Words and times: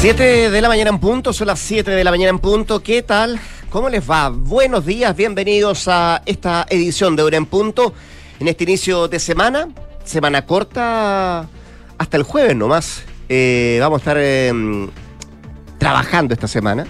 7 0.00 0.50
de 0.50 0.62
la 0.62 0.68
mañana 0.68 0.88
en 0.88 0.98
punto, 0.98 1.34
son 1.34 1.48
las 1.48 1.58
7 1.58 1.90
de 1.90 2.04
la 2.04 2.10
mañana 2.10 2.30
en 2.30 2.38
punto. 2.38 2.82
¿Qué 2.82 3.02
tal? 3.02 3.38
¿Cómo 3.68 3.90
les 3.90 4.10
va? 4.10 4.30
Buenos 4.30 4.86
días, 4.86 5.14
bienvenidos 5.14 5.88
a 5.88 6.22
esta 6.24 6.64
edición 6.70 7.16
de 7.16 7.22
Hora 7.22 7.36
en 7.36 7.44
Punto 7.44 7.92
en 8.38 8.48
este 8.48 8.64
inicio 8.64 9.08
de 9.08 9.20
semana. 9.20 9.68
Semana 10.02 10.46
corta 10.46 11.46
hasta 11.98 12.16
el 12.16 12.22
jueves 12.22 12.56
nomás. 12.56 13.02
Eh, 13.28 13.76
vamos 13.78 13.98
a 13.98 14.00
estar 14.00 14.16
em, 14.16 14.88
trabajando 15.76 16.32
esta 16.32 16.48
semana. 16.48 16.86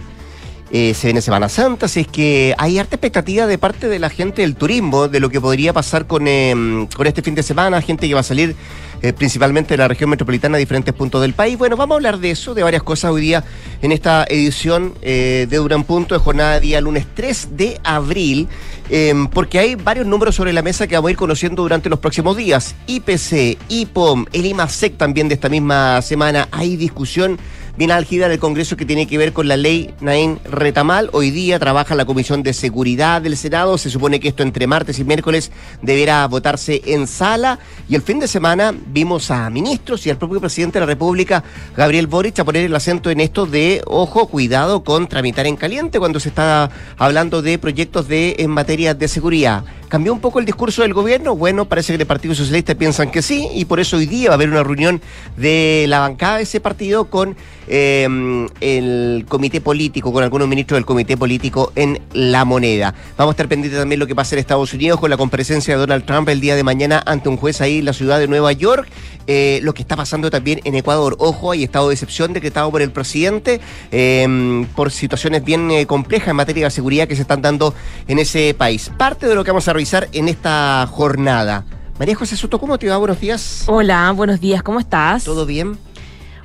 Eh, 0.72 0.94
se 0.94 1.08
viene 1.08 1.20
Semana 1.20 1.48
Santa, 1.48 1.86
así 1.86 2.00
es 2.00 2.06
que 2.06 2.54
hay 2.56 2.78
harta 2.78 2.94
expectativa 2.94 3.48
de 3.48 3.58
parte 3.58 3.88
de 3.88 3.98
la 3.98 4.08
gente 4.08 4.42
del 4.42 4.54
turismo, 4.54 5.08
de 5.08 5.18
lo 5.18 5.28
que 5.28 5.40
podría 5.40 5.72
pasar 5.72 6.06
con, 6.06 6.28
em, 6.28 6.86
con 6.86 7.08
este 7.08 7.22
fin 7.22 7.34
de 7.34 7.42
semana, 7.42 7.82
gente 7.82 8.06
que 8.06 8.14
va 8.14 8.20
a 8.20 8.24
salir 8.24 8.54
eh, 9.02 9.12
principalmente 9.12 9.74
de 9.74 9.78
la 9.78 9.88
región 9.88 10.10
metropolitana 10.10 10.56
a 10.56 10.58
diferentes 10.58 10.94
puntos 10.94 11.22
del 11.22 11.32
país. 11.32 11.58
Bueno, 11.58 11.76
vamos 11.76 11.94
a 11.94 11.96
hablar 11.96 12.18
de 12.18 12.30
eso, 12.30 12.54
de 12.54 12.62
varias 12.62 12.82
cosas 12.82 13.10
hoy 13.10 13.22
día 13.22 13.42
en 13.82 13.92
esta 13.92 14.24
edición 14.28 14.94
eh, 15.02 15.46
de 15.50 15.56
Duran 15.56 15.84
Punto 15.84 16.14
de 16.14 16.20
jornada 16.20 16.60
día 16.60 16.80
lunes 16.80 17.06
3 17.14 17.56
de 17.56 17.80
abril, 17.82 18.46
em, 18.90 19.26
porque 19.26 19.58
hay 19.58 19.74
varios 19.74 20.06
números 20.06 20.36
sobre 20.36 20.52
la 20.52 20.62
mesa 20.62 20.86
que 20.86 20.94
vamos 20.94 21.08
a 21.08 21.12
ir 21.12 21.16
conociendo 21.16 21.62
durante 21.62 21.88
los 21.88 21.98
próximos 21.98 22.36
días. 22.36 22.76
IPC, 22.86 23.58
IPOM, 23.70 24.26
el 24.32 24.46
IMASEC 24.46 24.96
también 24.98 25.28
de 25.28 25.34
esta 25.34 25.48
misma 25.48 26.00
semana. 26.02 26.46
Hay 26.52 26.76
discusión 26.76 27.38
bien 27.80 27.92
álgida 27.92 28.28
del 28.28 28.38
Congreso 28.38 28.76
que 28.76 28.84
tiene 28.84 29.06
que 29.06 29.16
ver 29.16 29.32
con 29.32 29.48
la 29.48 29.56
ley 29.56 29.94
Nain 30.02 30.38
Retamal. 30.44 31.08
Hoy 31.14 31.30
día 31.30 31.58
trabaja 31.58 31.94
la 31.94 32.04
Comisión 32.04 32.42
de 32.42 32.52
Seguridad 32.52 33.22
del 33.22 33.38
Senado. 33.38 33.78
Se 33.78 33.88
supone 33.88 34.20
que 34.20 34.28
esto 34.28 34.42
entre 34.42 34.66
martes 34.66 34.98
y 34.98 35.04
miércoles 35.04 35.50
deberá 35.80 36.26
votarse 36.26 36.82
en 36.84 37.06
sala. 37.06 37.58
Y 37.88 37.94
el 37.94 38.02
fin 38.02 38.18
de 38.18 38.28
semana 38.28 38.74
vimos 38.88 39.30
a 39.30 39.48
ministros 39.48 40.06
y 40.06 40.10
al 40.10 40.18
propio 40.18 40.40
presidente 40.40 40.78
de 40.78 40.80
la 40.80 40.92
República, 40.92 41.42
Gabriel 41.74 42.06
Boric, 42.06 42.38
a 42.38 42.44
poner 42.44 42.66
el 42.66 42.76
acento 42.76 43.08
en 43.08 43.18
esto 43.18 43.46
de, 43.46 43.80
ojo, 43.86 44.26
cuidado 44.26 44.84
con 44.84 45.08
tramitar 45.08 45.46
en 45.46 45.56
caliente 45.56 45.98
cuando 45.98 46.20
se 46.20 46.28
está 46.28 46.70
hablando 46.98 47.40
de 47.40 47.56
proyectos 47.56 48.08
de 48.08 48.36
en 48.40 48.50
materia 48.50 48.92
de 48.92 49.08
seguridad. 49.08 49.64
¿Cambió 49.88 50.12
un 50.12 50.20
poco 50.20 50.38
el 50.38 50.44
discurso 50.44 50.82
del 50.82 50.94
gobierno? 50.94 51.34
Bueno, 51.34 51.64
parece 51.64 51.96
que 51.96 52.02
el 52.02 52.06
Partido 52.06 52.32
Socialista 52.32 52.76
piensan 52.76 53.10
que 53.10 53.22
sí, 53.22 53.48
y 53.52 53.64
por 53.64 53.80
eso 53.80 53.96
hoy 53.96 54.06
día 54.06 54.28
va 54.28 54.34
a 54.34 54.36
haber 54.36 54.48
una 54.48 54.62
reunión 54.62 55.00
de 55.36 55.86
la 55.88 55.98
bancada 55.98 56.36
de 56.36 56.44
ese 56.44 56.60
partido 56.60 57.10
con 57.10 57.36
eh, 57.72 58.46
el 58.60 59.24
comité 59.28 59.60
político, 59.60 60.12
con 60.12 60.24
algunos 60.24 60.48
ministros 60.48 60.76
del 60.76 60.84
comité 60.84 61.16
político 61.16 61.72
en 61.76 62.00
la 62.12 62.44
moneda. 62.44 62.92
Vamos 63.16 63.32
a 63.32 63.34
estar 63.34 63.48
pendientes 63.48 63.78
también 63.78 64.00
de 64.00 64.04
lo 64.04 64.08
que 64.08 64.16
pasa 64.16 64.34
en 64.34 64.40
Estados 64.40 64.74
Unidos 64.74 64.98
con 64.98 65.08
la 65.08 65.16
comparecencia 65.16 65.74
de 65.74 65.80
Donald 65.80 66.04
Trump 66.04 66.28
el 66.28 66.40
día 66.40 66.56
de 66.56 66.64
mañana 66.64 67.00
ante 67.06 67.28
un 67.28 67.36
juez 67.36 67.60
ahí 67.60 67.78
en 67.78 67.84
la 67.84 67.92
ciudad 67.92 68.18
de 68.18 68.26
Nueva 68.26 68.52
York. 68.52 68.88
Eh, 69.28 69.60
lo 69.62 69.74
que 69.74 69.82
está 69.82 69.94
pasando 69.94 70.30
también 70.30 70.60
en 70.64 70.74
Ecuador. 70.74 71.14
Ojo, 71.20 71.52
hay 71.52 71.62
estado 71.62 71.88
de 71.88 71.94
excepción 71.94 72.32
decretado 72.32 72.68
por 72.72 72.82
el 72.82 72.90
presidente 72.90 73.60
eh, 73.92 74.66
por 74.74 74.90
situaciones 74.90 75.44
bien 75.44 75.70
eh, 75.70 75.86
complejas 75.86 76.30
en 76.30 76.36
materia 76.36 76.64
de 76.64 76.70
seguridad 76.70 77.06
que 77.06 77.14
se 77.14 77.22
están 77.22 77.40
dando 77.40 77.72
en 78.08 78.18
ese 78.18 78.54
país. 78.54 78.90
Parte 78.98 79.28
de 79.28 79.36
lo 79.36 79.44
que 79.44 79.52
vamos 79.52 79.68
a 79.68 79.72
revisar 79.72 80.08
en 80.12 80.28
esta 80.28 80.88
jornada. 80.90 81.64
María 82.00 82.16
José 82.16 82.36
Soto, 82.36 82.58
¿cómo 82.58 82.78
te 82.78 82.88
va? 82.88 82.96
Buenos 82.96 83.20
días. 83.20 83.64
Hola, 83.66 84.10
buenos 84.12 84.40
días, 84.40 84.62
¿cómo 84.64 84.80
estás? 84.80 85.22
¿Todo 85.22 85.46
bien? 85.46 85.78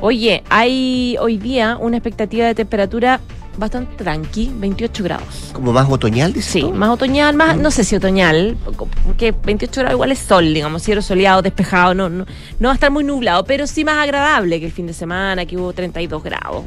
Oye, 0.05 0.43
hay 0.51 1.17
hoy 1.19 1.37
día 1.37 1.77
una 1.81 1.97
expectativa 1.97 2.45
de 2.45 2.53
temperatura 2.53 3.19
bastante 3.57 3.95
tranqui, 3.95 4.51
28 4.53 5.03
grados. 5.03 5.49
¿Como 5.51 5.73
más 5.73 5.89
otoñal, 5.89 6.31
dices 6.31 6.51
Sí, 6.51 6.61
tú? 6.61 6.73
más 6.73 6.91
otoñal, 6.91 7.33
más, 7.35 7.57
no 7.57 7.71
sé 7.71 7.83
si 7.83 7.95
otoñal, 7.95 8.55
porque 9.03 9.33
28 9.43 9.81
grados 9.81 9.95
igual 9.95 10.11
es 10.11 10.19
sol, 10.19 10.53
digamos, 10.53 10.83
cielo 10.83 11.01
soleado, 11.01 11.41
despejado, 11.41 11.95
no, 11.95 12.07
no, 12.11 12.27
no 12.59 12.67
va 12.67 12.73
a 12.73 12.75
estar 12.75 12.91
muy 12.91 13.03
nublado, 13.03 13.45
pero 13.45 13.65
sí 13.65 13.83
más 13.83 13.97
agradable 13.97 14.59
que 14.59 14.67
el 14.67 14.71
fin 14.71 14.85
de 14.85 14.93
semana, 14.93 15.43
que 15.47 15.57
hubo 15.57 15.73
32 15.73 16.21
grados. 16.23 16.65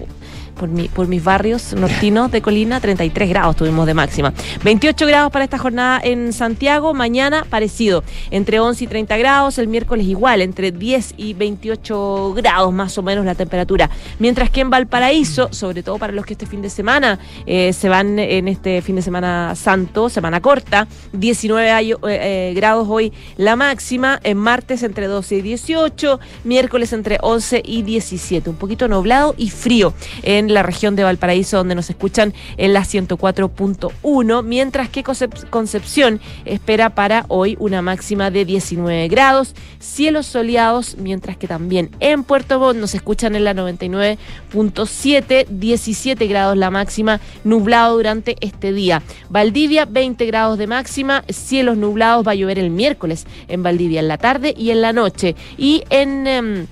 Por, 0.58 0.68
mi, 0.68 0.88
por 0.88 1.06
mis 1.06 1.22
barrios 1.22 1.72
nortinos 1.74 2.30
de 2.32 2.42
Colina, 2.42 2.80
33 2.80 3.28
grados 3.28 3.56
tuvimos 3.56 3.86
de 3.86 3.94
máxima. 3.94 4.32
28 4.64 5.06
grados 5.06 5.30
para 5.30 5.44
esta 5.44 5.56
jornada 5.56 6.00
en 6.02 6.32
Santiago, 6.32 6.94
mañana 6.94 7.46
parecido, 7.48 8.02
entre 8.30 8.58
11 8.58 8.84
y 8.84 8.86
30 8.88 9.16
grados, 9.18 9.58
el 9.58 9.68
miércoles 9.68 10.06
igual, 10.06 10.42
entre 10.42 10.72
10 10.72 11.14
y 11.16 11.34
28 11.34 12.34
grados 12.34 12.72
más 12.72 12.98
o 12.98 13.02
menos 13.02 13.24
la 13.24 13.34
temperatura. 13.36 13.88
Mientras 14.18 14.50
que 14.50 14.60
en 14.60 14.70
Valparaíso, 14.70 15.48
sobre 15.52 15.82
todo 15.82 15.98
para 15.98 16.12
los 16.12 16.26
que 16.26 16.32
este 16.34 16.46
fin 16.46 16.60
de 16.62 16.70
semana 16.70 17.18
eh, 17.46 17.72
se 17.72 17.88
van 17.88 18.18
en 18.18 18.48
este 18.48 18.82
fin 18.82 18.96
de 18.96 19.02
semana 19.02 19.54
santo, 19.54 20.08
semana 20.08 20.40
corta, 20.40 20.88
19 21.12 21.70
ayo- 21.70 22.00
eh, 22.08 22.50
eh, 22.50 22.52
grados 22.54 22.88
hoy 22.90 23.12
la 23.36 23.54
máxima, 23.54 24.18
en 24.24 24.36
martes 24.38 24.82
entre 24.82 25.06
12 25.06 25.36
y 25.36 25.42
18, 25.42 26.18
miércoles 26.44 26.92
entre 26.92 27.18
11 27.22 27.62
y 27.64 27.82
17, 27.82 28.50
un 28.50 28.56
poquito 28.56 28.88
nublado 28.88 29.34
y 29.38 29.50
frío 29.50 29.94
en 30.22 30.47
la 30.54 30.62
región 30.62 30.96
de 30.96 31.04
Valparaíso 31.04 31.56
donde 31.58 31.74
nos 31.74 31.90
escuchan 31.90 32.34
en 32.56 32.72
la 32.72 32.80
104.1, 32.82 34.42
mientras 34.42 34.88
que 34.88 35.04
Concep- 35.04 35.48
Concepción 35.50 36.20
espera 36.44 36.94
para 36.94 37.24
hoy 37.28 37.56
una 37.60 37.82
máxima 37.82 38.30
de 38.30 38.44
19 38.44 39.08
grados, 39.08 39.54
cielos 39.78 40.26
soleados, 40.26 40.96
mientras 40.98 41.36
que 41.36 41.46
también 41.48 41.90
en 42.00 42.24
Puerto 42.24 42.58
Montt 42.58 42.78
nos 42.78 42.94
escuchan 42.94 43.34
en 43.36 43.44
la 43.44 43.54
99.7, 43.54 45.46
17 45.48 46.26
grados 46.26 46.56
la 46.56 46.70
máxima, 46.70 47.20
nublado 47.44 47.96
durante 47.96 48.36
este 48.40 48.72
día. 48.72 49.02
Valdivia, 49.28 49.84
20 49.84 50.26
grados 50.26 50.58
de 50.58 50.66
máxima, 50.66 51.24
cielos 51.28 51.76
nublados, 51.76 52.26
va 52.26 52.32
a 52.32 52.34
llover 52.34 52.58
el 52.58 52.70
miércoles 52.70 53.26
en 53.48 53.62
Valdivia 53.62 54.00
en 54.00 54.08
la 54.08 54.18
tarde 54.18 54.54
y 54.56 54.70
en 54.70 54.80
la 54.82 54.92
noche. 54.92 55.36
Y 55.56 55.84
en... 55.90 56.26
em, 56.26 56.66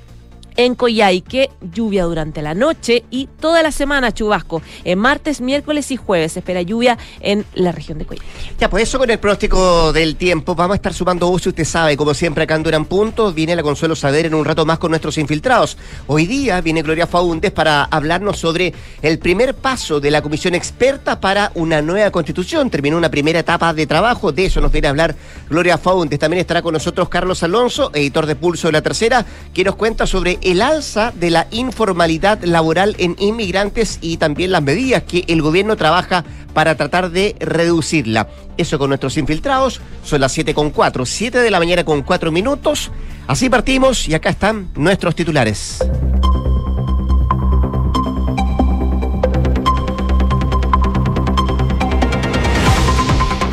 en 0.57 0.75
Coyhaique, 0.75 1.51
lluvia 1.73 2.05
durante 2.05 2.43
la 2.43 2.55
noche 2.55 3.05
y 3.11 3.29
toda 3.41 3.63
la 3.63 3.71
semana 3.71 4.13
chubasco. 4.13 4.63
En 4.85 4.99
martes, 4.99 5.41
miércoles 5.41 5.91
y 5.91 5.97
jueves 5.97 6.33
se 6.33 6.41
espera 6.41 6.63
lluvia 6.63 6.99
en 7.21 7.45
la 7.55 7.73
región 7.73 7.99
de 7.99 8.07
Coyhaique. 8.07 8.27
Ya, 8.59 8.69
pues 8.69 8.85
eso 8.85 8.99
con 8.99 9.11
el 9.11 9.19
pronóstico 9.19 9.93
del 9.93 10.17
tiempo. 10.17 10.55
Vamos 10.55 10.75
a 10.75 10.77
estar 10.77 10.93
sumando 10.93 11.37
si 11.39 11.51
usted 11.51 11.65
sabe, 11.65 11.97
como 11.97 12.15
siempre 12.15 12.45
acá 12.45 12.55
en 12.55 12.63
Duran 12.63 12.85
Punto, 12.87 13.33
viene 13.33 13.55
la 13.55 13.63
Consuelo 13.63 13.95
Saber 13.95 14.27
en 14.27 14.35
un 14.35 14.45
rato 14.45 14.65
más 14.65 14.79
con 14.79 14.91
nuestros 14.91 15.19
infiltrados. 15.19 15.77
Hoy 16.07 16.27
día 16.27 16.61
viene 16.61 16.83
Gloria 16.83 17.07
Faúndez 17.07 17.53
para 17.53 17.85
hablarnos 17.85 18.39
sobre 18.39 18.73
el 19.03 19.19
primer 19.19 19.55
paso 19.55 20.01
de 20.01 20.11
la 20.11 20.23
comisión 20.23 20.55
experta 20.55 21.21
para 21.21 21.53
una 21.55 21.83
nueva 21.83 22.11
constitución. 22.11 22.71
Terminó 22.71 22.97
una 22.97 23.11
primera 23.11 23.41
etapa 23.41 23.75
de 23.75 23.87
trabajo, 23.87 24.33
de 24.33 24.47
eso 24.47 24.61
nos 24.61 24.73
viene 24.73 24.87
a 24.87 24.91
hablar 24.91 25.15
Gloria 25.51 25.79
Faúndez. 25.79 26.19
También 26.19 26.41
estará 26.41 26.63
con 26.63 26.73
nosotros 26.73 27.09
Carlos 27.09 27.43
Alonso, 27.43 27.91
editor 27.93 28.27
de 28.27 28.37
Pulso 28.37 28.69
de 28.69 28.73
la 28.73 28.83
Tercera, 28.83 29.27
que 29.53 29.65
nos 29.65 29.77
cuenta 29.77 30.07
sobre 30.07 30.39
el 30.47 30.63
alza 30.63 31.13
de 31.13 31.31
la 31.31 31.49
informalidad 31.51 32.43
laboral 32.45 32.95
en 32.99 33.17
inmigrantes 33.19 33.99
y 34.01 34.17
también 34.17 34.53
las 34.53 34.63
medidas 34.63 35.03
que 35.03 35.25
el 35.27 35.43
gobierno 35.43 35.77
trabaja 35.77 36.25
para 36.55 36.77
tratar 36.77 37.11
de 37.11 37.35
reducirla. 37.41 38.29
Eso 38.57 38.79
con 38.79 38.91
nuestros 38.91 39.17
infiltrados. 39.17 39.81
Son 40.05 40.21
las 40.21 40.31
7 40.31 40.55
con 40.55 40.71
4, 40.71 41.05
7 41.05 41.41
de 41.41 41.51
la 41.51 41.59
mañana 41.59 41.85
con 41.85 42.03
4 42.03 42.31
minutos. 42.31 42.93
Así 43.27 43.51
partimos 43.51 44.09
y 44.09 44.15
acá 44.15 44.31
están 44.31 44.71
nuestros 44.77 45.17
titulares. 45.17 45.81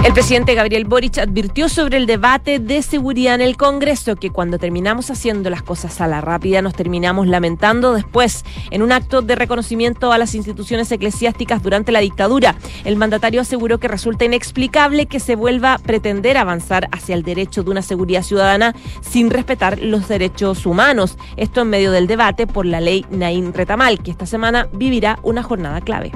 El 0.03 0.11
presidente 0.11 0.53
Gabriel 0.53 0.83
Boric 0.83 1.17
advirtió 1.17 1.69
sobre 1.69 1.95
el 1.95 2.05
debate 2.05 2.59
de 2.59 2.81
seguridad 2.81 3.35
en 3.35 3.41
el 3.41 3.55
Congreso, 3.55 4.17
que 4.17 4.31
cuando 4.31 4.59
terminamos 4.59 5.09
haciendo 5.09 5.49
las 5.49 5.63
cosas 5.63 6.01
a 6.01 6.07
la 6.07 6.19
rápida 6.19 6.61
nos 6.61 6.73
terminamos 6.73 7.25
lamentando 7.25 7.93
después. 7.93 8.43
En 8.69 8.81
un 8.81 8.91
acto 8.91 9.21
de 9.21 9.35
reconocimiento 9.35 10.11
a 10.11 10.17
las 10.17 10.35
instituciones 10.35 10.91
eclesiásticas 10.91 11.63
durante 11.63 11.93
la 11.93 12.01
dictadura, 12.01 12.57
el 12.83 12.97
mandatario 12.97 13.39
aseguró 13.39 13.79
que 13.79 13.87
resulta 13.87 14.25
inexplicable 14.25 15.05
que 15.05 15.21
se 15.21 15.37
vuelva 15.37 15.75
a 15.75 15.79
pretender 15.79 16.35
avanzar 16.35 16.89
hacia 16.91 17.15
el 17.15 17.23
derecho 17.23 17.63
de 17.63 17.71
una 17.71 17.81
seguridad 17.81 18.23
ciudadana 18.23 18.75
sin 18.99 19.29
respetar 19.29 19.79
los 19.79 20.09
derechos 20.09 20.65
humanos. 20.65 21.17
Esto 21.37 21.61
en 21.61 21.69
medio 21.69 21.93
del 21.93 22.07
debate 22.07 22.45
por 22.45 22.65
la 22.65 22.81
ley 22.81 23.05
Naín 23.09 23.53
Retamal, 23.53 24.03
que 24.03 24.11
esta 24.11 24.25
semana 24.25 24.67
vivirá 24.73 25.17
una 25.23 25.43
jornada 25.43 25.79
clave. 25.79 26.11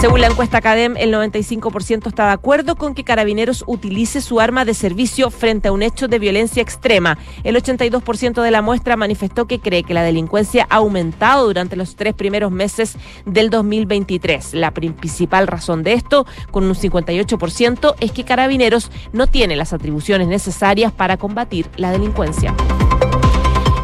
Según 0.00 0.22
la 0.22 0.28
encuesta 0.28 0.62
CADEM, 0.62 0.96
el 0.96 1.12
95% 1.12 2.06
está 2.06 2.28
de 2.28 2.32
acuerdo 2.32 2.74
con 2.76 2.94
que 2.94 3.04
Carabineros 3.04 3.64
utilice 3.66 4.22
su 4.22 4.40
arma 4.40 4.64
de 4.64 4.72
servicio 4.72 5.30
frente 5.30 5.68
a 5.68 5.72
un 5.72 5.82
hecho 5.82 6.08
de 6.08 6.18
violencia 6.18 6.62
extrema. 6.62 7.18
El 7.44 7.54
82% 7.56 8.40
de 8.40 8.50
la 8.50 8.62
muestra 8.62 8.96
manifestó 8.96 9.46
que 9.46 9.60
cree 9.60 9.82
que 9.82 9.92
la 9.92 10.02
delincuencia 10.02 10.66
ha 10.70 10.76
aumentado 10.76 11.46
durante 11.46 11.76
los 11.76 11.96
tres 11.96 12.14
primeros 12.14 12.50
meses 12.50 12.96
del 13.26 13.50
2023. 13.50 14.54
La 14.54 14.70
principal 14.70 15.46
razón 15.46 15.82
de 15.82 15.92
esto, 15.92 16.26
con 16.50 16.64
un 16.64 16.74
58%, 16.74 17.94
es 18.00 18.12
que 18.12 18.24
Carabineros 18.24 18.90
no 19.12 19.26
tiene 19.26 19.54
las 19.54 19.74
atribuciones 19.74 20.28
necesarias 20.28 20.92
para 20.92 21.18
combatir 21.18 21.68
la 21.76 21.90
delincuencia. 21.90 22.54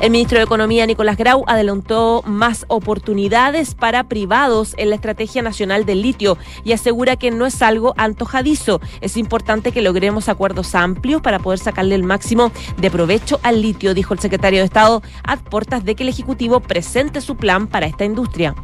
El 0.02 0.10
ministro 0.10 0.38
de 0.38 0.44
Economía, 0.44 0.84
Nicolás 0.84 1.16
Grau, 1.16 1.44
adelantó 1.46 2.22
más 2.26 2.66
oportunidades 2.69 3.75
para 3.75 4.04
privados 4.04 4.75
en 4.76 4.90
la 4.90 4.94
Estrategia 4.96 5.40
Nacional 5.40 5.87
del 5.87 6.02
Litio 6.02 6.37
y 6.64 6.72
asegura 6.72 7.16
que 7.16 7.31
no 7.31 7.46
es 7.46 7.62
algo 7.62 7.94
antojadizo. 7.96 8.81
Es 9.00 9.16
importante 9.16 9.72
que 9.72 9.81
logremos 9.81 10.28
acuerdos 10.28 10.75
amplios 10.75 11.22
para 11.22 11.38
poder 11.38 11.58
sacarle 11.58 11.94
el 11.94 12.02
máximo 12.02 12.52
de 12.76 12.90
provecho 12.90 13.40
al 13.43 13.62
litio, 13.62 13.94
dijo 13.94 14.12
el 14.12 14.20
secretario 14.20 14.60
de 14.60 14.66
Estado, 14.66 15.02
a 15.25 15.38
puertas 15.38 15.84
de 15.84 15.94
que 15.94 16.02
el 16.02 16.10
Ejecutivo 16.10 16.60
presente 16.60 17.22
su 17.22 17.37
plan 17.37 17.66
para 17.66 17.87
esta 17.87 18.04
industria. 18.04 18.54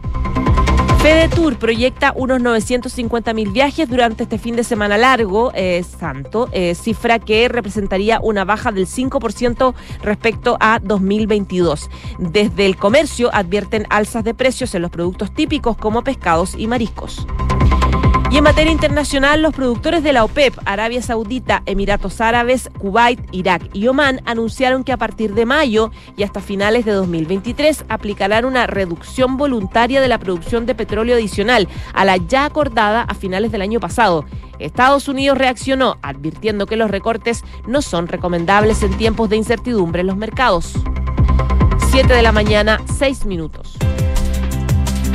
Tour 1.34 1.56
proyecta 1.58 2.12
unos 2.14 2.40
950 2.40 3.34
mil 3.34 3.50
viajes 3.50 3.88
durante 3.88 4.22
este 4.22 4.38
fin 4.38 4.54
de 4.54 4.62
semana 4.62 4.96
largo, 4.96 5.50
eh, 5.52 5.82
santo, 5.82 6.48
eh, 6.52 6.76
cifra 6.76 7.18
que 7.18 7.48
representaría 7.48 8.20
una 8.22 8.44
baja 8.44 8.70
del 8.70 8.86
5% 8.86 9.74
respecto 10.02 10.56
a 10.60 10.78
2022. 10.80 11.90
Desde 12.20 12.66
el 12.66 12.76
comercio 12.76 13.30
advierten 13.32 13.84
alzas 13.90 14.22
de 14.22 14.34
precios 14.34 14.76
en 14.76 14.82
los 14.82 14.92
productos 14.92 15.34
típicos 15.34 15.76
como 15.76 16.04
pescados 16.04 16.54
y 16.56 16.68
mariscos. 16.68 17.26
Y 18.32 18.38
en 18.38 18.44
materia 18.44 18.72
internacional, 18.72 19.42
los 19.42 19.52
productores 19.52 20.02
de 20.02 20.14
la 20.14 20.24
OPEP, 20.24 20.54
Arabia 20.64 21.02
Saudita, 21.02 21.62
Emiratos 21.66 22.18
Árabes, 22.22 22.70
Kuwait, 22.78 23.20
Irak 23.30 23.68
y 23.74 23.88
Omán 23.88 24.22
anunciaron 24.24 24.84
que 24.84 24.92
a 24.92 24.96
partir 24.96 25.34
de 25.34 25.44
mayo 25.44 25.90
y 26.16 26.22
hasta 26.22 26.40
finales 26.40 26.86
de 26.86 26.92
2023 26.92 27.84
aplicarán 27.90 28.46
una 28.46 28.66
reducción 28.66 29.36
voluntaria 29.36 30.00
de 30.00 30.08
la 30.08 30.16
producción 30.16 30.64
de 30.64 30.74
petróleo 30.74 31.16
adicional 31.16 31.68
a 31.92 32.06
la 32.06 32.16
ya 32.16 32.46
acordada 32.46 33.02
a 33.02 33.12
finales 33.12 33.52
del 33.52 33.60
año 33.60 33.80
pasado. 33.80 34.24
Estados 34.58 35.08
Unidos 35.08 35.36
reaccionó 35.36 35.98
advirtiendo 36.00 36.64
que 36.64 36.76
los 36.76 36.90
recortes 36.90 37.44
no 37.66 37.82
son 37.82 38.08
recomendables 38.08 38.82
en 38.82 38.96
tiempos 38.96 39.28
de 39.28 39.36
incertidumbre 39.36 40.00
en 40.00 40.06
los 40.06 40.16
mercados. 40.16 40.72
7 41.90 42.10
de 42.10 42.22
la 42.22 42.32
mañana, 42.32 42.80
6 42.96 43.26
minutos. 43.26 43.76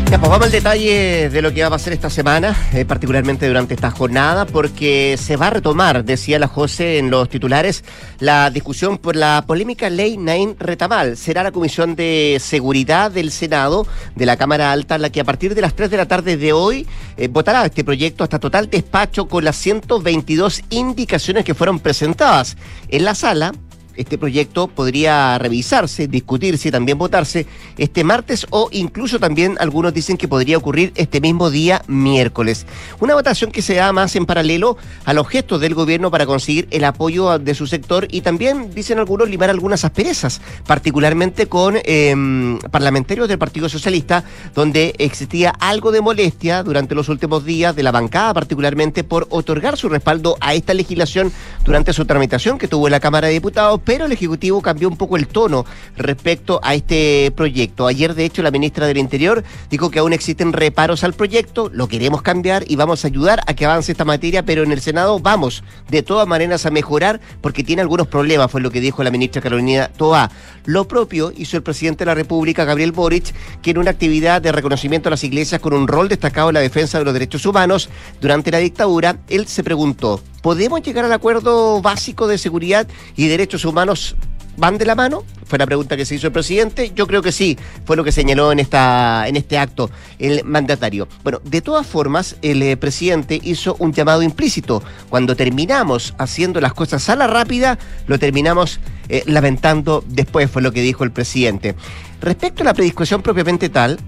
Ya, 0.10 0.18
pues 0.20 0.32
vamos 0.32 0.46
al 0.46 0.52
detalle 0.54 1.30
de 1.30 1.42
lo 1.42 1.54
que 1.54 1.60
va 1.60 1.68
a 1.68 1.72
pasar 1.72 1.92
esta 1.92 2.10
semana, 2.10 2.56
eh, 2.72 2.86
particularmente 2.86 3.46
durante 3.46 3.74
esta 3.74 3.92
jornada, 3.92 4.46
porque 4.46 5.18
se 5.22 5.36
va 5.36 5.48
a 5.48 5.50
retomar, 5.50 6.06
decía 6.06 6.40
la 6.40 6.48
José 6.48 6.98
en 6.98 7.10
los 7.10 7.28
titulares, 7.28 7.84
la 8.20 8.50
discusión 8.50 9.00
por 9.00 9.18
la 9.18 9.44
polémica 9.46 9.90
ley 9.90 10.16
Nain 10.16 10.56
Retamal. 10.58 11.18
Será 11.18 11.44
la 11.44 11.52
Comisión 11.52 11.98
de 11.98 12.38
Seguridad 12.40 13.12
del 13.12 13.32
Senado 13.32 13.86
de 14.16 14.26
la 14.26 14.38
Cámara 14.38 14.72
Alta 14.72 14.98
la 14.98 15.10
que 15.10 15.20
a 15.20 15.26
partir 15.26 15.54
de 15.56 15.62
las 15.62 15.76
3 15.76 15.92
de 15.92 15.98
la 15.98 16.06
tarde 16.06 16.38
de 16.38 16.54
hoy 16.54 16.88
eh, 17.18 17.28
votará 17.28 17.66
este 17.66 17.84
proyecto 17.84 18.24
hasta 18.24 18.40
total 18.40 18.70
despacho 18.70 19.28
con 19.28 19.44
las 19.44 19.58
122 19.58 20.62
indicaciones 20.70 21.44
que 21.44 21.54
fueron 21.54 21.82
presentadas. 21.82 22.56
En 22.88 23.04
la 23.04 23.14
sala, 23.14 23.52
este 23.98 24.18
proyecto 24.18 24.68
podría 24.68 25.38
revisarse, 25.38 26.08
discutirse 26.08 26.70
y 26.70 26.72
también 26.72 26.98
votarse 26.98 27.46
este 27.78 28.04
martes 28.04 28.48
o 28.50 28.70
incluso 28.72 29.20
también 29.20 29.58
algunos 29.60 29.94
dicen 29.94 30.18
que 30.18 30.28
podría 30.28 30.58
ocurrir 30.58 30.92
este 30.96 31.22
mismo 31.22 31.50
día 31.50 31.82
miércoles. 31.88 32.66
Una 33.00 33.14
votación 33.14 33.52
que 33.52 33.62
se 33.62 33.76
da 33.76 33.92
más 33.92 34.16
en 34.16 34.26
paralelo 34.26 34.78
a 35.06 35.14
los 35.14 35.28
gestos 35.28 35.62
del 35.62 35.74
gobierno 35.74 36.12
para 36.12 36.26
conseguir 36.26 36.68
el 36.72 36.84
apoyo 36.84 37.40
de 37.40 37.56
su 37.56 37.68
sector 37.68 38.08
y 38.10 38.22
también 38.22 38.74
dicen 38.74 39.00
algunos 39.00 39.30
limar 39.30 39.50
algunas 39.50 39.84
asperezas, 39.84 40.42
particularmente 40.66 41.48
con 41.48 41.76
em, 41.84 42.60
parlamentarios 42.72 43.28
del 43.28 43.38
Partido 43.38 43.70
Socialista, 43.70 44.24
donde 44.56 44.94
existía 44.98 45.50
algo 45.60 45.92
de 45.92 46.02
molestia 46.02 46.64
durante 46.64 46.96
los 46.96 47.10
últimos 47.10 47.46
días 47.46 47.76
de 47.76 47.84
la 47.84 47.92
bancada 47.92 48.34
particularmente 48.34 49.04
por 49.04 49.28
otorgar 49.30 49.78
su 49.78 49.90
respaldo 49.90 50.38
a 50.40 50.54
esta 50.54 50.74
legislación 50.74 51.32
durante 51.66 51.94
su 51.94 52.06
tramitación 52.06 52.58
que 52.58 52.68
tuvo 52.68 52.88
en 52.88 52.92
la 52.92 53.00
Cámara 53.00 53.28
de 53.28 53.34
Diputados 53.34 53.82
pero 53.88 54.06
el 54.06 54.12
Ejecutivo 54.12 54.62
cambió 54.62 54.90
un 54.90 54.98
poco 54.98 55.16
el 55.16 55.30
tono 55.30 55.66
respecto 55.96 56.60
a 56.62 56.76
este 56.76 57.32
proyecto. 57.34 57.88
Ayer, 57.88 58.16
de 58.16 58.26
hecho, 58.26 58.44
la 58.44 58.52
ministra 58.52 58.86
del 58.86 58.98
Interior 58.98 59.46
dijo 59.70 59.90
que 59.90 60.00
aún 60.00 60.12
existen 60.12 60.52
reparos 60.52 61.06
al 61.06 61.14
proyecto, 61.14 61.70
lo 61.74 61.88
queremos 61.88 62.22
cambiar 62.22 62.66
y 62.68 62.76
vamos 62.76 63.06
a 63.06 63.08
ayudar 63.08 63.40
a 63.48 63.54
que 63.54 63.64
avance 63.64 63.94
esta 63.94 64.04
materia, 64.04 64.44
pero 64.44 64.64
en 64.64 64.74
el 64.74 64.82
Senado 64.82 65.20
vamos 65.20 65.64
de 65.90 66.04
todas 66.04 66.28
maneras 66.28 66.66
a 66.66 66.70
mejorar 66.70 67.22
porque 67.40 67.64
tiene 67.64 67.82
algunos 67.82 68.08
problemas, 68.08 68.52
fue 68.52 68.60
lo 68.60 68.72
que 68.72 68.82
dijo 68.82 69.06
la 69.06 69.10
ministra 69.10 69.42
Carolina 69.42 69.90
Toa. 69.96 70.32
Lo 70.66 70.86
propio 70.86 71.32
hizo 71.38 71.56
el 71.56 71.64
presidente 71.64 72.04
de 72.04 72.08
la 72.08 72.16
República, 72.16 72.66
Gabriel 72.66 72.92
Boric, 72.92 73.34
que 73.62 73.72
en 73.72 73.78
una 73.78 73.92
actividad 73.92 74.42
de 74.42 74.52
reconocimiento 74.52 75.08
a 75.08 75.12
las 75.12 75.24
iglesias 75.24 75.62
con 75.62 75.74
un 75.74 75.88
rol 75.88 76.10
destacado 76.10 76.50
en 76.50 76.56
la 76.56 76.60
defensa 76.60 77.00
de 77.00 77.06
los 77.06 77.14
derechos 77.14 77.46
humanos 77.46 77.90
durante 78.20 78.52
la 78.52 78.58
dictadura, 78.58 79.20
él 79.30 79.48
se 79.48 79.64
preguntó, 79.64 80.22
¿podemos 80.48 80.82
llegar 80.82 81.04
al 81.04 81.12
acuerdo 81.12 81.82
básico 81.82 82.26
de 82.26 82.38
seguridad 82.38 82.88
y 83.18 83.28
derechos 83.28 83.66
humanos 83.66 84.16
van 84.56 84.78
de 84.78 84.86
la 84.86 84.96
mano? 84.96 85.26
Fue 85.46 85.60
la 85.60 85.66
pregunta 85.66 85.98
que 85.98 86.06
se 86.06 86.16
hizo 86.16 86.28
el 86.28 86.32
presidente. 86.32 86.94
Yo 86.96 87.06
creo 87.06 87.22
que 87.22 87.34
sí, 87.34 87.58
fue 87.84 87.98
lo 87.98 88.06
que 88.06 88.14
señaló 88.14 88.54
en, 88.54 88.60
esta, 88.60 89.28
en 89.28 89.36
este 89.36 89.58
acto 89.58 89.90
el 90.20 90.46
mandatario. 90.46 91.10
Bueno, 91.22 91.42
de 91.44 91.60
todas 91.60 91.86
formas, 91.86 92.38
el 92.44 92.64
eh, 92.64 92.78
presidente 92.78 93.42
hizo 93.44 93.76
un 93.80 93.92
llamado 93.92 94.22
implícito. 94.22 94.82
Cuando 95.10 95.36
terminamos 95.36 96.14
haciendo 96.18 96.62
las 96.62 96.74
cosas 96.74 97.10
a 97.10 97.18
la 97.18 97.28
rápida, 97.28 97.78
lo 98.08 98.18
terminamos 98.18 98.80
eh, 99.10 99.24
lamentando 99.26 100.02
después, 100.08 100.50
fue 100.50 100.62
lo 100.62 100.72
que 100.72 100.82
dijo 100.82 101.04
el 101.04 101.12
presidente. 101.12 101.76
Respecto 102.22 102.64
a 102.64 102.68
la 102.68 102.74
prediscusión 102.74 103.22
propiamente 103.22 103.68
tal, 103.68 104.00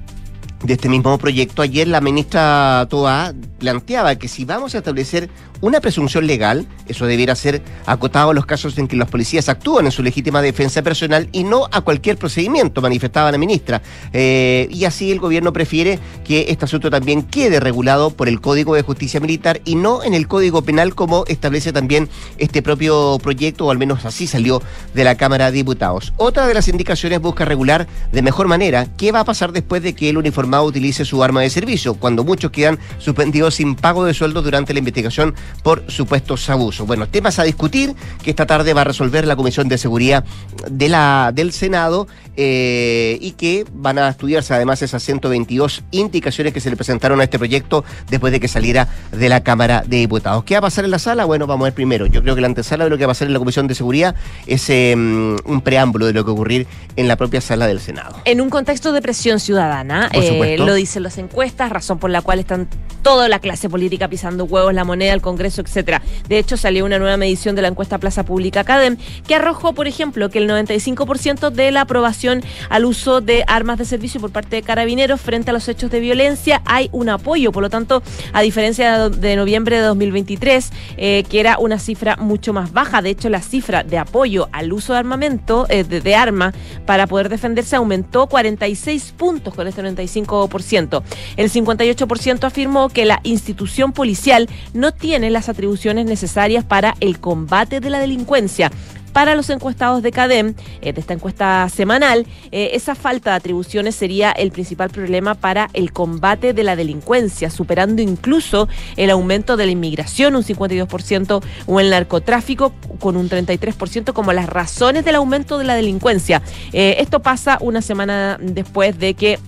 de 0.64 0.74
este 0.74 0.90
mismo 0.90 1.18
proyecto, 1.18 1.62
ayer 1.62 1.88
la 1.88 2.02
ministra 2.02 2.86
Toa 2.90 3.34
planteaba 3.60 4.16
que 4.16 4.28
si 4.28 4.46
vamos 4.46 4.76
a 4.76 4.80
establecer 4.80 5.30
una 5.62 5.82
presunción 5.82 6.28
legal, 6.28 6.68
eso 6.88 7.06
debiera 7.06 7.36
ser 7.36 7.62
acotado 7.86 8.32
a 8.32 8.34
los 8.34 8.46
casos 8.46 8.78
en 8.78 8.88
que 8.88 8.96
los 8.96 9.10
policías 9.10 9.50
actúan 9.50 9.86
en 9.86 9.92
su 9.92 10.04
legítima 10.04 10.42
defensa 10.42 10.82
personal 10.82 11.30
y 11.32 11.44
no 11.44 11.68
a 11.72 11.82
cualquier 11.82 12.18
procedimiento, 12.18 12.82
manifestaba 12.82 13.32
la 13.32 13.38
ministra. 13.38 13.82
Eh, 14.14 14.68
y 14.72 14.86
así 14.86 15.12
el 15.12 15.20
gobierno 15.20 15.54
prefiere 15.54 16.00
que 16.24 16.46
este 16.50 16.66
asunto 16.66 16.90
también 16.90 17.24
quede 17.24 17.60
regulado 17.60 18.12
por 18.12 18.28
el 18.28 18.42
Código 18.42 18.76
de 18.76 18.82
Justicia 18.82 19.20
Militar 19.20 19.62
y 19.66 19.76
no 19.76 20.04
en 20.04 20.14
el 20.14 20.28
Código 20.28 20.62
Penal 20.62 20.96
como 20.96 21.26
establece 21.28 21.74
también 21.74 22.10
este 22.38 22.62
propio 22.62 23.18
proyecto, 23.22 23.66
o 23.66 23.72
al 23.72 23.78
menos 23.78 24.06
así 24.06 24.28
salió 24.28 24.62
de 24.94 25.04
la 25.04 25.16
Cámara 25.16 25.46
de 25.46 25.58
Diputados. 25.58 26.14
Otra 26.18 26.48
de 26.48 26.54
las 26.54 26.68
indicaciones 26.68 27.20
busca 27.20 27.46
regular 27.46 27.88
de 28.12 28.22
mejor 28.22 28.48
manera 28.48 28.88
qué 28.98 29.12
va 29.12 29.22
a 29.22 29.26
pasar 29.26 29.52
después 29.52 29.84
de 29.84 29.94
que 29.94 30.10
el 30.10 30.18
uniformado 30.18 30.64
utilice 30.64 31.06
su 31.06 31.24
arma 31.24 31.42
de 31.42 31.50
servicio, 31.50 31.96
cuando 31.96 32.24
muchos 32.24 32.52
quedan 32.52 32.80
suspendidos 32.98 33.56
sin 33.56 33.76
pago 33.76 34.06
de 34.06 34.14
sueldo 34.14 34.42
durante 34.42 34.74
la 34.74 34.80
investigación 34.80 35.36
por 35.64 35.84
supuestos 35.92 36.50
abusos. 36.50 36.88
Bueno, 36.88 37.08
temas 37.08 37.40
a 37.40 37.44
discutir 37.44 37.96
que 38.24 38.30
esta 38.30 38.46
tarde 38.46 38.74
va 38.74 38.82
a 38.82 38.86
resolver 38.86 39.28
la 39.28 39.36
Comisión 39.36 39.68
de 39.68 39.78
Seguridad 39.78 40.24
de 40.70 40.90
la, 40.90 41.32
del 41.34 41.52
Senado 41.52 42.08
eh, 42.36 43.18
y 43.20 43.32
que 43.32 43.66
van 43.74 43.98
a 43.98 44.10
estudiarse 44.10 44.54
además 44.54 44.82
esas 44.82 45.04
122 45.04 45.84
indicaciones 45.92 46.54
que 46.54 46.62
se 46.62 46.70
le 46.70 46.78
presentaron 46.78 47.20
a 47.20 47.24
este 47.24 47.38
proyecto 47.38 47.84
después 48.10 48.32
de 48.32 48.40
que 48.40 48.48
saliera 48.48 48.88
de 49.12 49.30
la 49.30 49.42
Cámara 49.44 49.84
de 49.86 49.98
Diputados. 49.98 50.44
¿Qué 50.46 50.54
va 50.54 50.60
a 50.60 50.62
pasar 50.62 50.86
en 50.86 50.92
la 50.92 51.00
sala? 51.00 51.26
Bueno, 51.26 51.48
vamos 51.48 51.66
a 51.66 51.68
ver 51.68 51.74
primero. 51.74 52.06
Yo 52.06 52.22
creo 52.22 52.36
que 52.36 52.42
la 52.42 52.48
antesala 52.48 52.86
de 52.86 52.90
lo 52.90 52.98
que 52.98 53.06
va 53.06 53.12
a 53.12 53.14
pasar 53.14 53.28
en 53.28 53.34
la 53.34 53.40
Comisión 53.40 53.68
de 53.68 53.76
Seguridad 53.76 54.16
es 54.48 54.70
em, 54.70 55.36
un 55.46 55.62
preámbulo 55.62 56.06
de 56.06 56.14
lo 56.14 56.24
que 56.24 56.28
va 56.28 56.32
a 56.32 56.36
ocurrir 56.36 56.68
en 56.96 57.08
la 57.08 57.18
propia 57.18 57.42
sala 57.42 57.68
del 57.68 57.80
Senado. 57.80 58.22
En 58.26 58.42
un 58.42 58.50
contexto 58.50 58.94
de 58.94 59.02
presión 59.02 59.40
ciudadana, 59.40 60.10
eh, 60.14 60.58
lo 60.58 60.74
dicen 60.74 61.04
las 61.04 61.18
encuestas, 61.18 61.70
razón 61.70 62.00
por 62.00 62.10
la 62.10 62.22
cual 62.22 62.40
están 62.40 62.68
toda 63.02 63.28
la 63.28 63.40
clase 63.40 63.70
política 63.70 64.08
pisando 64.08 64.46
huevos, 64.46 64.74
la 64.74 64.84
moneda, 64.84 65.14
el 65.14 65.22
Congreso, 65.22 65.39
etcétera. 65.48 66.02
De 66.28 66.38
hecho, 66.38 66.58
salió 66.58 66.86
una 66.86 67.00
nueva 67.00 67.18
medición 67.18 67.56
de 67.56 67.62
la 67.62 67.70
encuesta 67.70 67.98
Plaza 67.98 68.24
Pública 68.24 68.62
Academ 68.62 68.98
que 69.28 69.36
arrojó, 69.36 69.74
por 69.74 69.88
ejemplo, 69.88 70.30
que 70.30 70.40
el 70.40 70.50
95% 70.50 71.50
de 71.50 71.72
la 71.72 71.82
aprobación 71.82 72.44
al 72.70 72.86
uso 72.86 73.22
de 73.22 73.44
armas 73.48 73.78
de 73.78 73.86
servicio 73.86 74.20
por 74.20 74.32
parte 74.32 74.58
de 74.58 74.62
carabineros 74.62 75.22
frente 75.22 75.52
a 75.52 75.54
los 75.54 75.68
hechos 75.68 75.92
de 75.92 76.00
violencia 76.00 76.62
hay 76.66 76.90
un 76.92 77.10
apoyo. 77.10 77.52
Por 77.52 77.64
lo 77.64 77.70
tanto, 77.70 78.04
a 78.34 78.42
diferencia 78.42 79.10
de 79.10 79.36
noviembre 79.36 79.78
de 79.78 79.84
2023, 79.84 80.72
eh, 80.98 81.24
que 81.30 81.40
era 81.40 81.58
una 81.58 81.80
cifra 81.80 82.16
mucho 82.18 82.54
más 82.54 82.72
baja, 82.72 83.02
de 83.02 83.12
hecho, 83.12 83.30
la 83.30 83.42
cifra 83.42 83.84
de 83.84 83.98
apoyo 83.98 84.50
al 84.52 84.74
uso 84.74 84.94
de 84.94 85.00
armamento, 85.00 85.66
eh, 85.70 85.84
de, 85.84 86.02
de 86.02 86.16
arma, 86.16 86.54
para 86.86 87.08
poder 87.08 87.30
defenderse 87.30 87.76
aumentó 87.76 88.28
46 88.28 89.14
puntos 89.18 89.54
con 89.54 89.68
este 89.68 89.84
95%. 89.84 91.04
El 91.38 91.52
58% 91.52 92.44
afirmó 92.44 92.90
que 92.90 93.06
la 93.06 93.20
institución 93.24 93.92
policial 93.92 94.50
no 94.74 94.92
tiene 94.94 95.29
las 95.30 95.50
atribuciones 95.50 96.06
necesarias 96.06 96.64
para 96.64 96.96
el 97.00 97.20
combate 97.20 97.80
de 97.80 97.90
la 97.90 98.00
delincuencia 98.00 98.72
para 99.14 99.36
los 99.36 99.50
encuestados 99.50 100.02
de 100.04 100.12
CADEM, 100.12 100.54
eh, 100.82 100.94
de 100.94 101.02
esta 101.02 101.14
encuesta 101.14 101.68
semanal, 101.70 102.26
eh, 102.52 102.72
esa 102.74 102.96
falta 102.96 103.32
de 103.32 103.38
atribuciones 103.38 103.96
sería 103.96 104.32
el 104.32 104.52
principal 104.52 104.90
problema 104.90 105.36
para 105.36 105.70
el 105.74 105.92
combate 105.92 106.54
de 106.54 106.64
la 106.64 106.76
delincuencia, 106.76 107.50
superando 107.50 108.02
incluso 108.02 108.68
el 108.98 109.10
aumento 109.10 109.58
de 109.58 109.66
la 109.66 109.72
inmigración, 109.72 110.36
un 110.36 110.44
52%, 110.44 111.44
o 111.66 111.80
el 111.80 111.90
narcotráfico, 111.90 112.74
con 113.00 113.18
un 113.18 113.30
33%, 113.30 114.14
como 114.14 114.34
las 114.34 114.48
razones 114.48 115.06
del 115.06 115.16
aumento 115.16 115.58
de 115.58 115.66
la 115.66 115.76
delincuencia. 115.76 116.42
Eh, 116.74 116.98
esto 117.00 117.22
pasa 117.22 117.58
una 117.62 117.82
semana 117.82 118.38
después 118.42 118.98
de 119.00 119.14
que 119.14 119.40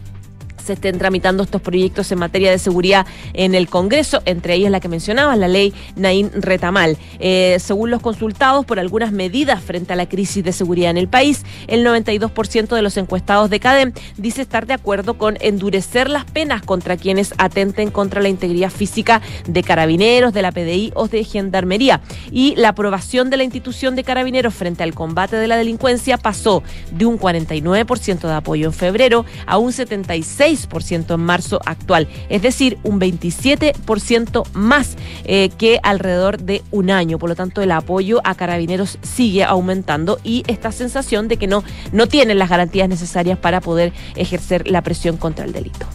se 0.61 0.73
estén 0.73 0.97
tramitando 0.97 1.43
estos 1.43 1.61
proyectos 1.61 2.11
en 2.11 2.19
materia 2.19 2.51
de 2.51 2.59
seguridad 2.59 3.05
en 3.33 3.55
el 3.55 3.67
Congreso, 3.67 4.21
entre 4.25 4.55
ellas 4.55 4.71
la 4.71 4.79
que 4.79 4.87
mencionaba, 4.87 5.35
la 5.35 5.47
ley 5.47 5.73
Naín 5.95 6.31
Retamal. 6.33 6.97
Eh, 7.19 7.57
según 7.59 7.91
los 7.91 8.01
consultados 8.01 8.65
por 8.65 8.79
algunas 8.79 9.11
medidas 9.11 9.61
frente 9.61 9.93
a 9.93 9.95
la 9.95 10.07
crisis 10.07 10.43
de 10.43 10.51
seguridad 10.51 10.91
en 10.91 10.97
el 10.97 11.07
país, 11.07 11.43
el 11.67 11.85
92% 11.85 12.75
de 12.75 12.81
los 12.81 12.97
encuestados 12.97 13.49
de 13.49 13.59
CADEM 13.59 13.93
dice 14.17 14.41
estar 14.41 14.65
de 14.65 14.73
acuerdo 14.73 15.17
con 15.17 15.37
endurecer 15.41 16.09
las 16.09 16.25
penas 16.25 16.61
contra 16.61 16.97
quienes 16.97 17.33
atenten 17.37 17.91
contra 17.91 18.21
la 18.21 18.29
integridad 18.29 18.69
física 18.69 19.21
de 19.47 19.63
carabineros, 19.63 20.33
de 20.33 20.41
la 20.41 20.51
PDI 20.51 20.91
o 20.95 21.07
de 21.07 21.23
gendarmería. 21.23 22.01
Y 22.31 22.55
la 22.55 22.69
aprobación 22.69 23.29
de 23.29 23.37
la 23.37 23.43
institución 23.43 23.95
de 23.95 24.03
carabineros 24.03 24.53
frente 24.53 24.83
al 24.83 24.93
combate 24.93 25.35
de 25.35 25.47
la 25.47 25.57
delincuencia 25.57 26.17
pasó 26.17 26.63
de 26.91 27.05
un 27.05 27.19
49% 27.19 28.19
de 28.21 28.33
apoyo 28.33 28.67
en 28.67 28.73
febrero 28.73 29.25
a 29.45 29.57
un 29.57 29.71
76% 29.71 30.50
en 30.51 31.19
marzo 31.19 31.59
actual, 31.65 32.07
es 32.29 32.41
decir, 32.41 32.77
un 32.83 32.99
27% 32.99 34.43
más 34.53 34.97
eh, 35.23 35.49
que 35.57 35.79
alrededor 35.81 36.39
de 36.39 36.61
un 36.71 36.91
año. 36.91 37.17
Por 37.17 37.29
lo 37.29 37.35
tanto, 37.35 37.61
el 37.61 37.71
apoyo 37.71 38.21
a 38.23 38.35
carabineros 38.35 38.97
sigue 39.01 39.43
aumentando 39.43 40.19
y 40.23 40.43
esta 40.47 40.71
sensación 40.71 41.27
de 41.27 41.37
que 41.37 41.47
no, 41.47 41.63
no 41.93 42.07
tienen 42.07 42.37
las 42.37 42.49
garantías 42.49 42.89
necesarias 42.89 43.37
para 43.37 43.61
poder 43.61 43.93
ejercer 44.15 44.67
la 44.67 44.81
presión 44.81 45.17
contra 45.17 45.45
el 45.45 45.53
delito. 45.53 45.85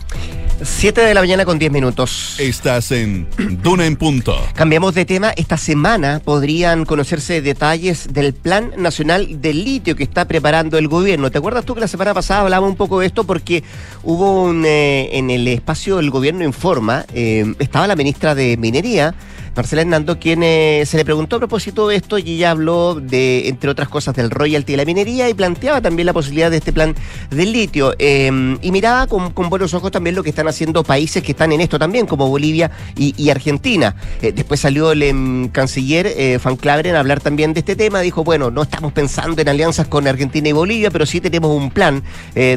7 0.63 1.03
de 1.03 1.13
la 1.13 1.21
mañana 1.21 1.45
con 1.45 1.59
10 1.59 1.71
minutos. 1.71 2.37
Estás 2.39 2.91
en 2.91 3.29
Duna 3.63 3.85
en 3.85 3.97
Punto. 3.97 4.35
Cambiamos 4.55 4.95
de 4.95 5.05
tema. 5.05 5.31
Esta 5.37 5.59
semana 5.59 6.21
podrían 6.25 6.87
conocerse 6.87 7.43
detalles 7.43 8.09
del 8.13 8.33
Plan 8.33 8.73
Nacional 8.79 9.43
del 9.43 9.65
Litio 9.65 9.97
que 9.97 10.03
está 10.03 10.27
preparando 10.27 10.79
el 10.79 10.89
gobierno. 10.89 11.31
¿Te 11.31 11.39
acuerdas 11.39 11.67
tú 11.67 11.75
que 11.75 11.81
la 11.81 11.89
semana 11.89 12.15
pasada 12.15 12.41
hablábamos 12.41 12.71
un 12.71 12.77
poco 12.77 13.01
de 13.01 13.07
esto? 13.07 13.25
Porque 13.25 13.65
hubo 14.03 14.46
un, 14.47 14.65
eh, 14.65 15.19
en 15.19 15.31
el 15.31 15.47
espacio 15.49 15.97
del 15.97 16.11
gobierno 16.11 16.45
Informa, 16.45 17.05
eh, 17.12 17.55
estaba 17.59 17.87
la 17.87 17.97
ministra 17.97 18.35
de 18.35 18.57
Minería 18.57 19.15
Marcela 19.57 19.81
Hernando, 19.81 20.19
quien 20.19 20.43
eh, 20.43 20.83
se 20.85 20.99
le 20.99 21.05
preguntó 21.07 21.37
a 21.37 21.39
propósito 21.39 21.89
de 21.89 21.97
esto 21.97 22.19
y 22.19 22.33
ella 22.33 22.51
habló 22.51 22.95
de, 22.95 23.49
entre 23.49 23.71
otras 23.71 23.89
cosas, 23.89 24.15
del 24.15 24.31
royalty 24.31 24.75
de 24.75 24.77
la 24.77 24.85
minería 24.85 25.31
y 25.31 25.35
planteaba 25.35 25.81
también 25.81 26.05
la 26.05 26.13
posibilidad 26.13 26.51
de 26.51 26.59
este 26.59 26.75
plan 26.75 26.95
del 27.31 27.53
litio. 27.53 27.95
Em, 27.99 28.59
y 28.61 28.71
miraba 28.71 29.07
con, 29.07 29.33
buenos 29.49 29.73
ojos 29.73 29.91
también 29.91 30.15
lo 30.15 30.23
que 30.23 30.29
están 30.29 30.47
haciendo 30.47 30.85
países 30.85 31.23
que 31.23 31.33
están 31.33 31.53
en 31.53 31.63
esto 31.63 31.79
también, 31.79 32.05
como 32.05 32.29
Bolivia 32.29 32.71
y, 32.97 33.31
Argentina. 33.31 33.97
Eh, 34.21 34.33
después 34.33 34.61
salió 34.61 34.93
el 34.93 35.03
em, 35.03 35.49
canciller 35.49 36.07
eh, 36.07 36.39
Van 36.45 36.57
Claveren 36.57 36.95
a 36.95 37.01
hablar 37.01 37.21
también 37.23 37.55
de 37.55 37.61
este 37.61 37.77
tema. 37.77 38.01
Dijo, 38.01 38.25
bueno, 38.25 38.51
no 38.51 38.63
estamos 38.63 38.93
pensando 38.93 39.41
en 39.41 39.49
alianzas 39.49 39.89
con 39.89 40.07
Argentina 40.07 40.51
y 40.51 40.53
Bolivia, 40.53 40.91
pero 40.91 41.07
sí 41.07 41.23
tenemos 41.23 41.51
un 41.51 41.71
plan 41.71 42.03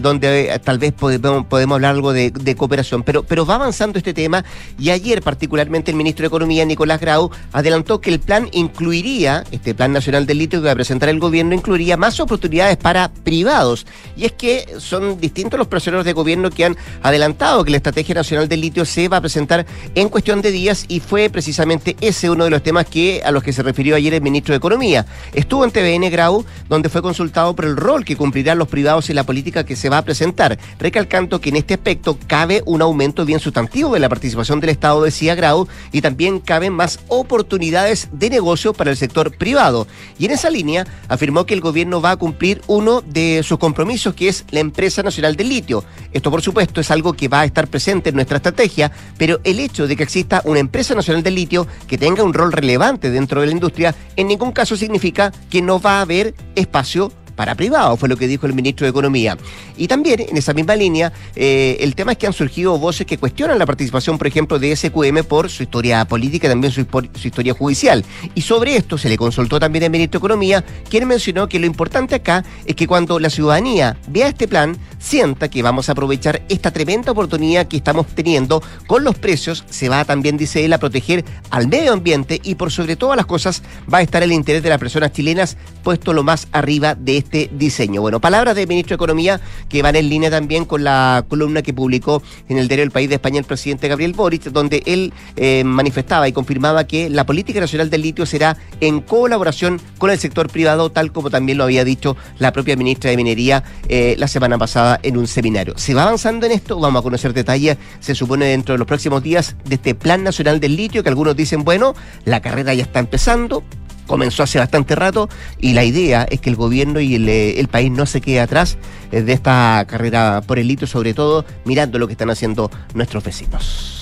donde 0.01 0.59
tal 0.63 0.79
vez 0.79 0.91
podemos, 0.91 1.45
hablar 1.51 1.95
algo 1.95 2.11
de, 2.11 2.31
de, 2.31 2.55
cooperación. 2.55 3.03
Pero, 3.03 3.23
pero 3.23 3.45
va 3.45 3.55
avanzando 3.55 3.97
este 3.97 4.13
tema 4.13 4.43
y 4.77 4.89
ayer 4.89 5.21
particularmente 5.21 5.91
el 5.91 5.97
ministro 5.97 6.23
de 6.23 6.27
Economía, 6.27 6.65
Nicolás 6.65 6.88
Nicolás 6.89 7.01
Grau 7.01 7.31
adelantó 7.53 8.01
que 8.01 8.09
el 8.09 8.19
plan 8.19 8.49
incluiría, 8.51 9.43
este 9.51 9.75
plan 9.75 9.93
nacional 9.93 10.25
del 10.25 10.39
litio 10.39 10.59
que 10.59 10.65
va 10.65 10.71
a 10.71 10.75
presentar 10.75 11.09
el 11.09 11.19
gobierno, 11.19 11.53
incluiría 11.53 11.97
más 11.97 12.19
oportunidades 12.19 12.77
para 12.77 13.11
privados. 13.11 13.85
Y 14.17 14.25
es 14.25 14.31
que 14.31 14.65
son 14.79 15.21
distintos 15.21 15.59
los 15.59 15.67
profesores 15.67 16.03
de 16.03 16.13
gobierno 16.13 16.49
que 16.49 16.65
han 16.65 16.77
adelantado 17.03 17.63
que 17.63 17.69
la 17.69 17.77
Estrategia 17.77 18.15
Nacional 18.15 18.49
del 18.49 18.61
Litio 18.61 18.85
se 18.85 19.07
va 19.07 19.17
a 19.17 19.21
presentar 19.21 19.67
en 19.93 20.09
cuestión 20.09 20.41
de 20.41 20.49
días 20.49 20.85
y 20.87 20.99
fue 20.99 21.29
precisamente 21.29 21.95
ese 22.01 22.31
uno 22.31 22.45
de 22.45 22.49
los 22.49 22.63
temas 22.63 22.87
que 22.87 23.21
a 23.23 23.29
los 23.29 23.43
que 23.43 23.53
se 23.53 23.61
refirió 23.61 23.95
ayer 23.95 24.15
el 24.15 24.23
ministro 24.23 24.53
de 24.53 24.57
Economía. 24.57 25.05
Estuvo 25.33 25.63
en 25.63 25.71
TVN 25.71 26.09
Grau, 26.09 26.43
donde 26.69 26.89
fue 26.89 27.03
consultado 27.03 27.55
por 27.55 27.65
el 27.65 27.77
rol 27.77 28.03
que 28.03 28.15
cumplirán 28.15 28.57
los 28.57 28.67
privados 28.67 29.11
en 29.11 29.15
la 29.15 29.25
política 29.25 29.63
que 29.63 29.75
se 29.75 29.89
va 29.89 29.99
a 29.99 30.05
presentar, 30.05 30.57
recalcando 30.79 31.39
que 31.39 31.49
en 31.49 31.57
este 31.57 31.75
aspecto 31.75 32.17
cabe 32.25 32.63
un 32.65 32.81
aumento 32.81 33.25
bien 33.25 33.39
sustantivo 33.39 33.93
de 33.93 33.99
la 33.99 34.09
participación 34.09 34.59
del 34.59 34.71
Estado, 34.71 35.03
decía 35.03 35.35
Grau, 35.35 35.67
y 35.91 36.01
también 36.01 36.39
caben 36.39 36.73
más 36.79 37.01
oportunidades 37.09 38.07
de 38.13 38.29
negocio 38.29 38.71
para 38.71 38.89
el 38.89 38.95
sector 38.95 39.35
privado. 39.35 39.85
Y 40.17 40.25
en 40.25 40.31
esa 40.31 40.49
línea 40.49 40.87
afirmó 41.09 41.45
que 41.45 41.53
el 41.53 41.59
gobierno 41.59 41.99
va 41.99 42.11
a 42.11 42.15
cumplir 42.15 42.61
uno 42.67 43.01
de 43.01 43.43
sus 43.43 43.59
compromisos, 43.59 44.15
que 44.15 44.29
es 44.29 44.45
la 44.51 44.61
empresa 44.61 45.03
nacional 45.03 45.35
del 45.35 45.49
litio. 45.49 45.83
Esto, 46.13 46.31
por 46.31 46.41
supuesto, 46.41 46.79
es 46.79 46.89
algo 46.89 47.11
que 47.11 47.27
va 47.27 47.41
a 47.41 47.45
estar 47.45 47.67
presente 47.67 48.09
en 48.09 48.15
nuestra 48.15 48.37
estrategia, 48.37 48.93
pero 49.17 49.41
el 49.43 49.59
hecho 49.59 49.87
de 49.87 49.97
que 49.97 50.03
exista 50.03 50.41
una 50.45 50.59
empresa 50.59 50.95
nacional 50.95 51.21
del 51.21 51.35
litio 51.35 51.67
que 51.85 51.97
tenga 51.97 52.23
un 52.23 52.33
rol 52.33 52.53
relevante 52.53 53.11
dentro 53.11 53.41
de 53.41 53.47
la 53.47 53.51
industria, 53.51 53.93
en 54.15 54.27
ningún 54.27 54.53
caso 54.53 54.77
significa 54.77 55.33
que 55.49 55.61
no 55.61 55.81
va 55.81 55.97
a 55.97 56.01
haber 56.01 56.33
espacio 56.55 57.11
para 57.39 57.55
privado, 57.55 57.95
fue 57.95 58.09
lo 58.09 58.17
que 58.17 58.27
dijo 58.27 58.47
el 58.47 58.53
ministro 58.53 58.83
de 58.83 58.89
Economía. 58.89 59.37
Y 59.77 59.87
también, 59.87 60.19
en 60.19 60.35
esa 60.35 60.53
misma 60.53 60.75
línea, 60.75 61.13
eh, 61.37 61.77
el 61.79 61.95
tema 61.95 62.11
es 62.11 62.17
que 62.17 62.27
han 62.27 62.33
surgido 62.33 62.77
voces 62.77 63.07
que 63.07 63.17
cuestionan 63.17 63.57
la 63.57 63.65
participación, 63.65 64.17
por 64.17 64.27
ejemplo, 64.27 64.59
de 64.59 64.75
SQM 64.75 65.23
por 65.23 65.49
su 65.49 65.63
historia 65.63 66.03
política 66.03 66.47
y 66.47 66.49
también 66.49 66.73
su, 66.73 66.85
su 67.13 67.27
historia 67.29 67.53
judicial. 67.53 68.03
Y 68.35 68.41
sobre 68.41 68.75
esto 68.75 68.97
se 68.97 69.07
le 69.07 69.17
consultó 69.17 69.57
también 69.57 69.85
al 69.85 69.89
ministro 69.89 70.19
de 70.19 70.25
Economía, 70.25 70.65
quien 70.89 71.07
mencionó 71.07 71.47
que 71.47 71.59
lo 71.59 71.65
importante 71.65 72.15
acá 72.15 72.43
es 72.65 72.75
que 72.75 72.87
cuando 72.87 73.19
la 73.19 73.29
ciudadanía 73.29 73.95
vea 74.09 74.27
este 74.27 74.49
plan, 74.49 74.77
sienta 74.97 75.49
que 75.49 75.63
vamos 75.63 75.87
a 75.87 75.93
aprovechar 75.93 76.41
esta 76.49 76.71
tremenda 76.71 77.13
oportunidad 77.13 77.69
que 77.69 77.77
estamos 77.77 78.05
teniendo 78.07 78.61
con 78.85 79.05
los 79.05 79.17
precios, 79.17 79.63
se 79.69 79.87
va 79.87 80.03
también, 80.03 80.35
dice 80.35 80.65
él, 80.65 80.73
a 80.73 80.77
proteger 80.77 81.23
al 81.51 81.69
medio 81.69 81.93
ambiente 81.93 82.41
y 82.43 82.55
por 82.55 82.69
sobre 82.69 82.97
todas 82.97 83.15
las 83.15 83.27
cosas 83.27 83.63
va 83.91 83.99
a 83.99 84.01
estar 84.01 84.23
el 84.23 84.33
interés 84.33 84.61
de 84.61 84.67
las 84.67 84.77
personas 84.77 85.13
chilenas 85.13 85.55
puesto 85.85 86.11
lo 86.11 86.23
más 86.23 86.49
arriba 86.51 86.95
de 86.95 87.15
este 87.15 87.28
este 87.31 87.49
diseño. 87.53 88.01
Bueno, 88.01 88.19
palabras 88.19 88.55
del 88.55 88.67
ministro 88.67 88.93
de 88.93 88.95
Economía 88.95 89.39
que 89.69 89.83
van 89.83 89.95
en 89.95 90.09
línea 90.09 90.31
también 90.31 90.65
con 90.65 90.83
la 90.83 91.23
columna 91.27 91.61
que 91.61 91.73
publicó 91.73 92.23
en 92.47 92.57
el 92.57 92.67
diario 92.67 92.83
El 92.83 92.91
País 92.91 93.07
de 93.07 93.15
España 93.15 93.37
el 93.37 93.45
presidente 93.45 93.87
Gabriel 93.87 94.13
Boric, 94.13 94.45
donde 94.45 94.81
él 94.87 95.13
eh, 95.35 95.63
manifestaba 95.63 96.27
y 96.27 96.33
confirmaba 96.33 96.85
que 96.85 97.09
la 97.09 97.25
política 97.25 97.59
nacional 97.59 97.91
del 97.91 98.01
litio 98.01 98.25
será 98.25 98.57
en 98.81 99.01
colaboración 99.01 99.79
con 99.99 100.09
el 100.09 100.17
sector 100.17 100.49
privado, 100.49 100.91
tal 100.91 101.11
como 101.11 101.29
también 101.29 101.59
lo 101.59 101.65
había 101.65 101.83
dicho 101.83 102.17
la 102.39 102.51
propia 102.51 102.75
ministra 102.75 103.11
de 103.11 103.17
Minería 103.17 103.63
eh, 103.87 104.15
la 104.17 104.27
semana 104.27 104.57
pasada 104.57 104.99
en 105.03 105.15
un 105.15 105.27
seminario. 105.27 105.77
¿Se 105.77 105.93
va 105.93 106.03
avanzando 106.03 106.47
en 106.47 106.53
esto? 106.53 106.79
Vamos 106.79 107.01
a 107.01 107.03
conocer 107.03 107.33
detalles, 107.33 107.77
se 107.99 108.15
supone, 108.15 108.45
dentro 108.45 108.73
de 108.73 108.79
los 108.79 108.87
próximos 108.87 109.21
días 109.21 109.55
de 109.65 109.75
este 109.75 109.93
Plan 109.93 110.23
Nacional 110.23 110.59
del 110.59 110.75
Litio, 110.75 111.03
que 111.03 111.09
algunos 111.09 111.35
dicen, 111.35 111.63
bueno, 111.63 111.93
la 112.25 112.41
carrera 112.41 112.73
ya 112.73 112.83
está 112.83 112.99
empezando, 112.99 113.63
comenzó 114.09 114.43
hace 114.43 114.57
bastante 114.57 114.95
rato 114.95 115.29
y 115.59 115.73
la 115.73 115.85
idea 115.85 116.23
es 116.23 116.41
que 116.41 116.49
el 116.49 116.55
gobierno 116.55 116.99
y 116.99 117.15
el, 117.15 117.29
eh, 117.29 117.65
país 117.69 117.91
no 117.91 118.07
se 118.07 118.19
quede 118.19 118.41
atrás 118.41 118.77
eh, 119.11 119.21
de 119.21 119.33
esta 119.33 119.85
carrera 119.87 120.41
por 120.45 120.57
el 120.57 120.67
litio, 120.67 120.87
sobre 120.87 121.13
todo 121.13 121.45
mirando 121.63 121.99
lo 121.99 122.07
que 122.07 122.13
están 122.13 122.31
haciendo 122.31 122.71
nuestros 122.95 123.23
vecinos. 123.23 123.98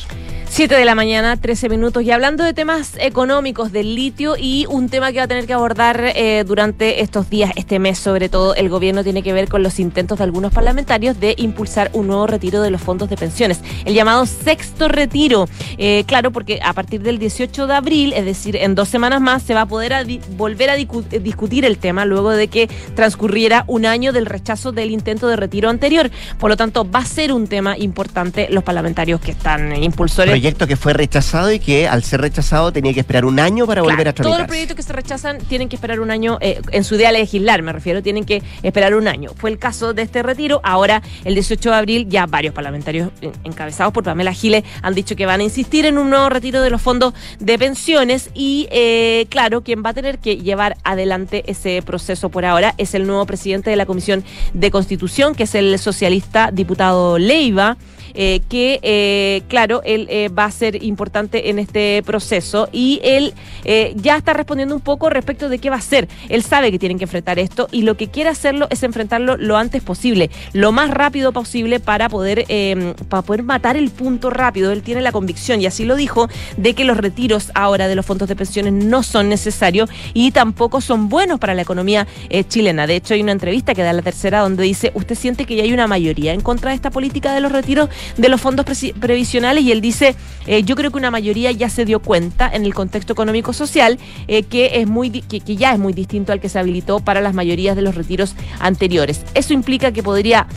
7 0.50 0.74
de 0.76 0.86
la 0.86 0.96
mañana, 0.96 1.38
13 1.38 1.70
minutos. 1.70 2.02
Y 2.04 2.10
hablando 2.10 2.44
de 2.44 2.54
temas 2.54 2.94
económicos 3.00 3.72
del 3.72 3.94
litio 3.94 4.36
y 4.40 4.66
un 4.68 4.90
tema 4.90 5.12
que 5.12 5.20
va 5.20 5.26
a 5.26 5.28
tener 5.28 5.46
que 5.46 5.54
abordar 5.54 6.14
eh, 6.16 6.44
durante 6.48 7.02
estos 7.04 7.30
días, 7.30 7.52
este 7.56 7.78
mes 7.78 8.00
sobre 8.00 8.28
todo, 8.28 8.56
el 8.56 8.70
gobierno 8.70 9.04
tiene 9.04 9.22
que 9.22 9.34
ver 9.34 9.50
con 9.50 9.62
los 9.62 9.80
intentos 9.80 10.18
de 10.18 10.24
algunos 10.24 10.52
parlamentarios 10.52 11.20
de 11.20 11.36
impulsar 11.38 11.92
un 11.94 12.08
nuevo 12.08 12.26
retiro 12.26 12.62
de 12.62 12.72
los 12.72 12.82
fondos 12.82 13.10
de 13.10 13.18
pensiones, 13.18 13.62
el 13.86 13.94
llamado 13.94 14.26
sexto 14.26 14.88
retiro. 14.88 15.48
Eh, 15.78 16.06
claro, 16.08 16.32
porque 16.32 16.60
a 16.64 16.74
partir 16.74 17.02
del 17.02 17.20
18 17.20 17.68
de 17.68 17.74
abril, 17.76 18.14
es 18.14 18.26
decir, 18.26 18.56
en 18.56 18.74
dos 18.74 18.90
semanas 18.90 19.22
más, 19.22 19.44
se 19.44 19.54
va 19.54 19.62
a 19.62 19.66
poder 19.68 19.94
volver 20.38 20.72
a 20.72 20.76
discutir 20.76 21.66
el 21.66 21.78
tema 21.78 22.06
luego 22.06 22.32
de 22.32 22.48
que 22.48 22.68
transcurriera 22.96 23.64
un 23.68 23.86
año 23.86 24.12
del 24.12 24.26
rechazo 24.26 24.72
del 24.72 24.90
intento 24.90 25.28
de 25.28 25.36
retiro 25.36 25.70
anterior. 25.70 26.10
Por 26.40 26.50
lo 26.50 26.58
tanto, 26.58 26.90
va 26.90 27.00
a 27.00 27.06
ser 27.06 27.32
un 27.32 27.48
tema 27.48 27.78
importante 27.78 28.48
los 28.50 28.64
parlamentarios 28.64 29.22
que 29.22 29.32
están 29.32 29.84
impulsores 29.84 30.47
que 30.56 30.76
fue 30.76 30.94
rechazado 30.94 31.52
y 31.52 31.60
que 31.60 31.88
al 31.88 32.04
ser 32.04 32.22
rechazado 32.22 32.72
tenía 32.72 32.94
que 32.94 33.02
esperar 33.02 33.26
un 33.26 33.40
año 33.40 33.66
para 33.66 33.82
volver 33.82 34.08
a 34.08 34.14
tramitar. 34.14 34.24
Todos 34.24 34.38
los 34.40 34.48
proyectos 34.48 34.76
que 34.76 34.84
se 34.84 34.94
rechazan 34.94 35.40
tienen 35.40 35.70
que 35.70 35.76
esperar 35.76 36.00
un 36.00 36.12
año, 36.12 36.38
eh, 36.42 36.62
en 36.72 36.84
su 36.84 36.98
día 36.98 37.12
legislar 37.12 37.62
me 37.62 37.74
refiero, 37.74 38.02
tienen 38.02 38.24
que 38.24 38.42
esperar 38.64 38.96
un 38.96 39.08
año. 39.08 39.32
Fue 39.36 39.50
el 39.50 39.60
caso 39.60 39.94
de 39.94 40.04
este 40.04 40.24
retiro. 40.24 40.62
Ahora, 40.64 41.02
el 41.26 41.34
18 41.34 41.70
de 41.70 41.76
abril, 41.76 42.08
ya 42.10 42.26
varios 42.26 42.54
parlamentarios 42.54 43.12
encabezados 43.44 43.94
por 43.94 44.04
Pamela 44.04 44.34
Giles 44.34 44.64
han 44.82 44.94
dicho 44.94 45.16
que 45.16 45.26
van 45.26 45.40
a 45.40 45.44
insistir 45.44 45.86
en 45.86 45.98
un 45.98 46.10
nuevo 46.10 46.30
retiro 46.30 46.62
de 46.62 46.70
los 46.70 46.82
fondos 46.82 47.14
de 47.40 47.58
pensiones 47.58 48.30
y, 48.34 48.68
eh, 48.72 49.28
claro, 49.30 49.62
quien 49.62 49.84
va 49.84 49.90
a 49.90 49.94
tener 49.94 50.20
que 50.20 50.38
llevar 50.38 50.78
adelante 50.84 51.44
ese 51.48 51.82
proceso 51.82 52.30
por 52.30 52.46
ahora 52.46 52.74
es 52.78 52.94
el 52.94 53.08
nuevo 53.08 53.26
presidente 53.26 53.70
de 53.70 53.76
la 53.76 53.86
Comisión 53.86 54.24
de 54.54 54.72
Constitución, 54.72 55.36
que 55.36 55.44
es 55.44 55.56
el 55.56 55.78
socialista 55.80 56.52
diputado 56.52 57.18
Leiva. 57.18 57.78
Eh, 58.14 58.42
que, 58.50 59.44
claro, 59.48 59.82
él 59.84 60.08
va 60.38 60.46
a 60.46 60.52
ser 60.52 60.84
importante 60.84 61.50
en 61.50 61.60
este 61.60 62.02
proceso 62.04 62.70
y 62.72 63.00
él 63.04 63.34
eh, 63.64 63.94
ya 63.96 64.18
está 64.18 64.34
respondiendo 64.34 64.76
un 64.76 64.82
poco 64.82 65.10
respecto 65.10 65.50
de 65.50 65.60
qué 65.60 65.70
va 65.70 65.76
a 65.76 65.80
hacer. 65.80 66.08
Él 66.30 66.44
sabe 66.44 66.72
que 66.72 66.80
tienen 66.80 66.98
que 66.98 67.06
enfrentar 67.06 67.40
esto 67.40 67.68
y 67.72 67.82
lo 67.84 67.98
que 67.98 68.08
quiere 68.08 68.30
hacerlo 68.30 68.68
es 68.70 68.84
enfrentarlo 68.84 69.38
lo 69.38 69.58
antes 69.58 69.84
posible, 69.84 70.30
lo 70.54 70.72
más 70.72 70.90
rápido 70.90 71.32
posible 71.32 71.80
para 71.80 72.10
poder, 72.10 72.46
eh, 72.50 72.94
para 73.10 73.22
poder 73.22 73.44
matar 73.44 73.78
el 73.78 73.90
punto 73.90 74.30
rápido. 74.30 74.72
Él 74.72 74.84
tiene 74.84 75.02
la 75.02 75.12
convicción, 75.12 75.62
y 75.62 75.66
así 75.66 75.86
lo 75.86 75.96
dijo, 75.96 76.30
de 76.58 76.74
que 76.74 76.84
los 76.84 76.98
retiros 76.98 77.52
ahora 77.56 77.88
de 77.88 77.96
los 77.96 78.06
fondos 78.06 78.28
de 78.28 78.36
pensiones 78.36 78.74
no 78.74 79.04
son 79.04 79.30
necesarios 79.30 79.90
y 80.14 80.32
tampoco 80.32 80.82
son 80.82 81.10
buenos 81.10 81.40
para 81.40 81.54
la 81.54 81.62
economía 81.62 82.08
eh, 82.30 82.44
chilena. 82.44 82.88
De 82.88 82.96
hecho, 82.96 83.14
hay 83.14 83.22
una 83.22 83.32
entrevista 83.32 83.74
que 83.74 83.84
da 83.84 83.94
la 83.94 84.02
tercera 84.02 84.40
donde 84.40 84.64
dice, 84.64 84.92
¿usted 84.94 85.16
siente 85.16 85.46
que 85.46 85.56
ya 85.56 85.64
hay 85.64 85.74
una 85.74 85.88
mayoría 85.88 86.34
en 86.34 86.42
contra 86.42 86.72
de 86.72 86.76
esta 86.76 86.92
política 86.92 87.34
de 87.34 87.42
los 87.42 87.52
retiros 87.52 87.90
de 88.16 88.30
los 88.30 88.40
fondos 88.40 88.66
previsionales? 89.00 89.64
Y 89.64 89.72
él 89.72 89.82
dice, 89.82 90.16
eh, 90.46 90.64
yo 90.64 90.76
creo 90.76 90.92
que 90.92 90.98
una 90.98 91.12
mayoría 91.12 91.52
ya 91.52 91.70
se 91.70 91.86
dio 91.86 92.00
cuenta 92.00 92.50
en 92.52 92.66
el 92.66 92.74
contexto 92.74 93.14
económico 93.14 93.54
social 93.54 94.00
eh, 94.28 94.44
que, 94.44 94.82
es 94.82 94.88
muy, 94.88 95.10
que, 95.10 95.42
que 95.42 95.56
ya 95.56 95.74
es 95.74 95.80
muy 95.80 95.94
distinto 95.94 96.32
al 96.32 96.40
que 96.40 96.50
se 96.50 96.60
habilitó 96.60 97.00
para 97.00 97.22
las 97.22 97.34
mayorías 97.34 97.76
de 97.76 97.82
los 97.82 97.96
retiros 97.96 98.36
anteriores. 98.60 99.22
Eso 99.34 99.54
implica 99.54 99.92
que 99.92 100.04
podría 100.04 100.48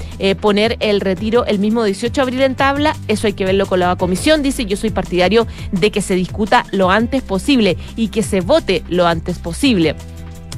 poner 0.40 0.76
el 0.80 1.00
retiro 1.00 1.46
el 1.46 1.58
mismo 1.58 1.84
18 1.84 2.12
de 2.12 2.22
abril 2.22 2.42
en 2.42 2.54
tabla, 2.54 2.96
eso 3.08 3.26
hay 3.26 3.32
que 3.32 3.44
verlo 3.44 3.66
con 3.66 3.80
la 3.80 3.96
comisión, 3.96 4.42
dice, 4.42 4.66
yo 4.66 4.76
soy 4.76 4.90
partidario 4.90 5.46
de 5.72 5.90
que 5.90 6.02
se 6.02 6.14
discuta 6.14 6.66
lo 6.72 6.90
antes 6.90 7.22
posible 7.22 7.76
y 7.96 8.08
que 8.08 8.22
se 8.22 8.40
vote 8.40 8.82
lo 8.88 9.06
antes 9.06 9.38
posible. 9.38 9.96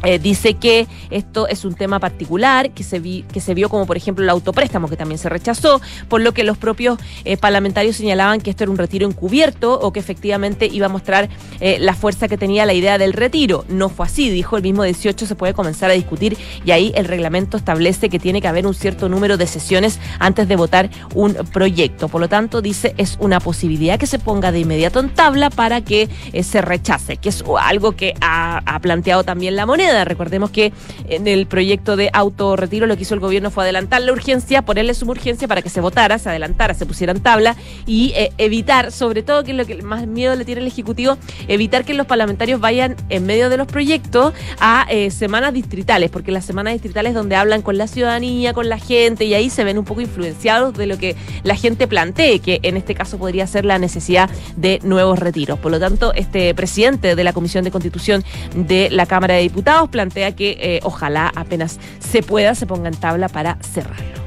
Eh, 0.04 0.18
dice 0.18 0.54
que 0.54 0.88
esto 1.10 1.46
es 1.46 1.64
un 1.64 1.74
tema 1.74 2.00
particular, 2.00 2.70
que 2.70 2.82
se, 2.82 2.98
vi, 2.98 3.24
que 3.32 3.40
se 3.40 3.54
vio 3.54 3.68
como 3.68 3.86
por 3.86 3.96
ejemplo 3.96 4.24
el 4.24 4.30
autopréstamo, 4.30 4.88
que 4.88 4.96
también 4.96 5.18
se 5.18 5.28
rechazó, 5.28 5.80
por 6.08 6.20
lo 6.20 6.32
que 6.32 6.42
los 6.42 6.58
propios 6.58 6.98
eh, 7.24 7.36
parlamentarios 7.36 7.96
señalaban 7.96 8.40
que 8.40 8.50
esto 8.50 8.64
era 8.64 8.70
un 8.70 8.78
retiro 8.78 9.06
encubierto 9.06 9.78
o 9.78 9.92
que 9.92 10.00
efectivamente 10.00 10.66
iba 10.66 10.86
a 10.86 10.88
mostrar 10.88 11.28
eh, 11.60 11.78
la 11.78 11.94
fuerza 11.94 12.26
que 12.26 12.36
tenía 12.36 12.66
la 12.66 12.74
idea 12.74 12.98
del 12.98 13.12
retiro. 13.12 13.64
No 13.68 13.88
fue 13.88 14.06
así, 14.06 14.28
dijo 14.30 14.56
el 14.56 14.62
mismo 14.62 14.82
18, 14.82 15.26
se 15.26 15.34
puede 15.36 15.54
comenzar 15.54 15.90
a 15.90 15.94
discutir 15.94 16.36
y 16.64 16.72
ahí 16.72 16.92
el 16.96 17.04
reglamento 17.04 17.56
establece 17.56 18.08
que 18.08 18.18
tiene 18.18 18.40
que 18.40 18.48
haber 18.48 18.66
un 18.66 18.74
cierto 18.74 19.08
número 19.08 19.36
de 19.36 19.46
sesiones 19.46 20.00
antes 20.18 20.48
de 20.48 20.56
votar 20.56 20.90
un 21.14 21.34
proyecto. 21.52 22.08
Por 22.08 22.20
lo 22.20 22.28
tanto, 22.28 22.60
dice, 22.60 22.94
es 22.98 23.16
una 23.20 23.38
posibilidad 23.38 23.98
que 23.98 24.06
se 24.06 24.18
ponga 24.18 24.50
de 24.50 24.60
inmediato 24.60 24.98
en 24.98 25.10
tabla 25.10 25.50
para 25.50 25.80
que 25.82 26.08
se 26.42 26.60
rechace, 26.60 27.18
que 27.18 27.28
es 27.28 27.44
algo 27.60 27.92
que 27.92 28.14
ha 28.20 28.78
planteado 28.80 29.22
también 29.22 29.54
la 29.54 29.66
moneda 29.66 29.91
Recordemos 30.04 30.50
que 30.50 30.72
en 31.08 31.26
el 31.28 31.46
proyecto 31.46 31.96
de 31.96 32.10
autorretiro 32.12 32.86
lo 32.86 32.96
que 32.96 33.02
hizo 33.02 33.14
el 33.14 33.20
gobierno 33.20 33.50
fue 33.50 33.64
adelantar 33.64 34.02
la 34.02 34.12
urgencia, 34.12 34.62
ponerle 34.62 34.94
su 34.94 35.08
urgencia 35.08 35.46
para 35.48 35.62
que 35.62 35.68
se 35.68 35.80
votara, 35.80 36.18
se 36.18 36.28
adelantara, 36.28 36.74
se 36.74 36.86
pusiera 36.86 37.12
en 37.12 37.20
tabla 37.20 37.56
y 37.86 38.12
eh, 38.16 38.32
evitar, 38.38 38.92
sobre 38.92 39.22
todo 39.22 39.44
que 39.44 39.52
es 39.52 39.56
lo 39.56 39.66
que 39.66 39.82
más 39.82 40.06
miedo 40.06 40.34
le 40.34 40.44
tiene 40.44 40.60
el 40.60 40.66
Ejecutivo, 40.66 41.16
evitar 41.48 41.84
que 41.84 41.94
los 41.94 42.06
parlamentarios 42.06 42.60
vayan 42.60 42.96
en 43.08 43.26
medio 43.26 43.50
de 43.50 43.56
los 43.56 43.66
proyectos 43.66 44.32
a 44.60 44.86
eh, 44.88 45.10
semanas 45.10 45.52
distritales, 45.52 46.10
porque 46.10 46.32
las 46.32 46.44
semanas 46.44 46.72
distritales 46.72 47.10
es 47.10 47.14
donde 47.14 47.36
hablan 47.36 47.62
con 47.62 47.76
la 47.78 47.86
ciudadanía, 47.86 48.52
con 48.52 48.68
la 48.68 48.78
gente 48.78 49.24
y 49.24 49.34
ahí 49.34 49.50
se 49.50 49.64
ven 49.64 49.78
un 49.78 49.84
poco 49.84 50.00
influenciados 50.00 50.76
de 50.76 50.86
lo 50.86 50.98
que 50.98 51.16
la 51.42 51.56
gente 51.56 51.86
plantee, 51.86 52.38
que 52.38 52.60
en 52.62 52.76
este 52.76 52.94
caso 52.94 53.18
podría 53.18 53.46
ser 53.46 53.64
la 53.64 53.78
necesidad 53.78 54.30
de 54.56 54.80
nuevos 54.82 55.18
retiros. 55.18 55.58
Por 55.58 55.70
lo 55.70 55.80
tanto, 55.80 56.12
este 56.14 56.54
presidente 56.54 57.14
de 57.14 57.24
la 57.24 57.32
Comisión 57.32 57.64
de 57.64 57.70
Constitución 57.70 58.24
de 58.54 58.88
la 58.90 59.06
Cámara 59.06 59.34
de 59.34 59.42
Diputados 59.42 59.81
plantea 59.90 60.34
que 60.34 60.56
eh, 60.60 60.80
ojalá 60.82 61.32
apenas 61.34 61.78
se 62.00 62.22
pueda 62.22 62.54
se 62.54 62.66
ponga 62.66 62.88
en 62.88 62.96
tabla 62.96 63.28
para 63.28 63.58
cerrarlo. 63.62 64.22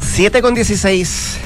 7 0.00 0.42
con 0.42 0.54
16. 0.54 1.38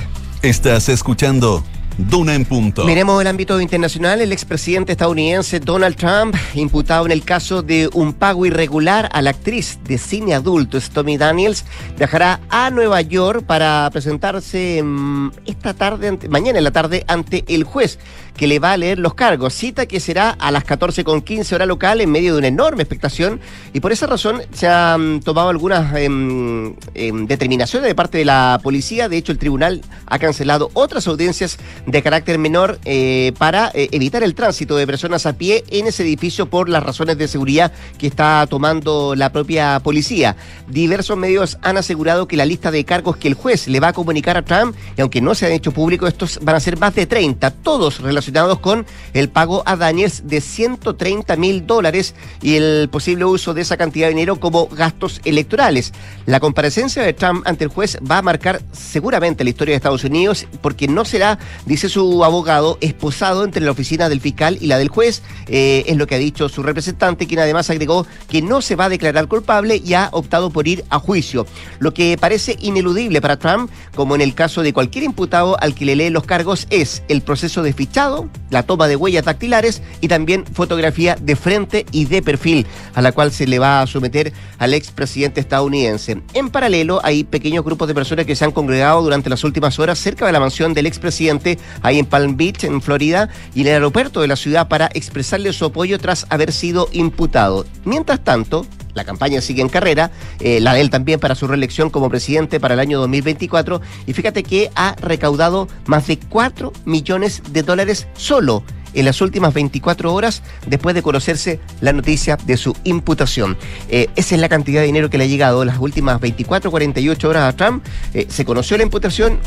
Estás 0.42 0.88
escuchando 0.88 1.62
Duna 1.98 2.34
en 2.34 2.44
punto. 2.44 2.84
Miremos 2.84 3.20
el 3.20 3.26
ámbito 3.26 3.60
internacional. 3.60 4.20
El 4.20 4.32
expresidente 4.32 4.92
estadounidense 4.92 5.60
Donald 5.60 5.96
Trump, 5.96 6.34
imputado 6.54 7.06
en 7.06 7.12
el 7.12 7.22
caso 7.24 7.62
de 7.62 7.88
un 7.92 8.14
pago 8.14 8.46
irregular 8.46 9.08
a 9.12 9.22
la 9.22 9.30
actriz 9.30 9.78
de 9.84 9.98
cine 9.98 10.34
adulto 10.34 10.80
Stormy 10.80 11.18
Daniels, 11.18 11.64
viajará 11.98 12.40
a 12.48 12.70
Nueva 12.70 13.00
York 13.02 13.44
para 13.44 13.88
presentarse 13.92 14.82
mm, 14.82 15.32
esta 15.46 15.74
tarde, 15.74 16.18
mañana 16.28 16.58
en 16.58 16.64
la 16.64 16.70
tarde, 16.70 17.04
ante 17.08 17.44
el 17.48 17.64
juez 17.64 17.98
que 18.36 18.46
le 18.46 18.58
va 18.58 18.72
a 18.72 18.76
leer 18.76 18.98
los 18.98 19.14
cargos. 19.14 19.54
Cita 19.54 19.86
que 19.86 20.00
será 20.00 20.30
a 20.30 20.50
las 20.50 20.64
14.15 20.64 21.52
hora 21.52 21.66
local 21.66 22.00
en 22.00 22.10
medio 22.10 22.32
de 22.32 22.38
una 22.38 22.48
enorme 22.48 22.82
expectación 22.82 23.40
y 23.72 23.80
por 23.80 23.92
esa 23.92 24.06
razón 24.06 24.42
se 24.52 24.68
han 24.68 25.20
tomado 25.20 25.48
algunas 25.48 25.94
em, 25.96 26.74
em, 26.94 27.26
determinaciones 27.26 27.88
de 27.88 27.94
parte 27.94 28.18
de 28.18 28.24
la 28.24 28.60
policía. 28.62 29.08
De 29.08 29.16
hecho, 29.16 29.32
el 29.32 29.38
tribunal 29.38 29.82
ha 30.06 30.18
cancelado 30.18 30.70
otras 30.74 31.06
audiencias 31.06 31.58
de 31.86 32.02
carácter 32.02 32.38
menor 32.38 32.78
eh, 32.84 33.32
para 33.38 33.70
eh, 33.74 33.88
evitar 33.92 34.22
el 34.22 34.34
tránsito 34.34 34.76
de 34.76 34.86
personas 34.86 35.26
a 35.26 35.34
pie 35.34 35.64
en 35.68 35.86
ese 35.86 36.02
edificio 36.02 36.46
por 36.46 36.68
las 36.68 36.82
razones 36.82 37.18
de 37.18 37.28
seguridad 37.28 37.72
que 37.98 38.06
está 38.06 38.46
tomando 38.48 39.14
la 39.14 39.32
propia 39.32 39.80
policía. 39.80 40.36
Diversos 40.68 41.16
medios 41.16 41.58
han 41.62 41.76
asegurado 41.76 42.26
que 42.26 42.36
la 42.36 42.46
lista 42.46 42.70
de 42.70 42.84
cargos 42.84 43.16
que 43.16 43.28
el 43.28 43.34
juez 43.34 43.68
le 43.68 43.80
va 43.80 43.88
a 43.88 43.92
comunicar 43.92 44.36
a 44.36 44.42
Trump, 44.42 44.76
y 44.96 45.00
aunque 45.00 45.20
no 45.20 45.34
se 45.34 45.46
han 45.46 45.52
hecho 45.52 45.72
públicos, 45.72 46.08
estos 46.08 46.38
van 46.42 46.56
a 46.56 46.60
ser 46.60 46.78
más 46.78 46.94
de 46.94 47.06
30, 47.06 47.50
todos 47.50 48.00
relacionados 48.00 48.21
con 48.60 48.86
el 49.14 49.28
pago 49.28 49.62
a 49.66 49.76
Daniels 49.76 50.22
de 50.26 50.40
130 50.40 51.36
mil 51.36 51.66
dólares 51.66 52.14
y 52.40 52.56
el 52.56 52.88
posible 52.90 53.24
uso 53.24 53.54
de 53.54 53.62
esa 53.62 53.76
cantidad 53.76 54.06
de 54.06 54.14
dinero 54.14 54.38
como 54.38 54.66
gastos 54.68 55.20
electorales. 55.24 55.92
La 56.26 56.40
comparecencia 56.40 57.02
de 57.02 57.12
Trump 57.12 57.42
ante 57.46 57.64
el 57.64 57.70
juez 57.70 57.98
va 58.08 58.18
a 58.18 58.22
marcar 58.22 58.62
seguramente 58.72 59.44
la 59.44 59.50
historia 59.50 59.72
de 59.72 59.76
Estados 59.76 60.04
Unidos 60.04 60.46
porque 60.60 60.88
no 60.88 61.04
será 61.04 61.38
dice 61.66 61.88
su 61.88 62.24
abogado, 62.24 62.78
esposado 62.80 63.44
entre 63.44 63.64
la 63.64 63.70
oficina 63.70 64.08
del 64.08 64.20
fiscal 64.20 64.58
y 64.60 64.66
la 64.66 64.78
del 64.78 64.88
juez. 64.88 65.22
Eh, 65.48 65.84
es 65.86 65.96
lo 65.96 66.06
que 66.06 66.14
ha 66.14 66.18
dicho 66.18 66.48
su 66.48 66.62
representante, 66.62 67.26
quien 67.26 67.40
además 67.40 67.70
agregó 67.70 68.06
que 68.28 68.42
no 68.42 68.62
se 68.62 68.76
va 68.76 68.86
a 68.86 68.88
declarar 68.88 69.28
culpable 69.28 69.80
y 69.84 69.94
ha 69.94 70.08
optado 70.12 70.50
por 70.50 70.68
ir 70.68 70.84
a 70.90 70.98
juicio. 70.98 71.46
Lo 71.78 71.94
que 71.94 72.16
parece 72.18 72.56
ineludible 72.60 73.20
para 73.20 73.38
Trump, 73.38 73.70
como 73.94 74.14
en 74.14 74.20
el 74.20 74.34
caso 74.34 74.62
de 74.62 74.72
cualquier 74.72 75.04
imputado 75.04 75.60
al 75.60 75.74
que 75.74 75.84
le 75.84 75.96
lee 75.96 76.10
los 76.10 76.24
cargos, 76.24 76.66
es 76.70 77.02
el 77.08 77.22
proceso 77.22 77.62
de 77.62 77.72
fichado, 77.72 78.11
la 78.50 78.62
toma 78.62 78.88
de 78.88 78.96
huellas 78.96 79.24
dactilares 79.24 79.82
y 80.00 80.08
también 80.08 80.44
fotografía 80.46 81.16
de 81.20 81.36
frente 81.36 81.86
y 81.92 82.04
de 82.06 82.22
perfil, 82.22 82.66
a 82.94 83.02
la 83.02 83.12
cual 83.12 83.32
se 83.32 83.46
le 83.46 83.58
va 83.58 83.82
a 83.82 83.86
someter 83.86 84.32
al 84.58 84.74
expresidente 84.74 85.40
estadounidense. 85.40 86.22
En 86.34 86.50
paralelo, 86.50 87.00
hay 87.02 87.24
pequeños 87.24 87.64
grupos 87.64 87.88
de 87.88 87.94
personas 87.94 88.26
que 88.26 88.36
se 88.36 88.44
han 88.44 88.52
congregado 88.52 89.02
durante 89.02 89.30
las 89.30 89.44
últimas 89.44 89.78
horas 89.78 89.98
cerca 89.98 90.26
de 90.26 90.32
la 90.32 90.40
mansión 90.40 90.74
del 90.74 90.86
expresidente 90.86 91.58
ahí 91.82 91.98
en 91.98 92.06
Palm 92.06 92.36
Beach, 92.36 92.64
en 92.64 92.82
Florida, 92.82 93.28
y 93.54 93.62
en 93.62 93.68
el 93.68 93.74
aeropuerto 93.74 94.20
de 94.20 94.28
la 94.28 94.36
ciudad 94.36 94.68
para 94.68 94.90
expresarle 94.94 95.52
su 95.52 95.64
apoyo 95.64 95.98
tras 95.98 96.26
haber 96.30 96.52
sido 96.52 96.88
imputado. 96.92 97.64
Mientras 97.84 98.22
tanto, 98.22 98.66
la 98.94 99.04
campaña 99.04 99.40
sigue 99.40 99.62
en 99.62 99.68
carrera, 99.68 100.10
eh, 100.40 100.60
la 100.60 100.74
de 100.74 100.80
él 100.80 100.90
también 100.90 101.20
para 101.20 101.34
su 101.34 101.46
reelección 101.46 101.90
como 101.90 102.10
presidente 102.10 102.60
para 102.60 102.74
el 102.74 102.80
año 102.80 102.98
2024, 103.00 103.80
y 104.06 104.12
fíjate 104.12 104.42
que 104.42 104.70
ha 104.74 104.94
recaudado 104.96 105.68
más 105.86 106.06
de 106.06 106.18
4 106.18 106.72
millones 106.84 107.42
de 107.50 107.62
dólares 107.62 108.06
solo 108.14 108.64
en 108.94 109.04
las 109.04 109.20
últimas 109.20 109.54
24 109.54 110.12
horas 110.12 110.42
después 110.66 110.94
de 110.94 111.02
conocerse 111.02 111.60
la 111.80 111.92
noticia 111.92 112.36
de 112.36 112.56
su 112.56 112.76
imputación. 112.84 113.56
Eh, 113.88 114.08
esa 114.16 114.34
es 114.34 114.40
la 114.40 114.48
cantidad 114.48 114.80
de 114.80 114.86
dinero 114.86 115.10
que 115.10 115.18
le 115.18 115.24
ha 115.24 115.28
llegado 115.28 115.62
en 115.62 115.68
las 115.68 115.78
últimas 115.78 116.20
24, 116.20 116.70
48 116.70 117.28
horas 117.28 117.54
a 117.54 117.56
Trump. 117.56 117.84
Eh, 118.14 118.26
se 118.28 118.44
conoció 118.44 118.76
la 118.76 118.82
imputación 118.82 119.38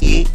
y 0.00 0.26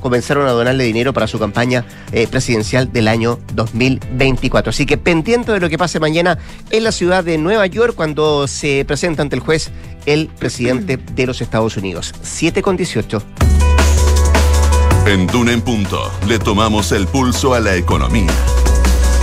comenzaron 0.00 0.46
a 0.46 0.50
donarle 0.50 0.84
dinero 0.84 1.12
para 1.12 1.26
su 1.26 1.38
campaña 1.38 1.84
eh, 2.12 2.26
presidencial 2.26 2.92
del 2.92 3.08
año 3.08 3.38
2024. 3.54 4.70
Así 4.70 4.86
que 4.86 4.96
pendiente 4.96 5.52
de 5.52 5.60
lo 5.60 5.68
que 5.68 5.78
pase 5.78 6.00
mañana 6.00 6.38
en 6.70 6.84
la 6.84 6.92
ciudad 6.92 7.24
de 7.24 7.38
Nueva 7.38 7.66
York 7.66 7.94
cuando 7.94 8.46
se 8.46 8.84
presenta 8.84 9.22
ante 9.22 9.36
el 9.36 9.42
juez 9.42 9.70
el 10.06 10.28
presidente 10.28 10.96
de 10.96 11.26
los 11.26 11.40
Estados 11.40 11.76
Unidos. 11.76 12.14
7 12.22 12.62
con 12.62 12.76
18. 12.76 13.22
En 15.06 15.26
Dune 15.26 15.52
en 15.52 15.62
Punto 15.62 16.10
le 16.28 16.38
tomamos 16.38 16.92
el 16.92 17.06
pulso 17.06 17.54
a 17.54 17.60
la 17.60 17.74
economía. 17.74 18.30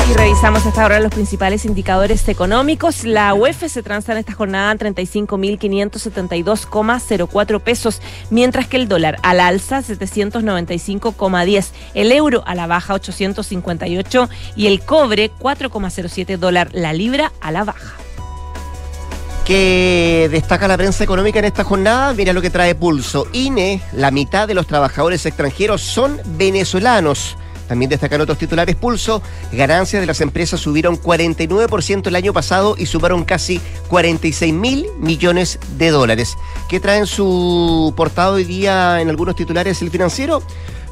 Y 0.09 0.13
revisamos 0.13 0.65
hasta 0.65 0.83
ahora 0.83 1.01
los 1.01 1.11
principales 1.11 1.65
indicadores 1.65 2.29
económicos. 2.29 3.03
La 3.03 3.33
UEF 3.33 3.65
se 3.67 3.83
transa 3.83 4.13
en 4.13 4.19
esta 4.19 4.31
jornada 4.31 4.71
en 4.71 4.95
35.572,04 4.95 7.59
pesos, 7.59 8.01
mientras 8.29 8.67
que 8.67 8.77
el 8.77 8.87
dólar 8.87 9.17
al 9.21 9.41
alza 9.41 9.81
795,10, 9.81 11.71
el 11.93 12.13
euro 12.13 12.41
a 12.45 12.55
la 12.55 12.67
baja 12.67 12.93
858 12.93 14.29
y 14.55 14.67
el 14.67 14.79
cobre 14.79 15.29
4,07 15.37 16.37
dólar 16.37 16.69
la 16.71 16.93
libra 16.93 17.33
a 17.41 17.51
la 17.51 17.65
baja. 17.65 17.97
¿Qué 19.43 20.29
destaca 20.31 20.69
la 20.69 20.77
prensa 20.77 21.03
económica 21.03 21.39
en 21.39 21.45
esta 21.45 21.65
jornada? 21.65 22.13
Mira 22.13 22.31
lo 22.31 22.41
que 22.41 22.49
trae 22.49 22.75
Pulso. 22.75 23.27
INE, 23.33 23.81
la 23.91 24.11
mitad 24.11 24.47
de 24.47 24.53
los 24.53 24.67
trabajadores 24.67 25.25
extranjeros 25.25 25.81
son 25.81 26.21
venezolanos. 26.37 27.35
También 27.67 27.89
destacan 27.89 28.21
otros 28.21 28.37
titulares 28.37 28.75
Pulso. 28.75 29.21
Ganancias 29.51 30.01
de 30.01 30.07
las 30.07 30.21
empresas 30.21 30.59
subieron 30.59 31.01
49% 31.01 32.07
el 32.07 32.15
año 32.15 32.33
pasado 32.33 32.75
y 32.77 32.85
sumaron 32.85 33.25
casi 33.25 33.59
46 33.89 34.53
mil 34.53 34.87
millones 34.99 35.59
de 35.77 35.91
dólares. 35.91 36.35
¿Qué 36.69 36.79
traen 36.79 37.07
su 37.07 37.93
portada 37.95 38.31
hoy 38.31 38.43
día 38.43 39.01
en 39.01 39.09
algunos 39.09 39.35
titulares 39.35 39.81
el 39.81 39.91
financiero? 39.91 40.41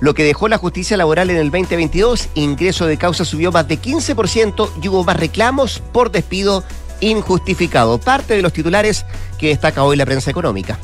lo 0.02 0.14
que 0.14 0.24
dejó 0.24 0.48
la 0.48 0.58
justicia 0.58 0.98
laboral 0.98 1.30
en 1.30 1.38
el 1.38 1.52
2022. 1.52 2.30
Ingreso 2.36 2.86
de 2.86 2.98
causa 2.98 3.26
subió 3.26 3.52
más 3.52 3.68
de 3.68 3.80
15% 3.80 4.70
y 4.82 4.88
hubo 4.90 5.04
más 5.04 5.18
reclamos 5.18 5.82
por 5.92 6.12
despido 6.12 6.64
injustificado. 7.00 7.98
Parte 7.98 8.36
de 8.36 8.42
los 8.42 8.54
titulares 8.54 9.06
que 9.40 9.48
destaca 9.48 9.84
hoy 9.84 9.96
la 9.96 10.06
prensa 10.06 10.32
económica. 10.32 10.78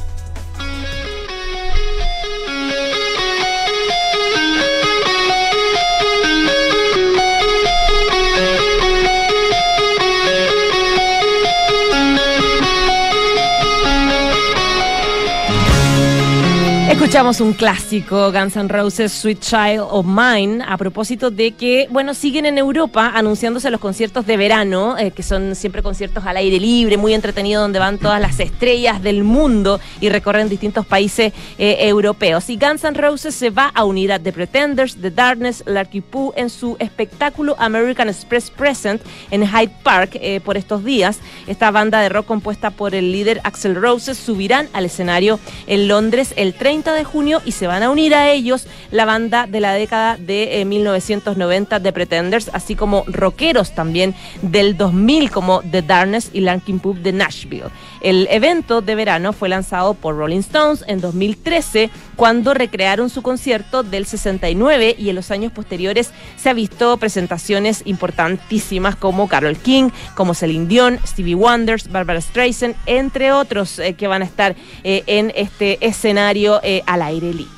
Escuchamos 17.02 17.42
un 17.42 17.54
clásico, 17.54 18.32
Guns 18.32 18.56
N' 18.56 18.68
Roses, 18.68 19.12
Sweet 19.12 19.40
Child 19.40 19.88
of 19.90 20.06
Mine, 20.06 20.64
a 20.64 20.78
propósito 20.78 21.32
de 21.32 21.54
que, 21.54 21.88
bueno, 21.90 22.14
siguen 22.14 22.46
en 22.46 22.60
Europa 22.60 23.14
anunciándose 23.16 23.72
los 23.72 23.82
conciertos 23.82 24.28
de 24.28 24.38
verano, 24.38 24.96
eh, 25.00 25.10
que 25.10 25.24
son 25.24 25.56
siempre 25.56 25.82
conciertos 25.82 26.24
al 26.28 26.38
aire 26.38 26.60
libre, 26.60 26.98
muy 26.98 27.16
entretenidos, 27.16 27.64
donde 27.64 27.80
van 27.80 27.98
todas 27.98 28.22
las 28.22 28.40
estrellas 28.40 29.02
del 29.02 29.24
mundo 29.24 29.80
y 30.00 30.10
recorren 30.10 30.48
distintos 30.48 30.86
países 30.86 31.34
eh, 31.58 31.78
europeos. 31.80 32.48
Y 32.52 32.58
Guns 32.58 32.84
N' 32.84 32.94
Roses 32.94 33.34
se 33.34 33.50
va 33.50 33.72
a 33.74 33.84
unir 33.84 34.14
a 34.14 34.20
The 34.20 34.32
Pretenders, 34.32 34.96
The 35.02 35.10
Darkness, 35.10 35.64
Larky 35.66 36.02
Poo 36.02 36.34
en 36.38 36.52
su 36.52 36.78
espectáculo 36.78 37.56
American 37.58 38.10
Express 38.10 38.52
Present 38.52 39.02
en 39.32 39.48
Hyde 39.48 39.74
Park 39.82 40.20
eh, 40.22 40.40
por 40.40 40.56
estos 40.56 40.86
días. 40.86 41.18
Esta 41.48 41.72
banda 41.72 42.00
de 42.00 42.10
rock 42.10 42.28
compuesta 42.28 42.70
por 42.70 42.94
el 42.94 43.12
líder 43.12 43.42
Axel 43.44 43.74
Roses 43.74 44.20
subirán 44.20 44.70
al 44.72 44.86
escenario 44.86 45.40
en 45.66 45.88
Londres 45.88 46.36
el 46.38 46.54
30 46.54 46.91
de 46.94 47.04
junio 47.04 47.42
y 47.46 47.52
se 47.52 47.68
van 47.68 47.84
a 47.84 47.90
unir 47.90 48.16
a 48.16 48.32
ellos 48.32 48.68
la 48.92 49.06
banda 49.06 49.48
de 49.48 49.60
la 49.60 49.74
década 49.74 50.18
de 50.18 50.64
1990 50.66 51.80
de 51.80 51.94
Pretenders, 51.94 52.50
así 52.54 52.76
como 52.76 53.04
rockeros 53.08 53.72
también 53.72 54.16
del 54.42 54.78
2000 54.78 55.32
como 55.32 55.62
The 55.62 55.82
Darkness 55.82 56.30
y 56.34 56.42
Lankin 56.42 56.80
Pub 56.80 56.98
de 56.98 57.14
Nashville. 57.14 57.70
El 58.02 58.28
evento 58.32 58.82
de 58.82 58.96
verano 58.96 59.32
fue 59.32 59.48
lanzado 59.48 59.94
por 59.94 60.16
Rolling 60.16 60.40
Stones 60.40 60.84
en 60.88 61.02
2013 61.02 61.92
cuando 62.16 62.56
recrearon 62.56 63.12
su 63.12 63.22
concierto 63.22 63.84
del 63.84 64.08
69 64.08 64.96
y 64.98 65.10
en 65.10 65.16
los 65.16 65.30
años 65.30 65.52
posteriores 65.52 66.10
se 66.36 66.50
ha 66.50 66.54
visto 66.54 66.98
presentaciones 66.98 67.84
importantísimas 67.86 68.96
como 68.96 69.28
Carol 69.28 69.56
King, 69.56 69.92
como 70.16 70.34
Celine 70.34 70.66
Dion, 70.66 71.00
Stevie 71.06 71.36
Wonders, 71.36 71.92
Barbara 71.92 72.22
Streisand, 72.22 72.76
entre 72.88 73.32
otros 73.32 73.78
eh, 73.78 73.94
que 73.94 74.08
van 74.08 74.24
a 74.24 74.26
estar 74.26 74.56
eh, 74.84 75.04
en 75.06 75.32
este 75.36 75.78
escenario 75.86 76.60
eh, 76.64 76.82
al 76.88 77.04
aire 77.04 77.32
libre. 77.34 77.52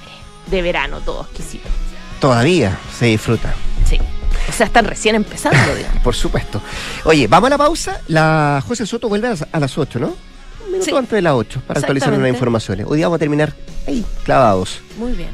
De 0.47 0.62
verano, 0.62 0.99
todo 0.99 1.21
exquisito. 1.23 1.69
Todavía 2.19 2.77
se 2.97 3.06
disfruta. 3.06 3.53
Sí. 3.89 3.97
O 4.49 4.51
sea, 4.51 4.65
están 4.65 4.86
recién 4.86 5.15
empezando, 5.15 5.73
digamos. 5.77 6.03
Por 6.03 6.15
supuesto. 6.15 6.62
Oye, 7.06 7.27
vamos 7.27 7.47
a 7.47 7.49
la 7.51 7.58
pausa. 7.58 8.01
La 8.10 8.62
José 8.67 8.86
Soto 8.86 9.08
vuelve 9.08 9.27
a 9.27 9.29
las, 9.32 9.47
a 9.49 9.60
las 9.60 9.77
8, 9.77 9.99
¿no? 9.99 10.33
Minuto 10.73 10.89
Sí. 10.89 10.97
antes 10.97 11.12
de 11.12 11.21
las 11.21 11.33
8 11.33 11.62
para 11.67 11.79
actualizar 11.79 12.12
unas 12.13 12.29
informaciones. 12.29 12.86
Hoy 12.89 12.97
día 12.97 13.05
vamos 13.05 13.17
a 13.17 13.19
terminar 13.19 13.53
ahí, 13.88 14.03
clavados. 14.23 14.81
Muy 14.97 15.12
bien. 15.13 15.29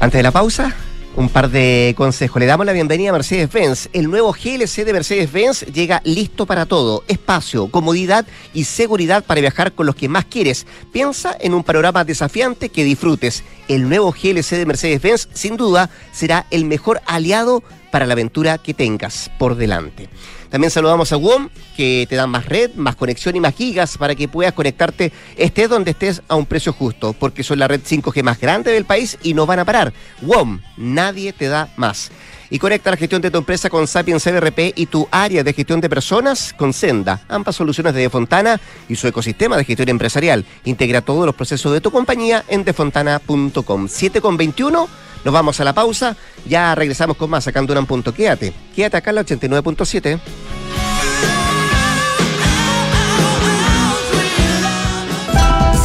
Antes 0.00 0.18
de 0.18 0.22
la 0.22 0.30
pausa, 0.30 0.74
un 1.16 1.28
par 1.28 1.50
de 1.50 1.94
consejos. 1.96 2.40
Le 2.40 2.46
damos 2.46 2.64
la 2.66 2.72
bienvenida 2.72 3.10
a 3.10 3.12
Mercedes-Benz. 3.12 3.90
El 3.92 4.10
nuevo 4.10 4.32
GLC 4.32 4.84
de 4.84 4.92
Mercedes-Benz 4.94 5.62
llega 5.72 6.00
listo 6.04 6.46
para 6.46 6.64
todo. 6.66 7.04
Espacio, 7.08 7.68
comodidad 7.68 8.26
y 8.54 8.64
seguridad 8.64 9.22
para 9.24 9.40
viajar 9.40 9.72
con 9.72 9.86
los 9.86 9.94
que 9.94 10.08
más 10.08 10.24
quieres. 10.26 10.66
Piensa 10.92 11.36
en 11.40 11.54
un 11.54 11.62
panorama 11.64 12.04
desafiante 12.04 12.68
que 12.70 12.84
disfrutes. 12.84 13.44
El 13.68 13.88
nuevo 13.88 14.12
GLC 14.12 14.56
de 14.56 14.66
Mercedes-Benz, 14.66 15.28
sin 15.32 15.56
duda, 15.56 15.88
será 16.12 16.46
el 16.50 16.64
mejor 16.66 17.00
aliado 17.06 17.62
para 17.96 18.04
la 18.04 18.12
aventura 18.12 18.58
que 18.58 18.74
tengas 18.74 19.30
por 19.38 19.54
delante. 19.54 20.10
También 20.50 20.70
saludamos 20.70 21.12
a 21.12 21.16
WOM, 21.16 21.48
que 21.78 22.06
te 22.06 22.14
dan 22.14 22.28
más 22.28 22.44
red, 22.44 22.74
más 22.74 22.94
conexión 22.94 23.36
y 23.36 23.40
más 23.40 23.54
gigas 23.54 23.96
para 23.96 24.14
que 24.14 24.28
puedas 24.28 24.52
conectarte 24.52 25.14
estés 25.34 25.70
donde 25.70 25.92
estés 25.92 26.20
a 26.28 26.34
un 26.34 26.44
precio 26.44 26.74
justo, 26.74 27.14
porque 27.14 27.42
son 27.42 27.58
la 27.58 27.68
red 27.68 27.80
5G 27.80 28.22
más 28.22 28.38
grande 28.38 28.70
del 28.70 28.84
país 28.84 29.16
y 29.22 29.32
no 29.32 29.46
van 29.46 29.60
a 29.60 29.64
parar. 29.64 29.94
WOM, 30.20 30.60
nadie 30.76 31.32
te 31.32 31.48
da 31.48 31.72
más. 31.76 32.10
Y 32.50 32.58
conecta 32.58 32.90
la 32.90 32.96
gestión 32.96 33.22
de 33.22 33.30
tu 33.30 33.38
empresa 33.38 33.68
con 33.70 33.86
Sapiens 33.86 34.22
CRP 34.22 34.72
y 34.76 34.86
tu 34.86 35.08
área 35.10 35.42
de 35.42 35.52
gestión 35.52 35.80
de 35.80 35.88
personas 35.88 36.54
con 36.56 36.72
Senda. 36.72 37.22
Ambas 37.28 37.56
soluciones 37.56 37.94
de 37.94 38.02
Defontana 38.02 38.60
y 38.88 38.96
su 38.96 39.06
ecosistema 39.08 39.56
de 39.56 39.64
gestión 39.64 39.88
empresarial. 39.88 40.44
Integra 40.64 41.00
todos 41.00 41.26
los 41.26 41.34
procesos 41.34 41.72
de 41.72 41.80
tu 41.80 41.90
compañía 41.90 42.44
en 42.48 42.64
defontana.com. 42.64 43.88
7 43.88 44.20
con 44.20 44.36
21. 44.36 44.88
Nos 45.24 45.34
vamos 45.34 45.58
a 45.60 45.64
la 45.64 45.72
pausa. 45.72 46.16
Ya 46.46 46.74
regresamos 46.74 47.16
con 47.16 47.30
más 47.30 47.44
sacando 47.44 47.76
un 47.78 47.86
punto. 47.86 48.14
Quédate. 48.14 48.52
Quédate 48.74 48.96
acá 48.96 49.10
en 49.10 49.16
la 49.16 49.24
89.7. 49.24 50.20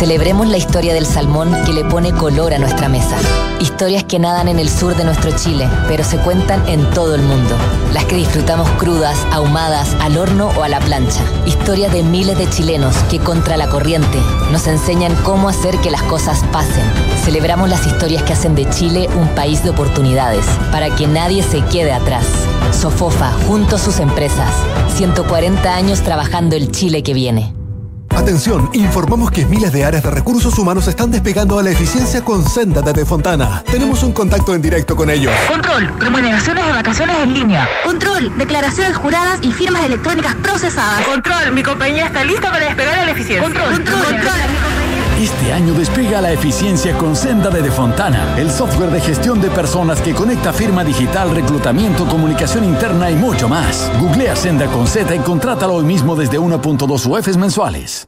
Celebremos 0.02 0.48
la 0.48 0.58
historia 0.58 0.96
del 0.96 1.06
salmón 1.06 1.56
que 1.64 1.74
le 1.74 1.86
pone 1.86 2.12
color 2.12 2.56
a 2.56 2.58
nuestra 2.58 2.90
mesa. 2.90 3.16
Historias 3.60 4.04
que 4.04 4.18
nadan 4.18 4.48
en 4.48 4.58
el 4.58 4.68
sur 4.68 4.96
de 4.96 5.04
nuestro 5.04 5.30
Chile, 5.38 5.70
pero 5.88 6.04
se 6.04 6.18
cuentan 6.18 6.68
en 6.68 6.90
todo 6.90 7.14
el 7.14 7.22
mundo. 7.22 7.56
Las 7.94 8.06
que 8.06 8.16
disfrutamos 8.16 8.68
crudas, 8.80 9.16
ahumadas, 9.32 9.96
al 10.00 10.18
horno 10.18 10.50
o 10.58 10.64
a 10.64 10.70
la 10.70 10.80
plancha. 10.80 11.22
Historias 11.46 11.94
de 11.94 12.02
miles 12.02 12.36
de 12.36 12.50
chilenos 12.50 12.96
que 13.12 13.20
contra 13.20 13.58
la 13.58 13.70
corriente 13.70 14.18
nos 14.52 14.66
enseñan 14.66 15.14
cómo 15.18 15.50
hacer 15.50 15.78
que 15.82 15.92
las 15.92 16.02
cosas 16.02 16.44
pasen. 16.52 16.84
Celebramos 17.24 17.70
las 17.70 17.86
historias 17.86 18.24
que 18.24 18.34
hacen 18.34 18.56
de 18.56 18.68
Chile 18.72 19.08
un 19.20 19.28
país 19.36 19.64
de 19.64 19.70
oportunidades, 19.70 20.46
para 20.72 20.96
que 20.96 21.06
nadie 21.06 21.44
se 21.44 21.64
quede 21.66 21.92
atrás. 21.92 22.26
Sofofa, 22.72 23.34
junto 23.48 23.76
a 23.76 23.80
sus 23.80 24.00
empresas. 24.00 24.52
140 24.96 25.76
años 25.76 26.02
trabajando 26.02 26.56
el 26.56 26.72
Chile 26.72 27.04
que 27.04 27.14
viene. 27.14 27.61
Atención, 28.16 28.70
informamos 28.74 29.32
que 29.32 29.46
miles 29.46 29.72
de 29.72 29.86
áreas 29.86 30.04
de 30.04 30.12
recursos 30.12 30.58
humanos 30.60 30.88
están 30.88 31.12
despegando 31.12 31.58
a 31.58 31.64
la 31.64 31.72
eficiencia 31.72 32.24
con 32.24 32.48
Senda 32.48 32.82
desde 32.82 33.06
Fontana. 33.06 33.64
Tenemos 33.72 34.04
un 34.04 34.12
contacto 34.12 34.54
en 34.54 34.62
directo 34.62 34.96
con 34.96 35.10
ellos. 35.10 35.34
Control, 35.50 35.92
remuneraciones 36.00 36.66
de 36.66 36.72
vacaciones 36.72 37.18
en 37.24 37.34
línea. 37.34 37.70
Control, 37.84 38.38
declaraciones 38.38 38.98
juradas 38.98 39.40
y 39.42 39.52
firmas 39.52 39.86
electrónicas 39.86 40.36
procesadas. 40.36 41.06
Control, 41.06 41.54
mi 41.54 41.64
compañía 41.64 42.08
está 42.08 42.24
lista 42.24 42.52
para 42.52 42.66
despegar 42.66 43.00
a 43.00 43.06
la 43.06 43.12
eficiencia. 43.12 43.44
Control, 43.44 43.84
control, 43.84 44.16
Este 45.22 45.54
año 45.54 45.76
despega 45.76 46.20
la 46.20 46.32
eficiencia 46.32 46.98
con 46.98 47.16
Senda 47.16 47.52
de 47.52 47.62
Defontana, 47.62 48.40
el 48.40 48.50
software 48.50 48.90
de 48.90 49.00
gestión 49.00 49.40
de 49.40 49.52
personas 49.52 50.02
que 50.02 50.16
conecta 50.16 50.52
firma 50.52 50.84
digital, 50.84 51.30
reclutamiento, 51.30 52.08
comunicación 52.08 52.64
interna 52.64 53.12
y 53.12 53.16
mucho 53.16 53.48
más. 53.48 53.92
Googlea 54.00 54.36
Senda 54.36 54.66
con 54.66 54.88
Z 54.88 55.16
y 55.16 55.20
contrátalo 55.20 55.76
hoy 55.76 55.86
mismo 55.86 56.16
desde 56.16 56.40
1.2 56.40 57.06
UFs 57.06 57.38
mensuales. 57.38 58.08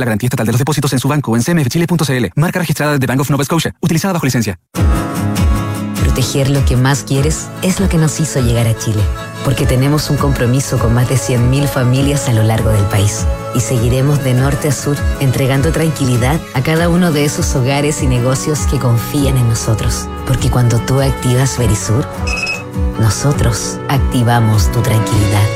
la 0.00 0.06
garantía 0.06 0.28
estatal 0.28 0.46
de 0.46 0.52
depósitos 0.52 0.92
en 0.92 0.98
su 0.98 1.08
banco 1.08 1.36
en 1.36 1.42
cmfchile.cl. 1.42 2.26
Marca 2.34 2.58
registrada 2.58 2.98
de 2.98 3.06
Bank 3.06 3.20
of 3.20 3.30
Nova 3.30 3.44
Scotia, 3.44 3.74
utilizada 3.80 4.12
bajo 4.14 4.26
licencia. 4.26 4.58
Proteger 6.00 6.50
lo 6.50 6.64
que 6.64 6.76
más 6.76 7.02
quieres 7.02 7.48
es 7.62 7.78
lo 7.78 7.88
que 7.88 7.98
nos 7.98 8.20
hizo 8.20 8.40
llegar 8.40 8.66
a 8.66 8.78
Chile, 8.78 9.02
porque 9.44 9.66
tenemos 9.66 10.08
un 10.08 10.16
compromiso 10.16 10.78
con 10.78 10.94
más 10.94 11.08
de 11.08 11.16
100.000 11.16 11.66
familias 11.66 12.28
a 12.28 12.32
lo 12.32 12.42
largo 12.42 12.70
del 12.70 12.84
país 12.84 13.26
y 13.54 13.60
seguiremos 13.60 14.22
de 14.24 14.34
norte 14.34 14.68
a 14.68 14.72
sur 14.72 14.96
entregando 15.20 15.72
tranquilidad 15.72 16.40
a 16.54 16.62
cada 16.62 16.88
uno 16.88 17.12
de 17.12 17.24
esos 17.24 17.54
hogares 17.54 18.02
y 18.02 18.06
negocios 18.06 18.60
que 18.70 18.78
confían 18.78 19.36
en 19.36 19.48
nosotros, 19.48 20.06
porque 20.26 20.50
cuando 20.50 20.78
tú 20.78 21.00
activas 21.00 21.58
Verisur, 21.58 22.06
nosotros 23.00 23.78
activamos 23.88 24.70
tu 24.72 24.80
tranquilidad. 24.80 25.55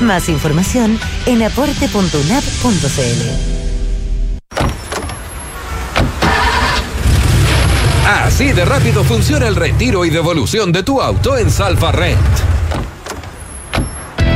Más 0.00 0.28
información 0.28 0.98
en 1.26 1.42
aporte.unap.cl. 1.42 3.62
Así 8.06 8.52
de 8.52 8.64
rápido 8.64 9.04
funciona 9.04 9.46
el 9.46 9.56
retiro 9.56 10.04
y 10.04 10.10
devolución 10.10 10.72
de 10.72 10.82
tu 10.82 11.00
auto 11.00 11.38
en 11.38 11.50
Salfa 11.50 11.92
Rent. 11.92 12.51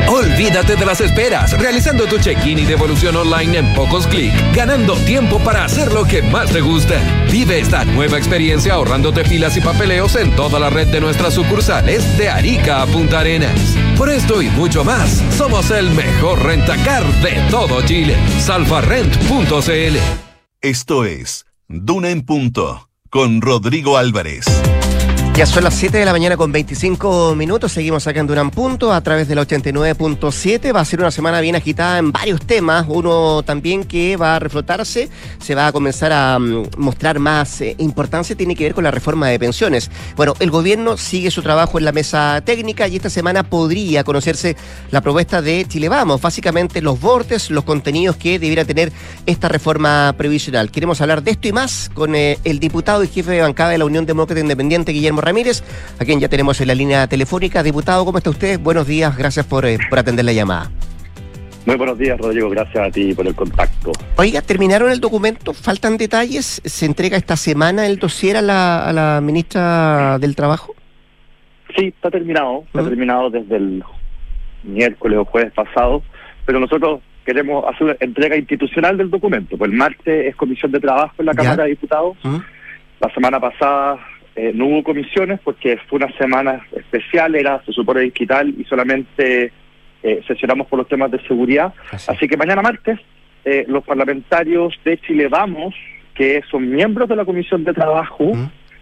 Olvídate 0.09 0.77
de 0.77 0.87
las 0.87 1.01
esperas, 1.01 1.59
realizando 1.59 2.07
tu 2.07 2.19
check-in 2.19 2.61
y 2.61 2.65
devolución 2.65 3.17
online 3.17 3.59
en 3.59 3.75
pocos 3.75 4.07
clics, 4.07 4.37
ganando 4.55 4.95
tiempo 4.99 5.41
para 5.41 5.65
hacer 5.65 5.93
lo 5.93 6.05
que 6.05 6.23
más 6.23 6.51
te 6.53 6.61
gusta. 6.61 7.01
Vive 7.31 7.59
esta 7.59 7.85
nueva 7.85 8.17
experiencia 8.17 8.75
ahorrándote 8.75 9.25
filas 9.25 9.57
y 9.57 9.61
papeleos 9.61 10.15
en 10.15 10.31
toda 10.37 10.61
la 10.61 10.71
red 10.71 10.87
de 10.89 11.01
nuestras 11.01 11.35
sucursales 11.35 12.17
de 12.19 12.29
Arica 12.29 12.83
a 12.83 12.87
Punta 12.87 13.21
Arenas. 13.21 13.59
Por 13.97 14.09
esto 14.09 14.43
y 14.43 14.49
mucho 14.51 14.85
más, 14.85 15.23
somos 15.37 15.71
el 15.71 15.91
mejor 15.91 16.41
rentacar 16.45 17.05
de 17.23 17.33
todo 17.51 17.83
Chile. 17.83 18.17
Salfarrent.cl 18.41 19.97
Esto 20.61 21.05
es 21.05 21.47
Duna 21.67 22.11
en 22.11 22.23
Punto 22.23 22.89
con 23.11 23.41
Rodrigo 23.41 23.97
Álvarez. 23.97 24.47
Ya 25.37 25.45
son 25.45 25.65
las 25.65 25.75
7 25.75 25.99
de 25.99 26.07
la 26.07 26.13
mañana 26.13 26.39
con 26.39 26.51
25 26.51 27.35
minutos. 27.35 27.73
Seguimos 27.73 28.07
en 28.07 28.27
Durán 28.27 28.51
Punto 28.51 28.91
a 28.91 29.03
través 29.03 29.29
de 29.29 29.35
la 29.35 29.43
89.7. 29.43 30.75
Va 30.75 30.81
a 30.81 30.85
ser 30.87 31.01
una 31.01 31.11
semana 31.11 31.43
bien 31.43 31.55
agitada 31.55 31.99
en 31.99 32.11
varios 32.11 32.41
temas. 32.47 32.87
Uno 32.89 33.43
también 33.43 33.85
que 33.85 34.17
va 34.17 34.37
a 34.37 34.39
reflotarse, 34.39 35.11
se 35.39 35.55
va 35.55 35.67
a 35.67 35.73
comenzar 35.73 36.11
a 36.11 36.39
mm, 36.39 36.69
mostrar 36.79 37.19
más 37.19 37.61
eh, 37.61 37.75
importancia, 37.77 38.35
tiene 38.35 38.57
que 38.57 38.65
ver 38.65 38.73
con 38.73 38.85
la 38.85 38.91
reforma 38.91 39.29
de 39.29 39.39
pensiones. 39.39 39.91
Bueno, 40.17 40.33
el 40.41 40.51
gobierno 40.51 40.97
sigue 40.97 41.31
su 41.31 41.43
trabajo 41.43 41.77
en 41.77 41.85
la 41.85 41.93
mesa 41.93 42.41
técnica 42.43 42.89
y 42.89 42.97
esta 42.97 43.11
semana 43.11 43.43
podría 43.43 44.05
conocerse 44.05 44.57
la 44.91 45.03
propuesta 45.03 45.43
de 45.43 45.67
Chile 45.69 45.91
Vamos. 45.91 46.23
Básicamente 46.23 46.81
los 46.81 46.99
bordes, 46.99 47.51
los 47.51 47.65
contenidos 47.65 48.17
que 48.17 48.39
debiera 48.39 48.65
tener 48.65 48.91
esta 49.27 49.51
reforma 49.51 50.15
previsional. 50.17 50.71
Queremos 50.71 51.03
hablar 51.03 51.23
de 51.23 51.33
esto 51.33 51.47
y 51.47 51.53
más 51.53 51.91
con 51.93 52.15
eh, 52.15 52.39
el 52.45 52.59
diputado 52.59 53.05
y 53.05 53.09
jefe 53.09 53.33
de 53.33 53.43
bancada 53.43 53.69
de 53.69 53.77
la 53.77 53.85
Unión 53.85 54.07
Demócrata 54.07 54.41
Independiente, 54.41 54.93
Guillermo 54.93 55.26
Ramírez, 55.27 55.65
a 55.99 56.05
quien 56.05 56.21
ya 56.21 56.29
tenemos 56.29 56.61
en 56.61 56.69
la 56.69 56.75
línea 56.77 57.09
telefónica. 57.09 57.65
Diputado, 57.65 58.05
¿cómo 58.05 58.19
está 58.19 58.31
usted? 58.31 58.61
Buenos 58.61 58.87
días, 58.87 59.19
gracias 59.19 59.45
por, 59.45 59.67
eh, 59.67 59.77
por 59.91 59.99
atender 59.99 60.25
la 60.25 60.33
llamada. 60.33 60.71
Muy 61.67 61.75
buenos 61.75 61.99
días, 61.99 62.17
Rodrigo. 62.17 62.49
Gracias 62.49 62.87
a 62.89 62.91
ti 62.93 63.13
por 63.13 63.27
el 63.27 63.35
contacto. 63.35 63.91
Oiga, 64.19 64.41
¿terminaron 64.41 64.89
el 64.93 65.01
documento? 65.01 65.53
¿Faltan 65.53 65.97
detalles? 65.97 66.63
¿Se 66.65 66.87
entrega 66.87 67.17
esta 67.17 67.37
semana 67.37 67.87
el 67.87 67.99
dossier 67.99 68.37
a 68.37 68.43
la, 68.43 68.89
a 68.89 68.93
la 68.93 69.21
ministra 69.21 70.17
del 70.21 70.37
Trabajo? 70.37 70.77
Sí, 71.77 71.87
está 71.87 72.09
terminado. 72.09 72.63
Está 72.67 72.85
terminado 72.85 73.29
desde 73.29 73.57
el 73.57 73.83
miércoles 74.63 75.19
o 75.19 75.25
jueves 75.25 75.53
pasado. 75.55 76.05
Pero 76.45 76.61
nosotros 76.61 77.01
queremos 77.25 77.65
hacer 77.67 77.97
entrega 77.99 78.37
institucional 78.37 78.97
del 78.97 79.11
documento. 79.11 79.59
Pues 79.59 79.73
el 79.73 79.77
martes 79.77 80.27
es 80.27 80.37
comisión 80.37 80.71
de 80.71 80.79
trabajo 80.79 81.15
en 81.19 81.27
la 81.27 81.35
Cámara 81.35 81.65
de 81.65 81.71
Diputados. 81.71 82.17
La 83.01 83.13
semana 83.13 83.41
pasada 83.41 83.99
eh, 84.37 84.53
no 84.55 84.67
hubo 84.67 84.83
comisiones 84.83 85.41
porque 85.43 85.79
fue 85.89 85.97
una 85.97 86.13
semana 86.19 86.67
especial, 86.77 87.35
era, 87.35 87.63
se 87.65 87.73
supone, 87.73 88.01
digital 88.03 88.55
y 88.57 88.65
solamente 88.65 89.51
eh, 90.03 90.21
sesionamos 90.29 90.67
por 90.67 90.79
los 90.79 90.89
temas 90.89 91.11
de 91.11 91.19
seguridad. 91.27 91.73
Así, 91.91 92.29
que 92.29 92.37
mañana 92.37 92.61
martes, 92.61 93.01
eh, 93.47 93.65
los 93.67 93.83
parlamentarios 93.83 94.75
de 94.85 94.99
Chile 94.99 95.29
Vamos, 95.29 95.75
que 96.15 96.43
son 96.51 96.69
miembros 96.71 97.09
de 97.09 97.17
la 97.17 97.25
Comisión 97.25 97.65
de 97.65 97.73
Trabajo, 97.73 98.33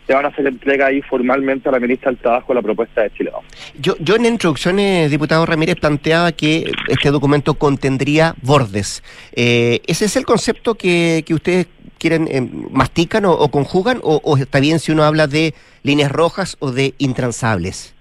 te 0.07 0.15
van 0.15 0.25
a 0.25 0.29
hacer 0.29 0.47
entrega 0.47 0.87
ahí 0.87 1.01
formalmente 1.03 1.69
a 1.69 1.73
la 1.73 1.81
ministra 1.81 2.11
del 2.11 2.19
Trabajo 2.19 2.53
la 2.53 2.63
propuesta 2.63 3.03
de 3.03 3.11
Chile 3.13 3.31
Vamos. 3.33 3.47
Yo, 3.79 3.95
yo 4.01 4.17
en 4.17 4.27
introducciones, 4.27 5.11
diputado 5.11 5.47
Ramírez, 5.47 5.77
planteaba 5.77 6.33
que 6.33 6.71
este 6.89 7.11
documento 7.11 7.55
contendría 7.55 8.35
bordes. 8.43 9.03
¿Ese 9.33 10.05
es 10.05 10.17
el 10.17 10.25
concepto 10.25 10.75
que, 10.75 11.25
que 11.27 11.35
ustedes 11.35 11.67
quieren, 12.05 12.29
eh, 12.31 12.47
mastican 12.71 13.25
o, 13.25 13.49
conjugan, 13.49 13.99
o, 14.03 14.37
está 14.37 14.61
bien 14.61 14.79
si 14.79 14.93
uno 14.93 15.05
habla 15.05 15.27
de 15.27 15.55
líneas 15.83 16.13
rojas 16.13 16.59
o 16.61 16.71
de 16.71 16.93
intransables? 16.99 17.95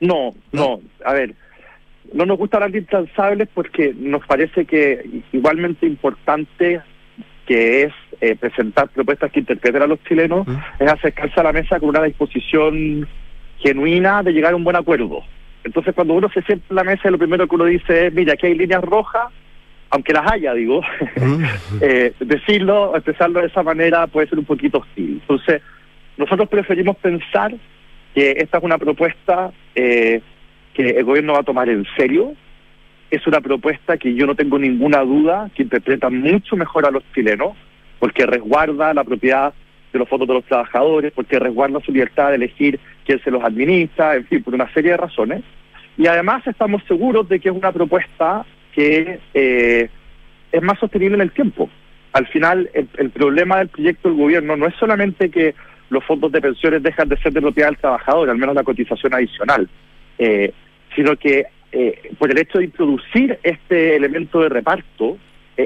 No, 0.00 0.34
no, 0.50 0.80
a 1.04 1.12
ver, 1.12 1.36
no 2.12 2.26
nos 2.26 2.36
gusta 2.36 2.56
hablar 2.56 2.72
de 2.72 2.78
intransables 2.78 3.48
porque 3.54 3.94
nos 3.96 4.26
parece 4.26 4.64
que 4.64 5.22
igualmente 5.32 5.86
importante 5.86 6.80
que 7.46 7.84
es 7.84 7.92
eh, 8.20 8.36
presentar 8.36 8.88
propuestas 8.88 9.30
que 9.32 9.40
interpreten 9.40 9.82
a 9.82 9.86
los 9.86 10.02
chilenos, 10.04 10.46
es 10.78 10.90
acercarse 10.90 11.40
a 11.40 11.44
la 11.44 11.52
mesa 11.52 11.78
con 11.78 11.90
una 11.90 12.02
disposición 12.02 13.06
genuina 13.58 14.22
de 14.22 14.32
llegar 14.32 14.52
a 14.52 14.56
un 14.56 14.64
buen 14.64 14.76
acuerdo. 14.76 15.22
Entonces, 15.64 15.94
cuando 15.94 16.14
uno 16.14 16.28
se 16.32 16.42
sienta 16.42 16.64
en 16.70 16.76
la 16.76 16.84
mesa, 16.84 17.10
lo 17.10 17.18
primero 17.18 17.48
que 17.48 17.54
uno 17.54 17.64
dice 17.64 18.06
es, 18.06 18.12
mira, 18.12 18.34
aquí 18.34 18.46
hay 18.46 18.54
líneas 18.54 18.82
rojas, 18.82 19.32
aunque 19.90 20.12
las 20.12 20.30
haya, 20.30 20.54
digo, 20.54 20.80
eh, 21.80 22.12
decirlo, 22.20 22.94
expresarlo 22.94 23.40
de 23.40 23.46
esa 23.46 23.62
manera 23.62 24.06
puede 24.06 24.28
ser 24.28 24.38
un 24.38 24.44
poquito 24.44 24.78
hostil. 24.78 25.20
Entonces, 25.22 25.62
nosotros 26.16 26.48
preferimos 26.48 26.96
pensar 26.96 27.52
que 28.14 28.32
esta 28.38 28.58
es 28.58 28.64
una 28.64 28.78
propuesta 28.78 29.52
eh, 29.74 30.20
que 30.72 30.90
el 30.90 31.04
gobierno 31.04 31.34
va 31.34 31.40
a 31.40 31.44
tomar 31.44 31.68
en 31.68 31.84
serio. 31.96 32.34
Es 33.10 33.26
una 33.26 33.40
propuesta 33.40 33.96
que 33.96 34.14
yo 34.14 34.26
no 34.26 34.34
tengo 34.34 34.58
ninguna 34.58 35.00
duda 35.00 35.50
que 35.54 35.62
interpreta 35.62 36.10
mucho 36.10 36.56
mejor 36.56 36.86
a 36.86 36.90
los 36.90 37.02
chilenos, 37.14 37.56
porque 38.06 38.24
resguarda 38.24 38.94
la 38.94 39.02
propiedad 39.02 39.52
de 39.92 39.98
los 39.98 40.08
fondos 40.08 40.28
de 40.28 40.34
los 40.34 40.44
trabajadores, 40.44 41.12
porque 41.12 41.40
resguarda 41.40 41.80
su 41.80 41.90
libertad 41.90 42.28
de 42.28 42.36
elegir 42.36 42.78
quién 43.04 43.20
se 43.20 43.32
los 43.32 43.42
administra, 43.42 44.14
en 44.14 44.24
fin, 44.26 44.44
por 44.44 44.54
una 44.54 44.72
serie 44.72 44.92
de 44.92 44.96
razones. 44.96 45.42
Y 45.98 46.06
además 46.06 46.46
estamos 46.46 46.84
seguros 46.86 47.28
de 47.28 47.40
que 47.40 47.48
es 47.48 47.54
una 47.56 47.72
propuesta 47.72 48.46
que 48.72 49.18
eh, 49.34 49.90
es 50.52 50.62
más 50.62 50.78
sostenible 50.78 51.16
en 51.16 51.22
el 51.22 51.32
tiempo. 51.32 51.68
Al 52.12 52.28
final, 52.28 52.70
el, 52.72 53.10
problema 53.10 53.58
del 53.58 53.70
proyecto 53.70 54.08
del 54.08 54.18
gobierno 54.18 54.56
no 54.56 54.68
es 54.68 54.76
solamente 54.76 55.28
que 55.28 55.56
los 55.90 56.04
fondos 56.04 56.30
de 56.30 56.40
pensiones 56.40 56.84
dejan 56.84 57.08
de 57.08 57.16
ser 57.16 57.32
de 57.32 57.40
propiedad 57.40 57.70
del 57.70 57.78
trabajador, 57.78 58.30
al 58.30 58.38
menos 58.38 58.54
la 58.54 58.62
cotización 58.62 59.14
adicional, 59.14 59.68
eh, 60.18 60.52
sino 60.94 61.16
que 61.16 61.46
eh, 61.72 62.12
por 62.20 62.30
el 62.30 62.38
hecho 62.38 62.58
de 62.58 62.66
introducir 62.66 63.36
este 63.42 63.96
elemento 63.96 64.42
de 64.42 64.48
reparto, 64.48 65.18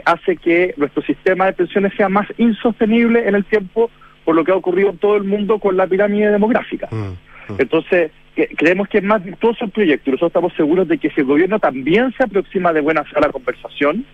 hace 0.05 0.37
que 0.37 0.75
nuestro 0.77 1.03
sistema 1.03 1.47
de 1.47 1.53
pensiones 1.53 1.93
sea 1.97 2.09
más 2.09 2.27
insostenible 2.39 3.29
en 3.29 3.35
el 3.35 3.45
tiempo 3.45 3.91
por 4.25 4.35
lo 4.35 4.45
que 4.45 4.53
ha 4.53 4.57
ocurrido 4.57 4.91
en 4.91 4.99
todo 4.99 5.17
el 5.17 5.25
mundo 5.25 5.59
con 5.59 5.77
la 5.77 5.87
pirámide 5.87 6.31
demográfica. 6.31 6.89
Mm, 6.91 7.53
mm. 7.53 7.57
Entonces, 7.59 8.13
creemos 8.57 8.89
que 8.89 8.99
es 8.99 9.05
más 9.05 9.23
virtuoso 9.25 9.65
el 9.65 9.71
proyecto 9.71 10.11
y 10.11 10.13
nosotros 10.13 10.31
estamos 10.31 10.53
seguros 10.55 10.89
de 10.89 10.99
que 10.99 11.11
si 11.11 11.21
el 11.21 11.27
gobierno 11.27 11.59
también 11.59 12.13
se 12.17 12.25
aproxima 12.25 12.73
de 12.73 12.81
buena 12.81 13.05
fe 13.05 13.17
a 13.17 13.21
la 13.21 13.33
conversación, 13.33 14.05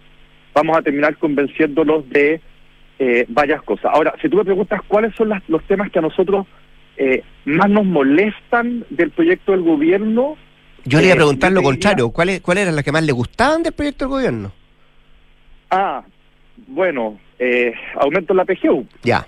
vamos 0.54 0.76
a 0.76 0.82
terminar 0.82 1.16
convenciéndolos 1.16 2.08
de 2.08 2.40
eh, 2.98 3.26
varias 3.28 3.62
cosas. 3.62 3.90
Ahora, 3.92 4.14
si 4.22 4.28
tú 4.28 4.38
me 4.38 4.44
preguntas 4.44 4.80
cuáles 4.88 5.14
son 5.14 5.30
los 5.48 5.62
temas 5.64 5.90
que 5.90 5.98
a 5.98 6.02
nosotros 6.02 6.46
eh, 6.96 7.22
más 7.44 7.68
nos 7.68 7.84
molestan 7.84 8.84
del 8.90 9.10
proyecto 9.10 9.52
del 9.52 9.62
gobierno... 9.62 10.36
Yo 10.84 10.98
le 10.98 11.06
iba 11.06 11.12
a 11.12 11.16
eh, 11.16 11.18
preguntar 11.18 11.52
lo 11.52 11.62
contrario, 11.62 12.10
¿cuáles 12.10 12.40
cuáles 12.40 12.62
eran 12.62 12.76
las 12.76 12.84
que 12.84 12.92
más 12.92 13.04
le 13.04 13.12
gustaban 13.12 13.62
del 13.62 13.74
proyecto 13.74 14.06
del 14.06 14.10
gobierno? 14.10 14.52
Ah, 15.70 16.02
bueno, 16.68 17.18
aumento 17.96 18.32
en 18.32 18.36
la 18.36 18.44
PGU. 18.44 18.86
Ya. 19.02 19.26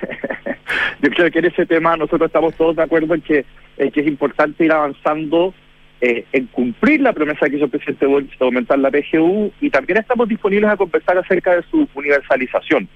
Yo 1.02 1.10
creo 1.10 1.30
que 1.30 1.38
en 1.38 1.44
ese 1.46 1.66
tema 1.66 1.96
nosotros 1.96 2.28
estamos 2.28 2.54
todos 2.54 2.76
de 2.76 2.82
acuerdo 2.82 3.14
en 3.14 3.20
que, 3.20 3.44
que 3.76 4.00
es 4.00 4.06
importante 4.06 4.64
ir 4.64 4.72
avanzando 4.72 5.54
eh, 5.98 6.26
en 6.30 6.46
cumplir 6.48 7.00
la 7.00 7.14
promesa 7.14 7.48
que 7.48 7.56
hizo 7.56 7.64
el 7.64 7.70
presidente 7.70 8.04
Boric 8.04 8.38
de 8.38 8.44
aumentar 8.44 8.78
la 8.78 8.90
PGU 8.90 9.50
y 9.62 9.70
también 9.70 9.98
estamos 9.98 10.28
disponibles 10.28 10.68
a 10.68 10.76
conversar 10.76 11.16
acerca 11.16 11.56
de 11.56 11.62
su 11.70 11.88
universalización. 11.94 12.86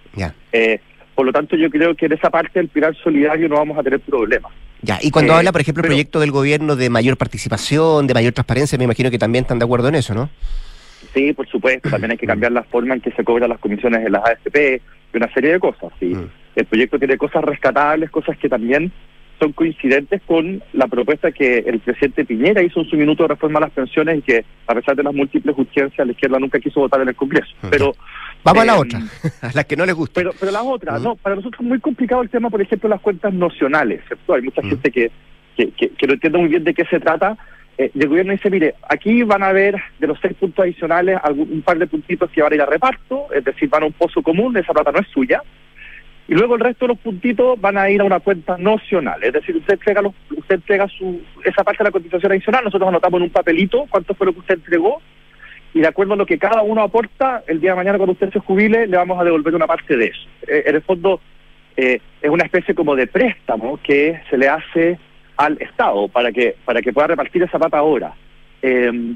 Eh, 0.52 0.78
por 1.14 1.24
lo 1.24 1.32
tanto, 1.32 1.56
yo 1.56 1.70
creo 1.70 1.94
que 1.94 2.06
en 2.06 2.12
esa 2.12 2.28
parte 2.28 2.58
del 2.58 2.68
pilar 2.68 2.94
solidario 3.02 3.48
no 3.48 3.56
vamos 3.56 3.78
a 3.78 3.82
tener 3.82 4.00
problemas. 4.00 4.52
Ya, 4.82 4.98
y 5.00 5.10
cuando 5.10 5.32
eh, 5.32 5.36
habla, 5.36 5.50
por 5.50 5.62
ejemplo, 5.62 5.82
el 5.82 5.88
proyecto 5.88 6.20
del 6.20 6.30
gobierno 6.30 6.76
de 6.76 6.90
mayor 6.90 7.16
participación, 7.16 8.06
de 8.06 8.12
mayor 8.12 8.34
transparencia, 8.34 8.76
me 8.76 8.84
imagino 8.84 9.10
que 9.10 9.18
también 9.18 9.44
están 9.44 9.58
de 9.58 9.64
acuerdo 9.64 9.88
en 9.88 9.94
eso, 9.94 10.14
¿no? 10.14 10.28
Sí, 11.12 11.32
por 11.32 11.48
supuesto. 11.48 11.90
También 11.90 12.12
hay 12.12 12.18
que 12.18 12.26
cambiar 12.26 12.52
la 12.52 12.62
forma 12.62 12.94
en 12.94 13.00
que 13.00 13.10
se 13.12 13.24
cobran 13.24 13.50
las 13.50 13.58
comisiones 13.58 14.04
en 14.06 14.12
las 14.12 14.24
AFP 14.24 14.80
y 15.12 15.16
una 15.16 15.32
serie 15.32 15.52
de 15.52 15.60
cosas. 15.60 15.92
Sí. 15.98 16.14
Mm 16.14 16.28
el 16.56 16.66
proyecto 16.66 16.98
tiene 16.98 17.16
cosas 17.16 17.44
rescatables, 17.44 18.10
cosas 18.10 18.36
que 18.38 18.48
también 18.48 18.92
son 19.38 19.52
coincidentes 19.52 20.20
con 20.26 20.62
la 20.74 20.86
propuesta 20.86 21.32
que 21.32 21.58
el 21.58 21.80
presidente 21.80 22.26
Piñera 22.26 22.62
hizo 22.62 22.80
en 22.80 22.90
su 22.90 22.96
minuto 22.96 23.22
de 23.22 23.28
reforma 23.28 23.58
a 23.58 23.62
las 23.62 23.70
pensiones 23.70 24.18
y 24.18 24.22
que, 24.22 24.44
a 24.66 24.74
pesar 24.74 24.94
de 24.94 25.02
las 25.02 25.14
múltiples 25.14 25.56
urgencias, 25.56 26.06
la 26.06 26.12
izquierda 26.12 26.38
nunca 26.38 26.60
quiso 26.60 26.80
votar 26.80 27.00
en 27.00 27.08
el 27.08 27.16
Congreso. 27.16 27.50
Pero 27.70 27.94
Vamos 28.44 28.62
a 28.62 28.66
la 28.66 28.74
eh, 28.74 28.78
otra, 28.78 29.00
a 29.48 29.50
la 29.54 29.64
que 29.64 29.76
no 29.76 29.86
les 29.86 29.94
gusta. 29.94 30.20
Pero, 30.20 30.32
pero 30.38 30.52
la 30.52 30.62
otra, 30.62 30.98
no, 30.98 31.16
para 31.16 31.36
nosotros 31.36 31.60
es 31.62 31.66
muy 31.66 31.80
complicado 31.80 32.20
el 32.20 32.28
tema, 32.28 32.50
por 32.50 32.60
ejemplo, 32.60 32.88
las 32.88 33.00
cuentas 33.00 33.32
nocionales, 33.32 34.02
¿cierto? 34.06 34.34
Hay 34.34 34.42
mucha 34.42 34.62
gente 34.62 34.90
que, 34.90 35.10
que, 35.56 35.70
que, 35.72 36.06
no 36.06 36.14
entiende 36.14 36.38
muy 36.38 36.48
bien 36.48 36.64
de 36.64 36.74
qué 36.74 36.84
se 36.84 37.00
trata. 37.00 37.38
Eh, 37.80 37.90
el 37.98 38.08
gobierno 38.08 38.32
dice, 38.32 38.50
mire, 38.50 38.74
aquí 38.90 39.22
van 39.22 39.42
a 39.42 39.48
haber 39.48 39.74
de 39.98 40.06
los 40.06 40.18
seis 40.20 40.34
puntos 40.34 40.62
adicionales 40.62 41.18
algún, 41.22 41.50
un 41.50 41.62
par 41.62 41.78
de 41.78 41.86
puntitos 41.86 42.30
que 42.30 42.42
van 42.42 42.52
a 42.52 42.54
ir 42.54 42.60
a 42.60 42.66
reparto, 42.66 43.28
es 43.32 43.42
decir, 43.42 43.70
van 43.70 43.84
a 43.84 43.86
un 43.86 43.94
pozo 43.94 44.20
común, 44.20 44.54
esa 44.54 44.74
plata 44.74 44.92
no 44.92 44.98
es 44.98 45.08
suya, 45.08 45.42
y 46.28 46.34
luego 46.34 46.56
el 46.56 46.60
resto 46.60 46.84
de 46.84 46.92
los 46.92 46.98
puntitos 46.98 47.58
van 47.58 47.78
a 47.78 47.88
ir 47.88 48.02
a 48.02 48.04
una 48.04 48.20
cuenta 48.20 48.58
nocional. 48.58 49.24
Es 49.24 49.32
decir, 49.32 49.56
usted 49.56 49.72
entrega, 49.72 50.02
los, 50.02 50.12
usted 50.36 50.56
entrega 50.56 50.88
su, 50.88 51.22
esa 51.42 51.64
parte 51.64 51.82
de 51.82 51.88
la 51.88 51.90
cotización 51.90 52.32
adicional, 52.32 52.64
nosotros 52.64 52.86
anotamos 52.86 53.16
en 53.16 53.24
un 53.24 53.30
papelito 53.30 53.86
cuánto 53.88 54.12
fue 54.12 54.26
lo 54.26 54.34
que 54.34 54.40
usted 54.40 54.56
entregó 54.56 55.00
y 55.72 55.80
de 55.80 55.88
acuerdo 55.88 56.12
a 56.12 56.16
lo 56.16 56.26
que 56.26 56.38
cada 56.38 56.60
uno 56.60 56.82
aporta, 56.82 57.44
el 57.46 57.62
día 57.62 57.70
de 57.70 57.76
mañana 57.76 57.96
cuando 57.96 58.12
usted 58.12 58.30
se 58.30 58.40
jubile 58.40 58.88
le 58.88 58.96
vamos 58.98 59.18
a 59.18 59.24
devolver 59.24 59.54
una 59.54 59.66
parte 59.66 59.96
de 59.96 60.04
eso. 60.04 60.28
Eh, 60.46 60.64
en 60.66 60.74
el 60.74 60.82
fondo 60.82 61.18
eh, 61.78 61.98
es 62.20 62.28
una 62.28 62.44
especie 62.44 62.74
como 62.74 62.94
de 62.94 63.06
préstamo 63.06 63.80
que 63.82 64.20
se 64.28 64.36
le 64.36 64.48
hace 64.48 64.98
al 65.40 65.56
Estado 65.60 66.08
para 66.08 66.30
que 66.32 66.54
para 66.64 66.82
que 66.82 66.92
pueda 66.92 67.08
repartir 67.08 67.42
esa 67.42 67.58
plata 67.58 67.78
ahora. 67.78 68.12
Eh, 68.62 69.14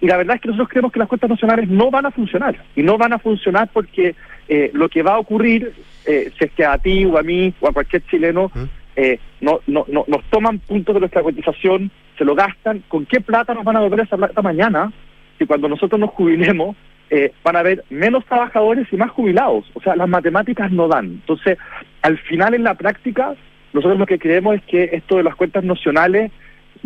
y 0.00 0.06
la 0.06 0.16
verdad 0.16 0.36
es 0.36 0.42
que 0.42 0.48
nosotros 0.48 0.68
creemos 0.68 0.92
que 0.92 1.00
las 1.00 1.08
cuentas 1.08 1.28
nacionales 1.28 1.68
no 1.68 1.90
van 1.90 2.06
a 2.06 2.10
funcionar. 2.10 2.56
Y 2.76 2.82
no 2.82 2.96
van 2.96 3.12
a 3.12 3.18
funcionar 3.18 3.68
porque 3.72 4.14
eh, 4.48 4.70
lo 4.72 4.88
que 4.88 5.02
va 5.02 5.14
a 5.14 5.18
ocurrir, 5.18 5.72
eh, 6.06 6.32
si 6.38 6.44
es 6.44 6.52
que 6.52 6.64
a 6.64 6.78
ti 6.78 7.04
o 7.04 7.18
a 7.18 7.22
mí 7.22 7.52
o 7.60 7.68
a 7.68 7.72
cualquier 7.72 8.02
chileno 8.06 8.50
eh, 8.96 9.18
no, 9.40 9.60
no, 9.66 9.84
no, 9.88 10.04
nos 10.06 10.24
toman 10.30 10.60
puntos 10.60 10.94
de 10.94 11.00
nuestra 11.00 11.22
cotización, 11.22 11.90
se 12.16 12.24
lo 12.24 12.34
gastan, 12.34 12.82
¿con 12.88 13.06
qué 13.06 13.20
plata 13.20 13.54
nos 13.54 13.64
van 13.64 13.76
a 13.76 13.80
devolver 13.80 14.06
esa 14.06 14.16
plata 14.16 14.40
mañana? 14.40 14.92
Si 15.38 15.46
cuando 15.46 15.68
nosotros 15.68 16.00
nos 16.00 16.10
jubilemos 16.10 16.76
eh, 17.10 17.32
van 17.42 17.56
a 17.56 17.60
haber 17.60 17.84
menos 17.90 18.24
trabajadores 18.26 18.86
y 18.92 18.96
más 18.96 19.10
jubilados. 19.10 19.64
O 19.74 19.80
sea, 19.80 19.96
las 19.96 20.08
matemáticas 20.08 20.70
no 20.70 20.88
dan. 20.88 21.06
Entonces, 21.06 21.58
al 22.02 22.18
final 22.18 22.54
en 22.54 22.64
la 22.64 22.74
práctica, 22.74 23.34
nosotros 23.78 23.98
lo 23.98 24.06
que 24.06 24.18
creemos 24.18 24.56
es 24.56 24.62
que 24.62 24.90
esto 24.92 25.16
de 25.16 25.22
las 25.22 25.34
cuentas 25.34 25.64
nacionales 25.64 26.30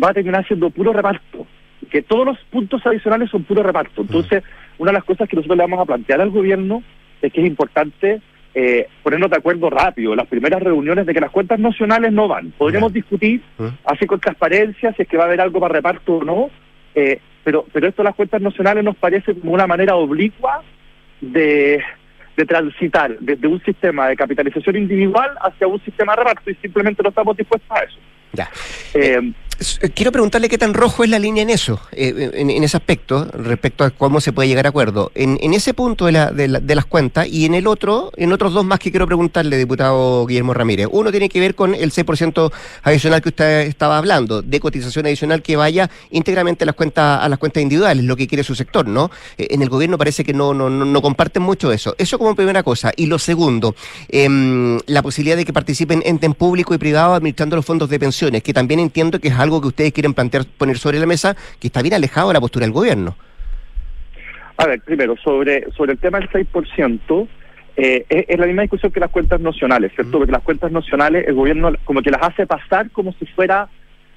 va 0.01 0.09
a 0.09 0.13
terminar 0.13 0.45
siendo 0.47 0.69
puro 0.69 0.93
reparto 0.93 1.45
que 1.89 2.01
todos 2.01 2.25
los 2.25 2.39
puntos 2.49 2.85
adicionales 2.85 3.29
son 3.29 3.43
puro 3.43 3.61
reparto. 3.61 4.01
Entonces, 4.01 4.43
una 4.79 4.91
de 4.91 4.97
las 4.97 5.03
cosas 5.03 5.29
que 5.29 5.35
nosotros 5.35 5.57
le 5.57 5.63
vamos 5.63 5.79
a 5.79 5.85
plantear 5.85 6.21
al 6.21 6.31
gobierno 6.31 6.81
es 7.21 7.31
que 7.31 7.41
es 7.41 7.47
importante 7.47 8.21
eh, 8.55 8.87
ponernos 9.01 9.29
de 9.29 9.37
acuerdo 9.37 9.69
rápido, 9.69 10.15
las 10.15 10.27
primeras 10.27 10.61
reuniones 10.61 11.05
de 11.05 11.13
que 11.13 11.19
las 11.19 11.31
cuentas 11.31 11.59
nacionales 11.59 12.11
no 12.11 12.27
van. 12.27 12.51
Podríamos 12.51 12.93
discutir, 12.93 13.41
así 13.85 14.05
con 14.05 14.19
transparencia, 14.19 14.93
si 14.93 15.03
es 15.03 15.07
que 15.07 15.17
va 15.17 15.23
a 15.23 15.27
haber 15.27 15.41
algo 15.41 15.59
para 15.59 15.73
reparto 15.73 16.17
o 16.17 16.23
no, 16.23 16.49
eh, 16.95 17.19
pero, 17.43 17.65
pero 17.71 17.87
esto 17.87 18.01
de 18.01 18.09
las 18.09 18.15
cuentas 18.15 18.41
nacionales 18.41 18.83
nos 18.83 18.95
parece 18.95 19.33
como 19.35 19.53
una 19.53 19.67
manera 19.67 19.95
oblicua 19.95 20.63
de, 21.21 21.81
de 22.35 22.45
transitar 22.45 23.17
desde 23.19 23.47
un 23.47 23.63
sistema 23.63 24.07
de 24.07 24.15
capitalización 24.15 24.75
individual 24.77 25.31
hacia 25.41 25.67
un 25.67 25.83
sistema 25.83 26.13
de 26.13 26.23
reparto 26.23 26.49
y 26.49 26.55
simplemente 26.55 27.03
no 27.03 27.09
estamos 27.09 27.37
dispuestos 27.37 27.69
a 27.71 27.83
eso. 27.83 27.97
Ya. 28.33 28.49
Eh, 28.95 29.31
quiero 29.93 30.11
preguntarle 30.11 30.49
qué 30.49 30.57
tan 30.57 30.73
rojo 30.73 31.03
es 31.03 31.09
la 31.09 31.19
línea 31.19 31.43
en 31.43 31.49
eso, 31.49 31.79
eh, 31.91 32.31
en, 32.33 32.49
en, 32.49 32.63
ese 32.63 32.77
aspecto, 32.77 33.25
respecto 33.33 33.83
a 33.83 33.91
cómo 33.91 34.19
se 34.19 34.33
puede 34.33 34.47
llegar 34.47 34.65
a 34.65 34.69
acuerdo. 34.69 35.11
En, 35.15 35.37
en 35.41 35.53
ese 35.53 35.73
punto 35.73 36.07
de, 36.07 36.11
la, 36.11 36.31
de, 36.31 36.47
la, 36.47 36.59
de, 36.59 36.75
las 36.75 36.85
cuentas 36.85 37.27
y 37.27 37.45
en 37.45 37.53
el 37.53 37.67
otro, 37.67 38.11
en 38.17 38.33
otros 38.33 38.53
dos 38.53 38.65
más 38.65 38.79
que 38.79 38.91
quiero 38.91 39.05
preguntarle, 39.05 39.57
diputado 39.57 40.25
Guillermo 40.25 40.53
Ramírez. 40.53 40.87
Uno 40.91 41.11
tiene 41.11 41.29
que 41.29 41.39
ver 41.39 41.55
con 41.55 41.75
el 41.75 41.91
6% 41.91 42.51
adicional 42.83 43.21
que 43.21 43.29
usted 43.29 43.61
estaba 43.67 43.97
hablando, 43.97 44.41
de 44.41 44.59
cotización 44.59 45.05
adicional 45.05 45.41
que 45.41 45.55
vaya 45.55 45.89
íntegramente 46.11 46.63
a 46.63 46.67
las 46.67 46.75
cuentas, 46.75 47.23
a 47.23 47.29
las 47.29 47.39
cuentas 47.39 47.63
individuales, 47.63 48.03
lo 48.03 48.15
que 48.15 48.27
quiere 48.27 48.43
su 48.43 48.55
sector, 48.55 48.87
¿no? 48.87 49.11
Eh, 49.37 49.47
en 49.51 49.61
el 49.61 49.69
gobierno 49.69 49.97
parece 49.97 50.23
que 50.23 50.33
no, 50.33 50.53
no, 50.53 50.69
no, 50.69 50.85
no, 50.85 51.01
comparten 51.01 51.43
mucho 51.43 51.71
eso. 51.71 51.95
Eso 51.97 52.17
como 52.17 52.35
primera 52.35 52.63
cosa. 52.63 52.91
Y 52.95 53.05
lo 53.05 53.19
segundo, 53.19 53.75
eh, 54.09 54.79
la 54.87 55.01
posibilidad 55.01 55.37
de 55.37 55.45
que 55.45 55.53
participen 55.53 56.01
entes 56.05 56.23
público 56.33 56.73
y 56.73 56.77
privado 56.77 57.13
administrando 57.13 57.55
los 57.55 57.65
fondos 57.65 57.89
de 57.89 57.99
pensiones, 57.99 58.43
que 58.43 58.53
también 58.53 58.79
entiendo 58.79 59.19
que 59.19 59.27
es 59.27 59.35
algo 59.35 59.52
que 59.61 59.67
ustedes 59.67 59.93
quieren 59.93 60.13
plantear, 60.13 60.45
poner 60.57 60.77
sobre 60.77 60.99
la 60.99 61.05
mesa, 61.05 61.35
que 61.59 61.67
está 61.67 61.81
bien 61.81 61.93
alejado 61.93 62.29
de 62.29 62.33
la 62.35 62.41
postura 62.41 62.65
del 62.65 62.73
gobierno. 62.73 63.15
A 64.57 64.67
ver, 64.67 64.81
primero, 64.81 65.15
sobre, 65.17 65.71
sobre 65.71 65.93
el 65.93 65.97
tema 65.99 66.19
del 66.19 66.29
6%, 66.29 67.27
eh, 67.75 68.05
es, 68.07 68.25
es, 68.27 68.39
la 68.39 68.45
misma 68.45 68.61
discusión 68.61 68.91
que 68.91 68.99
las 68.99 69.09
cuentas 69.09 69.41
nacionales, 69.41 69.91
¿cierto? 69.95 70.19
Porque 70.19 70.31
las 70.31 70.43
cuentas 70.43 70.71
nacionales, 70.71 71.27
el 71.27 71.33
gobierno 71.33 71.73
como 71.85 72.01
que 72.01 72.11
las 72.11 72.21
hace 72.21 72.45
pasar 72.45 72.91
como 72.91 73.13
si 73.13 73.25
fuera 73.25 73.67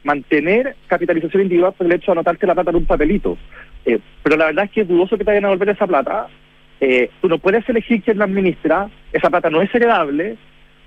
mantener 0.06 0.76
capitalización 0.86 1.42
individual 1.42 1.72
por 1.72 1.86
el 1.86 1.92
hecho 1.92 2.06
de 2.06 2.12
anotarte 2.12 2.46
la 2.46 2.54
plata 2.54 2.70
en 2.70 2.76
un 2.76 2.86
papelito. 2.86 3.36
Eh, 3.84 3.98
pero 4.22 4.36
la 4.36 4.46
verdad 4.46 4.66
es 4.66 4.70
que 4.70 4.80
es 4.82 4.88
dudoso 4.88 5.18
que 5.18 5.24
te 5.24 5.30
vayan 5.30 5.44
a 5.44 5.48
devolver 5.48 5.70
esa 5.70 5.86
plata. 5.86 6.28
Eh, 6.80 7.10
tú 7.20 7.28
no 7.28 7.38
puedes 7.38 7.68
elegir 7.68 8.02
quién 8.02 8.18
la 8.18 8.24
administra, 8.24 8.88
esa 9.12 9.30
plata 9.30 9.50
no 9.50 9.62
es 9.62 9.74
heredable, 9.74 10.36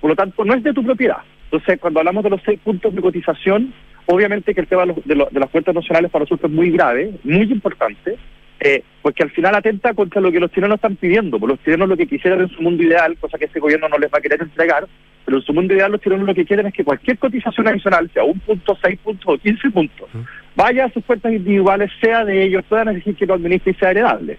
por 0.00 0.10
lo 0.10 0.16
tanto 0.16 0.44
no 0.44 0.54
es 0.54 0.62
de 0.62 0.72
tu 0.72 0.84
propiedad. 0.84 1.18
Entonces, 1.44 1.78
cuando 1.80 2.00
hablamos 2.00 2.24
de 2.24 2.30
los 2.30 2.40
seis 2.44 2.60
puntos 2.62 2.94
de 2.94 3.02
cotización, 3.02 3.74
obviamente 4.10 4.54
que 4.54 4.60
el 4.60 4.66
tema 4.66 4.84
de, 4.86 5.14
lo, 5.14 5.28
de 5.30 5.40
las 5.40 5.50
cuentas 5.50 5.74
nacionales 5.74 6.10
para 6.10 6.24
nosotros 6.24 6.50
es 6.50 6.56
muy 6.56 6.70
grave, 6.70 7.12
muy 7.24 7.50
importante, 7.50 8.16
eh, 8.60 8.82
porque 9.00 9.22
al 9.22 9.30
final 9.30 9.54
atenta 9.54 9.94
contra 9.94 10.20
lo 10.20 10.30
que 10.30 10.40
los 10.40 10.50
chilenos 10.52 10.76
están 10.76 10.96
pidiendo. 10.96 11.38
Porque 11.38 11.54
los 11.54 11.64
chilenos 11.64 11.88
lo 11.88 11.96
que 11.96 12.06
quisieran 12.06 12.40
en 12.40 12.48
su 12.48 12.60
mundo 12.60 12.82
ideal, 12.82 13.16
cosa 13.18 13.38
que 13.38 13.46
este 13.46 13.60
gobierno 13.60 13.88
no 13.88 13.98
les 13.98 14.12
va 14.12 14.18
a 14.18 14.20
querer 14.20 14.42
entregar, 14.42 14.86
pero 15.24 15.38
en 15.38 15.44
su 15.44 15.52
mundo 15.52 15.74
ideal 15.74 15.92
los 15.92 16.00
chilenos 16.00 16.26
lo 16.26 16.34
que 16.34 16.44
quieren 16.44 16.66
es 16.66 16.74
que 16.74 16.84
cualquier 16.84 17.18
cotización 17.18 17.68
adicional, 17.68 18.10
sea 18.12 18.24
un 18.24 18.38
punto, 18.40 18.76
seis 18.82 18.98
puntos 19.02 19.26
o 19.26 19.38
quince 19.38 19.70
puntos, 19.70 20.08
vaya 20.54 20.84
a 20.84 20.90
sus 20.90 21.04
cuentas 21.04 21.32
individuales, 21.32 21.90
sea 22.00 22.24
de 22.24 22.42
ellos, 22.42 22.64
puedan 22.68 22.88
elegir 22.88 23.16
que 23.16 23.26
lo 23.26 23.34
administre 23.34 23.72
y 23.72 23.74
sea 23.74 23.92
heredable. 23.92 24.38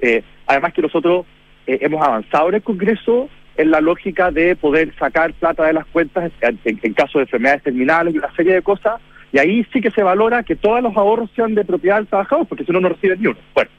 Eh, 0.00 0.22
además 0.46 0.72
que 0.72 0.82
nosotros 0.82 1.26
eh, 1.66 1.78
hemos 1.82 2.02
avanzado 2.06 2.48
en 2.48 2.54
el 2.56 2.62
Congreso 2.62 3.28
en 3.58 3.72
la 3.72 3.80
lógica 3.80 4.30
de 4.30 4.56
poder 4.56 4.94
sacar 4.98 5.34
plata 5.34 5.66
de 5.66 5.72
las 5.72 5.84
cuentas 5.86 6.30
en, 6.40 6.58
en, 6.64 6.94
caso 6.94 7.18
de 7.18 7.24
enfermedades 7.24 7.64
terminales 7.64 8.14
y 8.14 8.18
una 8.18 8.34
serie 8.34 8.54
de 8.54 8.62
cosas, 8.62 9.00
y 9.32 9.38
ahí 9.38 9.66
sí 9.72 9.80
que 9.80 9.90
se 9.90 10.02
valora 10.02 10.44
que 10.44 10.56
todos 10.56 10.80
los 10.80 10.96
ahorros 10.96 11.28
sean 11.34 11.54
de 11.56 11.64
propiedad 11.64 11.96
del 11.96 12.06
trabajador, 12.06 12.46
porque 12.46 12.64
si 12.64 12.72
no, 12.72 12.80
no 12.80 12.88
reciben 12.88 13.20
ni 13.20 13.26
uno. 13.26 13.38
Bueno, 13.54 13.70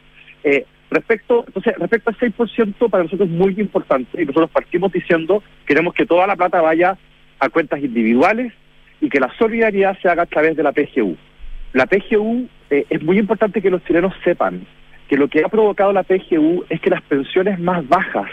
eh, 0.44 0.66
respecto, 0.92 1.46
entonces, 1.48 1.76
respecto 1.78 2.10
al 2.10 2.18
6%, 2.18 2.90
para 2.90 3.04
nosotros 3.04 3.30
es 3.30 3.34
muy 3.34 3.56
importante, 3.58 4.22
y 4.22 4.26
nosotros 4.26 4.52
partimos 4.52 4.92
diciendo, 4.92 5.42
queremos 5.66 5.94
que 5.94 6.06
toda 6.06 6.28
la 6.28 6.36
plata 6.36 6.62
vaya 6.62 6.98
a 7.40 7.50
cuentas 7.50 7.80
individuales 7.80 8.52
y 9.00 9.08
que 9.08 9.22
la 9.22 9.34
solidaridad 9.38 9.98
se 10.02 10.10
haga 10.10 10.24
a 10.24 10.28
través 10.28 10.58
de 10.58 10.64
la 10.64 10.74
PGU. 10.74 11.16
La 11.72 11.86
PGU, 11.86 12.50
eh, 12.70 12.86
es 12.90 13.02
muy 13.02 13.18
importante 13.18 13.62
que 13.62 13.70
los 13.70 13.84
chilenos 13.86 14.14
sepan 14.26 14.66
que 15.08 15.16
lo 15.16 15.30
que 15.30 15.44
ha 15.44 15.48
provocado 15.48 15.94
la 15.94 16.04
PGU 16.04 16.66
es 16.70 16.82
que 16.82 16.90
las 16.90 17.02
pensiones 17.04 17.60
más 17.60 17.88
bajas 17.88 18.30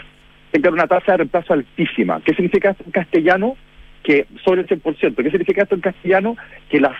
tengan 0.51 0.73
una 0.73 0.87
tasa 0.87 1.13
de 1.13 1.17
reemplazo 1.17 1.53
altísima. 1.53 2.21
¿Qué 2.25 2.33
significa 2.33 2.71
esto 2.71 2.83
en 2.85 2.91
castellano? 2.91 3.57
Que 4.03 4.27
sobre 4.43 4.61
el 4.61 4.67
100%. 4.67 5.15
¿Qué 5.15 5.31
significa 5.31 5.63
esto 5.63 5.75
en 5.75 5.81
castellano? 5.81 6.37
Que 6.69 6.79
las 6.79 6.95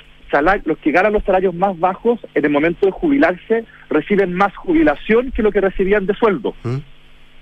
los 0.65 0.77
que 0.79 0.91
ganan 0.91 1.13
los 1.13 1.23
salarios 1.23 1.55
más 1.55 1.79
bajos 1.79 2.19
en 2.36 2.43
el 2.43 2.51
momento 2.51 2.86
de 2.86 2.91
jubilarse 2.91 3.63
reciben 3.89 4.33
más 4.33 4.55
jubilación 4.57 5.31
que 5.31 5.41
lo 5.41 5.51
que 5.51 5.62
recibían 5.62 6.05
de 6.05 6.13
sueldo. 6.15 6.53
¿Mm? 6.63 6.77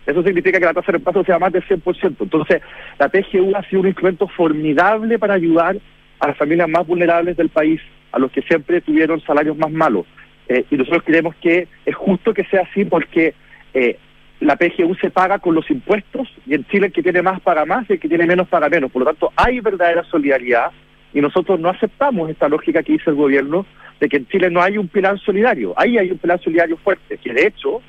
Eso 0.05 0.21
significa 0.21 0.59
que 0.59 0.65
la 0.65 0.73
tasa 0.73 0.87
de 0.87 0.91
reemplazo 0.93 1.23
sea 1.23 1.39
más 1.39 1.51
del 1.51 1.63
100%. 1.63 2.15
Entonces, 2.19 2.61
la 2.99 3.09
PGU 3.09 3.55
ha 3.55 3.63
sido 3.63 3.81
un 3.81 3.87
instrumento 3.87 4.27
formidable 4.27 5.17
para 5.17 5.33
ayudar 5.33 5.77
a 6.19 6.27
las 6.27 6.37
familias 6.37 6.69
más 6.69 6.85
vulnerables 6.85 7.37
del 7.37 7.49
país, 7.49 7.81
a 8.11 8.19
los 8.19 8.31
que 8.31 8.43
siempre 8.43 8.81
tuvieron 8.81 9.19
salarios 9.21 9.57
más 9.57 9.71
malos. 9.71 10.05
Eh, 10.47 10.63
y 10.69 10.75
nosotros 10.75 11.03
creemos 11.03 11.35
que 11.37 11.67
es 11.85 11.95
justo 11.95 12.33
que 12.35 12.45
sea 12.45 12.67
así 12.69 12.85
porque 12.85 13.33
eh, 13.73 13.97
la 14.39 14.55
PGU 14.57 14.95
se 14.95 15.09
paga 15.09 15.39
con 15.39 15.55
los 15.55 15.69
impuestos 15.71 16.27
y 16.45 16.55
en 16.55 16.65
Chile 16.65 16.87
el 16.87 16.93
que 16.93 17.03
tiene 17.03 17.21
más 17.21 17.39
paga 17.41 17.65
más 17.65 17.89
y 17.89 17.93
el 17.93 17.99
que 17.99 18.09
tiene 18.09 18.25
menos 18.25 18.47
paga 18.47 18.69
menos. 18.69 18.91
Por 18.91 19.01
lo 19.01 19.05
tanto, 19.07 19.31
hay 19.35 19.59
verdadera 19.59 20.03
solidaridad 20.03 20.71
y 21.13 21.21
nosotros 21.21 21.59
no 21.59 21.69
aceptamos 21.69 22.29
esta 22.29 22.49
lógica 22.49 22.83
que 22.83 22.93
dice 22.93 23.09
el 23.09 23.15
gobierno 23.15 23.65
de 23.99 24.09
que 24.09 24.17
en 24.17 24.27
Chile 24.27 24.49
no 24.49 24.61
hay 24.61 24.77
un 24.77 24.89
pilar 24.89 25.17
solidario. 25.19 25.73
Ahí 25.77 25.97
hay 25.97 26.11
un 26.11 26.17
pilar 26.17 26.41
solidario 26.41 26.77
fuerte, 26.77 27.17
que 27.17 27.33
de 27.33 27.47
hecho 27.47 27.81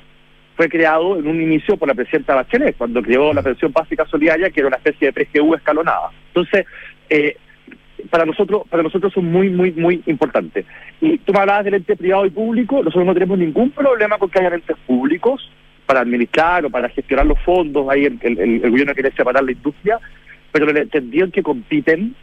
fue 0.55 0.69
creado 0.69 1.19
en 1.19 1.27
un 1.27 1.41
inicio 1.41 1.77
por 1.77 1.87
la 1.87 1.93
presidenta 1.93 2.35
Bachelet, 2.35 2.77
cuando 2.77 3.01
creó 3.01 3.33
la 3.33 3.43
pensión 3.43 3.71
básica 3.73 4.05
solidaria, 4.05 4.49
que 4.49 4.61
era 4.61 4.67
una 4.67 4.77
especie 4.77 5.11
de 5.11 5.25
PGU 5.25 5.55
escalonada. 5.55 6.09
Entonces, 6.29 6.65
eh, 7.09 7.35
para 8.09 8.25
nosotros 8.25 8.63
para 8.69 8.81
nosotros 8.81 9.11
son 9.13 9.25
muy, 9.25 9.49
muy, 9.49 9.71
muy 9.73 10.01
importantes. 10.05 10.65
Y 11.01 11.17
tú 11.19 11.33
me 11.33 11.39
hablabas 11.39 11.65
del 11.65 11.75
ente 11.75 11.95
privado 11.95 12.25
y 12.25 12.29
público, 12.29 12.77
nosotros 12.77 13.05
no 13.05 13.13
tenemos 13.13 13.37
ningún 13.37 13.71
problema 13.71 14.17
con 14.17 14.29
que 14.29 14.39
haya 14.39 14.55
entes 14.55 14.77
públicos 14.87 15.51
para 15.87 16.01
administrar 16.01 16.65
o 16.65 16.69
para 16.69 16.89
gestionar 16.89 17.25
los 17.25 17.39
fondos, 17.39 17.89
ahí 17.89 18.05
el, 18.05 18.19
el, 18.21 18.69
gobierno 18.69 18.93
quiere 18.93 19.11
separar 19.13 19.43
la 19.43 19.53
industria, 19.53 19.99
pero 20.51 20.69
entendieron 20.69 21.31
que 21.31 21.41
compiten 21.41 22.13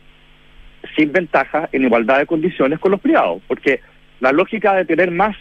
sin 0.97 1.11
ventaja 1.11 1.69
en 1.73 1.85
igualdad 1.85 2.19
de 2.19 2.27
condiciones 2.27 2.79
con 2.79 2.93
los 2.93 3.01
privados, 3.01 3.43
porque 3.49 3.81
la 4.21 4.33
lógica 4.33 4.75
de 4.75 4.85
tener 4.85 5.11
más 5.11 5.37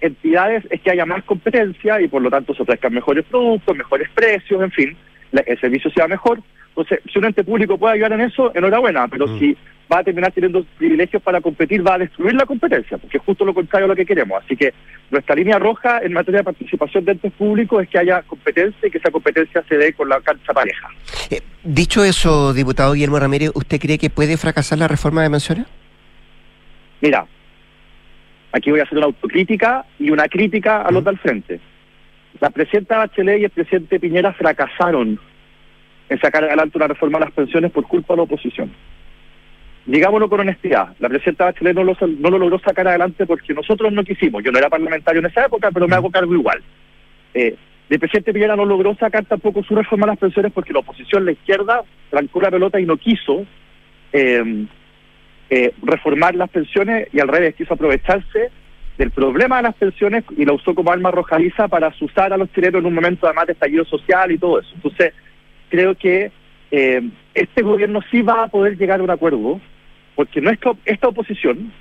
entidades 0.00 0.64
es 0.70 0.80
que 0.80 0.90
haya 0.90 1.06
más 1.06 1.22
competencia 1.24 2.00
y 2.00 2.08
por 2.08 2.22
lo 2.22 2.30
tanto 2.30 2.54
se 2.54 2.62
ofrezcan 2.62 2.94
mejores 2.94 3.24
productos, 3.26 3.76
mejores 3.76 4.08
precios, 4.10 4.62
en 4.62 4.70
fin, 4.70 4.96
el 5.32 5.60
servicio 5.60 5.90
sea 5.90 6.08
mejor. 6.08 6.40
Entonces, 6.76 7.00
si 7.10 7.18
un 7.18 7.24
ente 7.24 7.42
público 7.42 7.78
puede 7.78 7.94
ayudar 7.94 8.12
en 8.12 8.20
eso, 8.20 8.52
enhorabuena, 8.54 9.08
pero 9.08 9.26
mm. 9.26 9.38
si 9.38 9.56
va 9.90 10.00
a 10.00 10.04
terminar 10.04 10.30
teniendo 10.32 10.62
privilegios 10.76 11.22
para 11.22 11.40
competir, 11.40 11.86
va 11.86 11.94
a 11.94 11.98
destruir 11.98 12.34
la 12.34 12.44
competencia, 12.44 12.98
porque 12.98 13.16
es 13.16 13.22
justo 13.22 13.46
lo 13.46 13.54
contrario 13.54 13.86
a 13.86 13.88
lo 13.88 13.96
que 13.96 14.04
queremos. 14.04 14.42
Así 14.44 14.56
que 14.56 14.74
nuestra 15.10 15.34
línea 15.34 15.58
roja 15.58 16.00
en 16.02 16.12
materia 16.12 16.40
de 16.40 16.44
participación 16.44 17.06
de 17.06 17.12
entes 17.12 17.32
públicos 17.32 17.82
es 17.82 17.88
que 17.88 17.98
haya 17.98 18.20
competencia 18.22 18.86
y 18.86 18.90
que 18.90 18.98
esa 18.98 19.10
competencia 19.10 19.64
se 19.66 19.78
dé 19.78 19.94
con 19.94 20.10
la 20.10 20.20
cancha 20.20 20.52
pareja. 20.52 20.88
Eh, 21.30 21.40
dicho 21.64 22.04
eso, 22.04 22.52
diputado 22.52 22.92
Guillermo 22.92 23.18
Ramírez, 23.18 23.52
¿usted 23.54 23.80
cree 23.80 23.96
que 23.96 24.10
puede 24.10 24.36
fracasar 24.36 24.78
la 24.78 24.88
reforma 24.88 25.22
de 25.22 25.30
pensiones? 25.30 25.66
Mira, 27.00 27.26
aquí 28.52 28.70
voy 28.70 28.80
a 28.80 28.82
hacer 28.82 28.98
una 28.98 29.06
autocrítica 29.06 29.86
y 29.98 30.10
una 30.10 30.28
crítica 30.28 30.82
a 30.82 30.90
los 30.90 31.02
del 31.02 31.16
frente. 31.18 31.58
La 32.38 32.50
presidenta 32.50 32.98
Bachelet 32.98 33.40
y 33.40 33.44
el 33.44 33.50
presidente 33.50 33.98
Piñera 33.98 34.34
fracasaron 34.34 35.18
en 36.08 36.20
sacar 36.20 36.44
adelante 36.44 36.78
una 36.78 36.88
reforma 36.88 37.18
a 37.18 37.22
las 37.22 37.32
pensiones 37.32 37.70
por 37.72 37.84
culpa 37.86 38.14
de 38.14 38.18
la 38.18 38.22
oposición. 38.24 38.70
Digámoslo 39.86 40.28
con 40.28 40.40
honestidad, 40.40 40.94
la 40.98 41.08
presidenta 41.08 41.44
Bachelet 41.44 41.74
no 41.74 41.84
lo, 41.84 41.96
no 42.18 42.30
lo 42.30 42.38
logró 42.38 42.58
sacar 42.58 42.88
adelante 42.88 43.24
porque 43.24 43.54
nosotros 43.54 43.92
no 43.92 44.02
quisimos. 44.02 44.42
Yo 44.42 44.50
no 44.50 44.58
era 44.58 44.68
parlamentario 44.68 45.20
en 45.20 45.26
esa 45.26 45.46
época, 45.46 45.70
pero 45.70 45.86
me 45.86 45.94
hago 45.94 46.10
cargo 46.10 46.34
igual. 46.34 46.60
Eh, 47.34 47.54
el 47.88 47.98
presidente 48.00 48.32
Piñera 48.32 48.56
no 48.56 48.64
logró 48.64 48.96
sacar 48.96 49.24
tampoco 49.26 49.62
su 49.62 49.76
reforma 49.76 50.06
a 50.06 50.08
las 50.08 50.18
pensiones 50.18 50.52
porque 50.52 50.72
la 50.72 50.80
oposición, 50.80 51.24
la 51.24 51.32
izquierda, 51.32 51.82
trancó 52.10 52.40
la 52.40 52.50
pelota 52.50 52.80
y 52.80 52.84
no 52.84 52.96
quiso 52.96 53.46
eh, 54.12 54.66
eh, 55.50 55.72
reformar 55.82 56.34
las 56.34 56.50
pensiones 56.50 57.08
y 57.12 57.20
al 57.20 57.28
revés 57.28 57.54
quiso 57.54 57.74
aprovecharse 57.74 58.50
del 58.98 59.12
problema 59.12 59.58
de 59.58 59.62
las 59.64 59.74
pensiones 59.76 60.24
y 60.36 60.44
la 60.44 60.54
usó 60.54 60.74
como 60.74 60.90
arma 60.90 61.10
arrojadiza 61.10 61.68
para 61.68 61.88
asustar 61.88 62.32
a 62.32 62.36
los 62.36 62.50
chilenos 62.52 62.80
en 62.80 62.86
un 62.86 62.94
momento 62.94 63.26
además 63.26 63.46
de 63.46 63.52
estallido 63.52 63.84
social 63.84 64.32
y 64.32 64.38
todo 64.38 64.58
eso. 64.58 64.70
Entonces, 64.74 65.12
creo 65.68 65.94
que 65.94 66.30
eh, 66.70 67.02
este 67.34 67.62
gobierno 67.62 68.00
sí 68.10 68.22
va 68.22 68.44
a 68.44 68.48
poder 68.48 68.76
llegar 68.76 69.00
a 69.00 69.02
un 69.02 69.10
acuerdo, 69.10 69.60
porque 70.14 70.40
nuestra, 70.40 70.72
esta 70.84 71.08
oposición, 71.08 71.72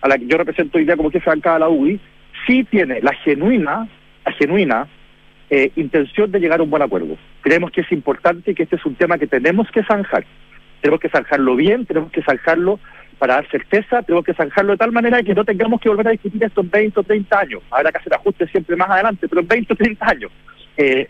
a 0.00 0.08
la 0.08 0.18
que 0.18 0.26
yo 0.26 0.36
represento 0.36 0.78
hoy 0.78 0.84
día 0.84 0.96
como 0.96 1.10
jefe 1.10 1.30
de 1.30 1.36
bancada 1.36 1.56
de 1.56 1.60
la 1.60 1.68
UDI, 1.68 2.00
sí 2.46 2.64
tiene 2.64 3.00
la 3.00 3.12
genuina, 3.14 3.88
la 4.24 4.32
genuina 4.32 4.88
eh, 5.50 5.70
intención 5.76 6.30
de 6.32 6.40
llegar 6.40 6.60
a 6.60 6.62
un 6.62 6.70
buen 6.70 6.82
acuerdo. 6.82 7.16
Creemos 7.42 7.70
que 7.70 7.82
es 7.82 7.92
importante 7.92 8.50
y 8.50 8.54
que 8.54 8.62
este 8.62 8.76
es 8.76 8.86
un 8.86 8.94
tema 8.94 9.18
que 9.18 9.26
tenemos 9.26 9.70
que 9.70 9.84
zanjar. 9.84 10.24
Tenemos 10.80 11.00
que 11.00 11.10
zanjarlo 11.10 11.54
bien, 11.54 11.86
tenemos 11.86 12.10
que 12.10 12.22
zanjarlo 12.22 12.80
para 13.18 13.34
dar 13.34 13.48
certeza, 13.50 14.02
tenemos 14.02 14.24
que 14.24 14.34
zanjarlo 14.34 14.72
de 14.72 14.78
tal 14.78 14.90
manera 14.90 15.22
que 15.22 15.34
no 15.34 15.44
tengamos 15.44 15.80
que 15.80 15.88
volver 15.88 16.08
a 16.08 16.12
discutir 16.12 16.42
esto 16.42 16.62
en 16.62 16.70
20 16.70 17.00
o 17.00 17.02
30 17.02 17.38
años. 17.38 17.62
Habrá 17.70 17.92
que 17.92 17.98
hacer 17.98 18.14
ajustes 18.14 18.50
siempre 18.50 18.74
más 18.74 18.90
adelante, 18.90 19.28
pero 19.28 19.42
en 19.42 19.48
20 19.48 19.72
o 19.72 19.76
30 19.76 20.10
años. 20.10 20.32
Eh, 20.76 21.08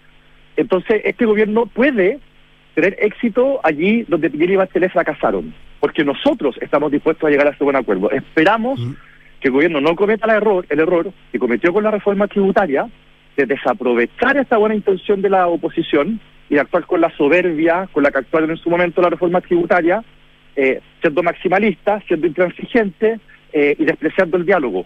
entonces, 0.57 1.03
este 1.05 1.25
gobierno 1.25 1.67
puede 1.67 2.21
tener 2.75 2.97
éxito 3.01 3.61
allí 3.63 4.05
donde 4.09 4.31
Piñera 4.31 4.53
y 4.53 4.57
Bachelet 4.57 4.93
fracasaron, 4.93 5.55
porque 5.81 6.05
nosotros 6.05 6.57
estamos 6.61 6.91
dispuestos 6.91 7.27
a 7.27 7.31
llegar 7.31 7.47
a 7.47 7.51
este 7.51 7.65
buen 7.65 7.77
acuerdo. 7.77 8.11
Esperamos 8.11 8.81
que 9.41 9.49
el 9.49 9.55
gobierno 9.55 9.81
no 9.81 9.97
cometa 9.97 10.27
el 10.27 10.37
error, 10.37 10.67
el 10.69 10.81
error 10.81 11.13
que 11.31 11.39
cometió 11.39 11.73
con 11.73 11.85
la 11.85 11.91
reforma 11.91 12.29
tributaria 12.29 12.89
de 13.37 13.47
desaprovechar 13.47 14.37
esta 14.37 14.57
buena 14.57 14.75
intención 14.75 15.23
de 15.23 15.31
la 15.31 15.49
oposición 15.49 16.21
y 16.49 16.55
de 16.55 16.61
actuar 16.61 16.85
con 16.87 17.01
la 17.01 17.11
soberbia 17.17 17.89
con 17.93 18.03
la 18.03 18.11
que 18.11 18.19
actuaron 18.19 18.51
en 18.51 18.59
su 18.59 18.71
momento 18.71 19.01
la 19.01 19.11
reforma 19.11 19.41
tributaria, 19.41 20.05
eh, 20.55 20.81
siendo 21.01 21.23
maximalista, 21.23 22.01
siendo 22.07 22.27
intransigente 22.27 23.19
eh, 23.53 23.75
y 23.79 23.85
despreciando 23.85 24.37
el 24.37 24.47
diálogo. 24.47 24.85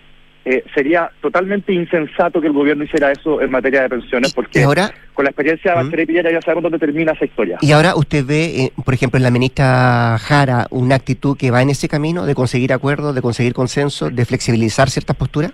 Eh, 0.49 0.63
sería 0.73 1.11
totalmente 1.21 1.73
insensato 1.73 2.41
que 2.41 2.47
el 2.47 2.53
gobierno 2.53 2.85
hiciera 2.85 3.11
eso 3.11 3.43
en 3.43 3.51
materia 3.51 3.83
de 3.83 3.89
pensiones, 3.89 4.33
porque 4.33 4.63
ahora? 4.63 4.93
con 5.13 5.25
la 5.25 5.31
experiencia 5.31 5.73
de 5.73 5.77
Bachelet 5.83 6.05
y 6.05 6.07
Piñera 6.07 6.31
ya 6.31 6.41
sabemos 6.41 6.63
dónde 6.63 6.79
termina 6.79 7.11
esa 7.11 7.25
historia. 7.25 7.59
Y 7.63 7.73
ahora 7.73 7.97
usted 7.97 8.25
ve, 8.25 8.45
eh, 8.45 8.73
por 8.85 8.95
ejemplo, 8.95 9.17
en 9.17 9.25
la 9.25 9.33
ministra 9.33 10.17
Jara, 10.21 10.69
una 10.71 10.95
actitud 10.95 11.37
que 11.37 11.51
va 11.51 11.63
en 11.63 11.71
ese 11.71 11.89
camino 11.89 12.27
de 12.27 12.37
conseguir 12.37 12.73
acuerdos, 12.73 13.13
de 13.13 13.23
conseguir 13.23 13.55
consenso, 13.55 14.09
de 14.09 14.25
flexibilizar 14.25 14.89
ciertas 14.89 15.17
posturas. 15.17 15.53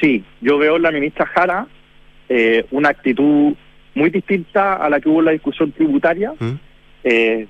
Sí, 0.00 0.24
yo 0.40 0.56
veo 0.56 0.76
en 0.76 0.82
la 0.82 0.90
ministra 0.90 1.26
Jara 1.26 1.66
eh, 2.30 2.64
una 2.70 2.88
actitud 2.88 3.52
muy 3.94 4.08
distinta 4.08 4.76
a 4.76 4.88
la 4.88 4.98
que 4.98 5.10
hubo 5.10 5.18
en 5.18 5.26
la 5.26 5.32
discusión 5.32 5.72
tributaria. 5.72 6.32
Eh, 7.04 7.46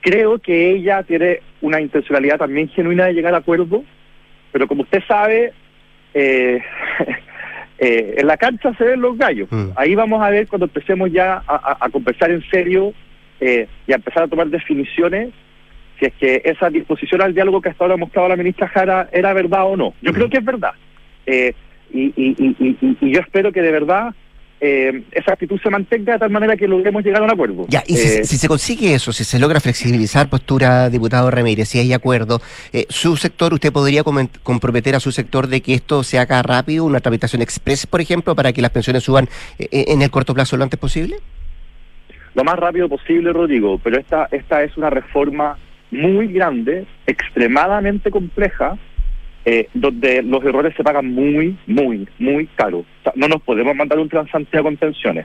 creo 0.00 0.38
que 0.38 0.70
ella 0.70 1.02
tiene 1.02 1.40
una 1.60 1.80
intencionalidad 1.80 2.38
también 2.38 2.68
genuina 2.68 3.06
de 3.06 3.14
llegar 3.14 3.34
a 3.34 3.38
acuerdo, 3.38 3.82
pero 4.56 4.66
como 4.68 4.84
usted 4.84 5.02
sabe, 5.06 5.52
eh, 6.14 6.62
eh, 7.78 8.14
en 8.16 8.26
la 8.26 8.38
cancha 8.38 8.72
se 8.78 8.84
ven 8.84 9.02
los 9.02 9.18
gallos. 9.18 9.50
Ahí 9.76 9.94
vamos 9.94 10.22
a 10.22 10.30
ver 10.30 10.48
cuando 10.48 10.64
empecemos 10.64 11.12
ya 11.12 11.42
a, 11.46 11.54
a- 11.56 11.76
a 11.78 11.88
conversar 11.90 12.30
en 12.30 12.42
serio 12.50 12.94
eh, 13.38 13.66
y 13.86 13.92
a 13.92 13.96
empezar 13.96 14.22
a 14.22 14.28
tomar 14.28 14.46
definiciones 14.46 15.28
si 16.00 16.06
es 16.06 16.14
que 16.14 16.40
esa 16.46 16.70
disposición 16.70 17.20
al 17.20 17.34
diálogo 17.34 17.60
que 17.60 17.68
hasta 17.68 17.84
ahora 17.84 17.94
ha 17.94 17.98
mostrado 17.98 18.28
la 18.30 18.36
ministra 18.36 18.66
Jara 18.68 19.10
era 19.12 19.34
verdad 19.34 19.66
o 19.66 19.76
no. 19.76 19.92
Yo 20.00 20.14
creo 20.14 20.30
que 20.30 20.38
es 20.38 20.44
verdad. 20.44 20.72
Eh, 21.26 21.52
y, 21.92 22.04
y, 22.16 22.56
y- 22.58 22.96
y 22.98 23.10
yo 23.12 23.20
espero 23.20 23.52
que 23.52 23.60
de 23.60 23.72
verdad 23.72 24.14
eh, 24.60 25.02
esa 25.12 25.32
actitud 25.32 25.60
se 25.60 25.70
mantenga 25.70 26.14
de 26.14 26.18
tal 26.18 26.30
manera 26.30 26.56
que 26.56 26.66
logremos 26.66 27.04
llegar 27.04 27.20
a 27.22 27.24
un 27.24 27.30
acuerdo. 27.30 27.66
Ya, 27.68 27.82
y 27.86 27.96
si, 27.96 28.20
Eh, 28.20 28.24
si 28.24 28.36
se 28.36 28.48
consigue 28.48 28.94
eso, 28.94 29.12
si 29.12 29.24
se 29.24 29.38
logra 29.38 29.60
flexibilizar 29.60 30.28
postura, 30.28 30.88
diputado 30.88 31.30
Ramírez, 31.30 31.68
si 31.68 31.78
hay 31.78 31.92
acuerdo, 31.92 32.40
eh, 32.72 32.86
su 32.88 33.16
sector, 33.16 33.52
¿usted 33.52 33.72
podría 33.72 34.02
comprometer 34.42 34.94
a 34.94 35.00
su 35.00 35.12
sector 35.12 35.46
de 35.46 35.60
que 35.60 35.74
esto 35.74 36.02
se 36.02 36.18
haga 36.18 36.42
rápido, 36.42 36.84
una 36.84 37.00
tramitación 37.00 37.42
express, 37.42 37.86
por 37.86 38.00
ejemplo, 38.00 38.34
para 38.34 38.52
que 38.52 38.62
las 38.62 38.70
pensiones 38.70 39.02
suban 39.02 39.28
eh, 39.58 39.84
en 39.88 40.02
el 40.02 40.10
corto 40.10 40.34
plazo 40.34 40.56
lo 40.56 40.64
antes 40.64 40.78
posible? 40.78 41.16
lo 42.34 42.44
más 42.44 42.58
rápido 42.58 42.86
posible, 42.86 43.32
Rodrigo, 43.32 43.80
pero 43.82 43.98
esta, 43.98 44.28
esta 44.30 44.62
es 44.62 44.76
una 44.76 44.90
reforma 44.90 45.56
muy 45.90 46.30
grande, 46.30 46.84
extremadamente 47.06 48.10
compleja, 48.10 48.76
eh, 49.48 49.68
donde 49.74 50.22
los 50.22 50.44
errores 50.44 50.74
se 50.76 50.82
pagan 50.82 51.06
muy, 51.06 51.56
muy, 51.68 52.08
muy 52.18 52.46
caro. 52.56 52.78
O 52.78 53.02
sea, 53.04 53.12
no 53.14 53.28
nos 53.28 53.40
podemos 53.42 53.76
mandar 53.76 53.96
un 54.00 54.08
transante 54.08 54.60
con 54.60 54.76
pensiones. 54.76 55.24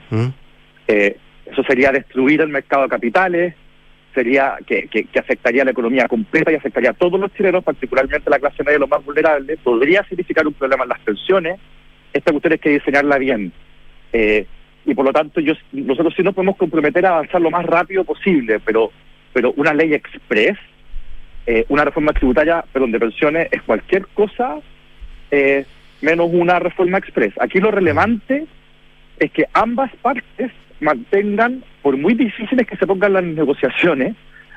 Eh, 0.86 1.16
eso 1.44 1.64
sería 1.64 1.90
destruir 1.90 2.40
el 2.40 2.48
mercado 2.48 2.84
de 2.84 2.88
capitales, 2.88 3.54
sería 4.14 4.58
que, 4.64 4.86
que, 4.86 5.06
que 5.06 5.18
afectaría 5.18 5.62
a 5.62 5.64
la 5.64 5.72
economía 5.72 6.06
completa 6.06 6.52
y 6.52 6.54
afectaría 6.54 6.90
a 6.90 6.94
todos 6.94 7.18
los 7.18 7.34
chilenos, 7.34 7.64
particularmente 7.64 8.28
a 8.28 8.30
la 8.30 8.38
clase 8.38 8.62
media, 8.62 8.78
los 8.78 8.88
más 8.88 9.04
vulnerables, 9.04 9.58
podría 9.58 10.04
significar 10.04 10.46
un 10.46 10.54
problema 10.54 10.84
en 10.84 10.90
las 10.90 11.00
pensiones. 11.00 11.58
Esta 12.12 12.30
cuestión 12.30 12.52
hay 12.52 12.58
que 12.60 12.70
diseñarla 12.70 13.18
bien. 13.18 13.52
Eh, 14.12 14.46
y 14.84 14.94
por 14.94 15.04
lo 15.04 15.12
tanto 15.12 15.40
yo, 15.40 15.54
nosotros 15.72 16.14
sí 16.16 16.22
nos 16.22 16.34
podemos 16.34 16.56
comprometer 16.56 17.04
a 17.06 17.16
avanzar 17.16 17.40
lo 17.40 17.50
más 17.50 17.66
rápido 17.66 18.04
posible, 18.04 18.60
pero, 18.64 18.92
pero 19.32 19.52
una 19.56 19.74
ley 19.74 19.94
express, 19.94 20.56
eh, 21.46 21.64
una 21.68 21.84
reforma 21.84 22.12
tributaria, 22.12 22.64
perdón, 22.72 22.92
de 22.92 23.00
pensiones, 23.00 23.48
es 23.50 23.62
cualquier 23.62 24.06
cosa 24.08 24.58
eh, 25.30 25.64
menos 26.00 26.30
una 26.32 26.58
reforma 26.58 26.98
express. 26.98 27.32
Aquí 27.40 27.58
lo 27.58 27.70
relevante 27.70 28.46
es 29.18 29.30
que 29.30 29.46
ambas 29.52 29.90
partes 30.02 30.52
mantengan, 30.80 31.64
por 31.80 31.96
muy 31.96 32.14
difíciles 32.14 32.66
que 32.66 32.76
se 32.76 32.86
pongan 32.86 33.12
las 33.12 33.24
negociaciones, 33.24 34.14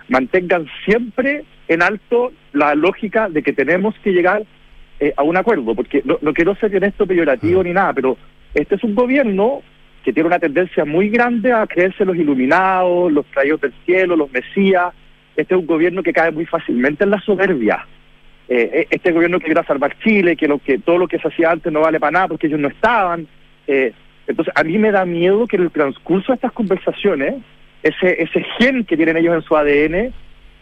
mantengan 0.09 0.67
siempre 0.85 1.43
en 1.67 1.81
alto 1.81 2.31
la 2.53 2.75
lógica 2.75 3.29
de 3.29 3.41
que 3.41 3.53
tenemos 3.53 3.95
que 4.03 4.11
llegar 4.11 4.43
eh, 4.99 5.13
a 5.17 5.23
un 5.23 5.37
acuerdo, 5.37 5.75
porque 5.75 6.01
no, 6.05 6.17
no 6.21 6.33
quiero 6.33 6.55
ser 6.55 6.75
en 6.75 6.83
esto 6.83 7.05
peyorativo 7.05 7.63
ni 7.63 7.73
nada, 7.73 7.93
pero 7.93 8.17
este 8.53 8.75
es 8.75 8.83
un 8.83 8.95
gobierno 8.95 9.61
que 10.03 10.13
tiene 10.13 10.27
una 10.27 10.39
tendencia 10.39 10.85
muy 10.85 11.09
grande 11.09 11.51
a 11.51 11.65
creerse 11.65 12.05
los 12.05 12.15
iluminados, 12.15 13.11
los 13.11 13.25
traídos 13.25 13.61
del 13.61 13.73
cielo, 13.85 14.15
los 14.15 14.31
mesías. 14.31 14.93
Este 15.35 15.53
es 15.53 15.59
un 15.59 15.67
gobierno 15.67 16.03
que 16.03 16.13
cae 16.13 16.31
muy 16.31 16.45
fácilmente 16.45 17.03
en 17.03 17.09
la 17.11 17.19
soberbia. 17.21 17.85
Eh, 18.47 18.87
este 18.89 19.11
gobierno 19.11 19.39
que 19.39 19.45
quiere 19.45 19.63
salvar 19.63 19.97
Chile, 19.99 20.35
que, 20.35 20.47
lo 20.47 20.59
que 20.59 20.77
todo 20.77 20.97
lo 20.97 21.07
que 21.07 21.19
se 21.19 21.27
hacía 21.27 21.51
antes 21.51 21.71
no 21.73 21.81
vale 21.81 21.99
para 21.99 22.11
nada 22.11 22.27
porque 22.27 22.47
ellos 22.47 22.59
no 22.59 22.67
estaban. 22.67 23.27
Eh, 23.67 23.91
entonces, 24.27 24.53
a 24.55 24.63
mí 24.63 24.77
me 24.77 24.91
da 24.91 25.05
miedo 25.05 25.47
que 25.47 25.57
en 25.57 25.63
el 25.63 25.71
transcurso 25.71 26.31
de 26.31 26.35
estas 26.35 26.51
conversaciones, 26.51 27.35
ese, 27.83 28.21
ese 28.21 28.43
gen 28.57 28.83
que 28.85 28.95
tienen 28.95 29.17
ellos 29.17 29.35
en 29.35 29.41
su 29.43 29.55
ADN 29.55 30.13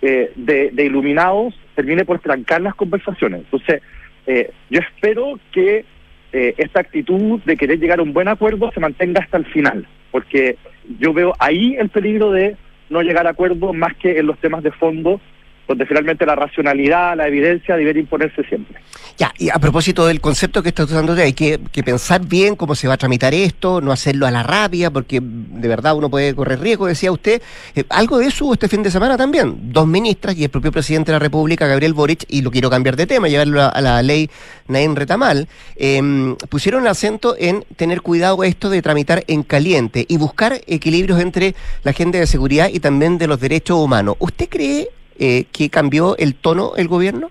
eh, 0.02 0.32
de, 0.36 0.70
de 0.72 0.86
iluminados 0.86 1.54
termine 1.76 2.06
por 2.06 2.20
trancar 2.20 2.62
las 2.62 2.76
conversaciones. 2.76 3.42
Entonces, 3.42 3.82
eh, 4.26 4.52
yo 4.70 4.80
espero 4.80 5.40
que 5.52 5.86
eh, 6.32 6.56
esta 6.58 6.82
actitud 6.82 7.42
de 7.46 7.58
querer 7.58 7.80
llegar 7.80 8.00
a 8.00 8.04
un 8.04 8.14
buen 8.14 8.28
acuerdo 8.28 8.72
se 8.74 8.80
mantenga 8.80 9.22
hasta 9.22 9.38
el 9.38 9.46
final, 9.46 9.88
porque 10.12 10.58
yo 11.00 11.14
veo 11.14 11.34
ahí 11.40 11.76
el 11.78 11.90
peligro 11.90 12.32
de 12.32 12.56
no 12.94 13.02
llegar 13.02 13.28
a 13.28 13.32
acuerdo 13.32 13.74
más 13.74 13.94
que 13.98 14.20
en 14.20 14.28
los 14.28 14.40
temas 14.40 14.64
de 14.64 14.72
fondo, 14.72 15.20
donde 15.68 15.86
finalmente 15.86 16.26
la 16.26 16.36
racionalidad, 16.36 17.16
la 17.16 17.28
evidencia 17.28 17.76
debería 17.76 18.02
imponerse 18.02 18.44
siempre. 18.44 18.80
Ya, 19.18 19.32
y 19.38 19.50
a 19.50 19.60
propósito 19.60 20.08
del 20.08 20.20
concepto 20.20 20.64
que 20.64 20.70
está 20.70 20.86
usando, 20.86 21.14
hay 21.14 21.34
que, 21.34 21.60
pensar 21.86 22.26
bien 22.26 22.56
cómo 22.56 22.74
se 22.76 22.88
va 22.88 22.96
a 22.96 22.98
tramitar 22.98 23.34
esto, 23.34 23.80
no 23.80 23.92
hacerlo 23.92 24.26
a 24.26 24.32
la 24.32 24.42
rabia, 24.44 24.90
porque 24.90 25.20
de 25.22 25.68
verdad 25.68 25.96
uno 25.96 26.10
puede 26.10 26.34
correr 26.34 26.60
riesgo, 26.60 26.88
decía 26.88 27.12
usted. 27.12 27.42
Eh, 27.76 27.84
algo 27.90 28.18
de 28.18 28.28
eso 28.28 28.46
hubo 28.46 28.54
este 28.54 28.68
fin 28.68 28.82
de 28.82 28.90
semana 28.90 29.16
también. 29.16 29.72
Dos 29.72 29.88
ministras 29.88 30.36
y 30.36 30.44
el 30.44 30.50
propio 30.50 30.72
presidente 30.72 31.12
de 31.12 31.16
la 31.18 31.20
República, 31.20 31.68
Gabriel 31.68 31.94
Boric, 31.94 32.26
y 32.28 32.42
lo 32.42 32.52
quiero 32.52 32.70
cambiar 32.70 32.96
de 32.96 33.06
tema, 33.06 33.28
llevarlo 33.28 33.62
a, 33.62 33.82
la 33.82 34.02
ley 34.02 34.30
Nain 34.68 34.96
Retamal, 34.96 35.48
eh, 35.76 36.02
pusieron 36.50 36.84
el 36.84 36.88
acento 36.88 37.36
en 37.38 37.66
tener 37.76 38.02
cuidado 38.02 38.44
esto 38.44 38.70
de 38.70 38.82
tramitar 38.82 39.24
en 39.28 39.44
caliente 39.44 40.06
y 40.08 40.18
buscar 40.18 40.62
equilibrios 40.68 41.20
entre 41.20 41.56
la 41.84 41.92
agenda 41.92 42.20
de 42.20 42.28
seguridad 42.28 42.70
y 42.72 42.80
también 42.80 43.18
de 43.18 43.28
los 43.28 43.40
derechos 43.40 43.78
humanos. 43.78 44.16
¿Usted 44.20 44.50
cree 44.50 44.90
eh, 45.20 45.46
que 45.52 45.70
cambió 45.70 46.18
el 46.18 46.36
tono 46.36 46.74
el 46.76 46.88
gobierno? 46.88 47.30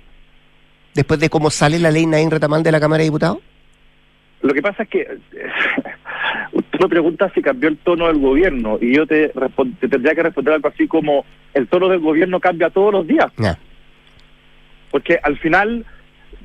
después 0.95 1.21
de 1.21 1.31
cómo 1.31 1.51
sale 1.51 1.79
la 1.79 1.91
ley 1.91 2.07
Nain 2.07 2.31
Retamal 2.31 2.63
de 2.63 2.73
la 2.73 2.81
Cámara 2.81 2.99
de 2.99 3.05
Diputados? 3.05 3.39
Lo 4.43 4.53
que 4.53 4.63
pasa 4.63 4.83
es 4.83 4.89
que 4.89 5.07
usted 6.53 6.81
me 6.81 6.89
pregunta 6.89 7.31
si 7.35 7.43
cambió 7.43 7.69
el 7.69 7.79
tono 7.79 8.09
del 8.09 8.19
gobierno 8.19 8.79
y 8.81 8.95
yo 8.95 9.07
te, 9.07 9.33
tendría 9.81 10.15
que 10.15 10.23
responder 10.23 10.55
algo 10.55 10.69
así 10.69 10.89
como 10.89 11.25
el 11.55 11.69
tono 11.69 11.89
del 11.89 12.01
gobierno 12.01 12.41
cambia 12.41 12.71
todos 12.71 12.93
los 12.93 13.07
días. 13.07 13.33
Porque 14.91 15.19
al 15.23 15.39
final, 15.39 15.87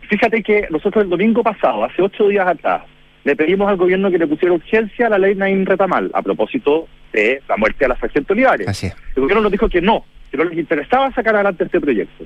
fíjate 0.10 0.42
que 0.44 0.68
nosotros 0.70 1.04
el 1.04 1.10
domingo 1.10 1.44
pasado, 1.44 1.84
hace 1.84 2.02
ocho 2.02 2.28
días 2.28 2.48
atrás, 2.48 2.84
le 3.24 3.36
pedimos 3.36 3.68
al 3.68 3.76
gobierno 3.76 4.10
que 4.10 4.20
le 4.20 4.28
pusiera 4.28 4.54
urgencia 4.54 5.08
a 5.08 5.10
la 5.10 5.18
ley 5.18 5.36
Nain 5.36 5.66
Retamal, 5.66 6.10
a 6.14 6.22
propósito 6.22 6.88
de 7.12 7.42
la 7.50 7.58
muerte 7.58 7.84
de 7.84 7.90
la 7.90 7.98
sargento 7.98 8.34
Olivares. 8.34 8.84
El 8.84 9.22
gobierno 9.22 9.42
nos 9.42 9.52
dijo 9.52 9.68
que 9.68 9.82
no, 9.82 10.06
que 10.32 10.38
no 10.38 10.44
les 10.46 10.58
interesaba 10.58 11.12
sacar 11.12 11.36
adelante 11.36 11.64
este 11.64 11.82
proyecto. 11.82 12.26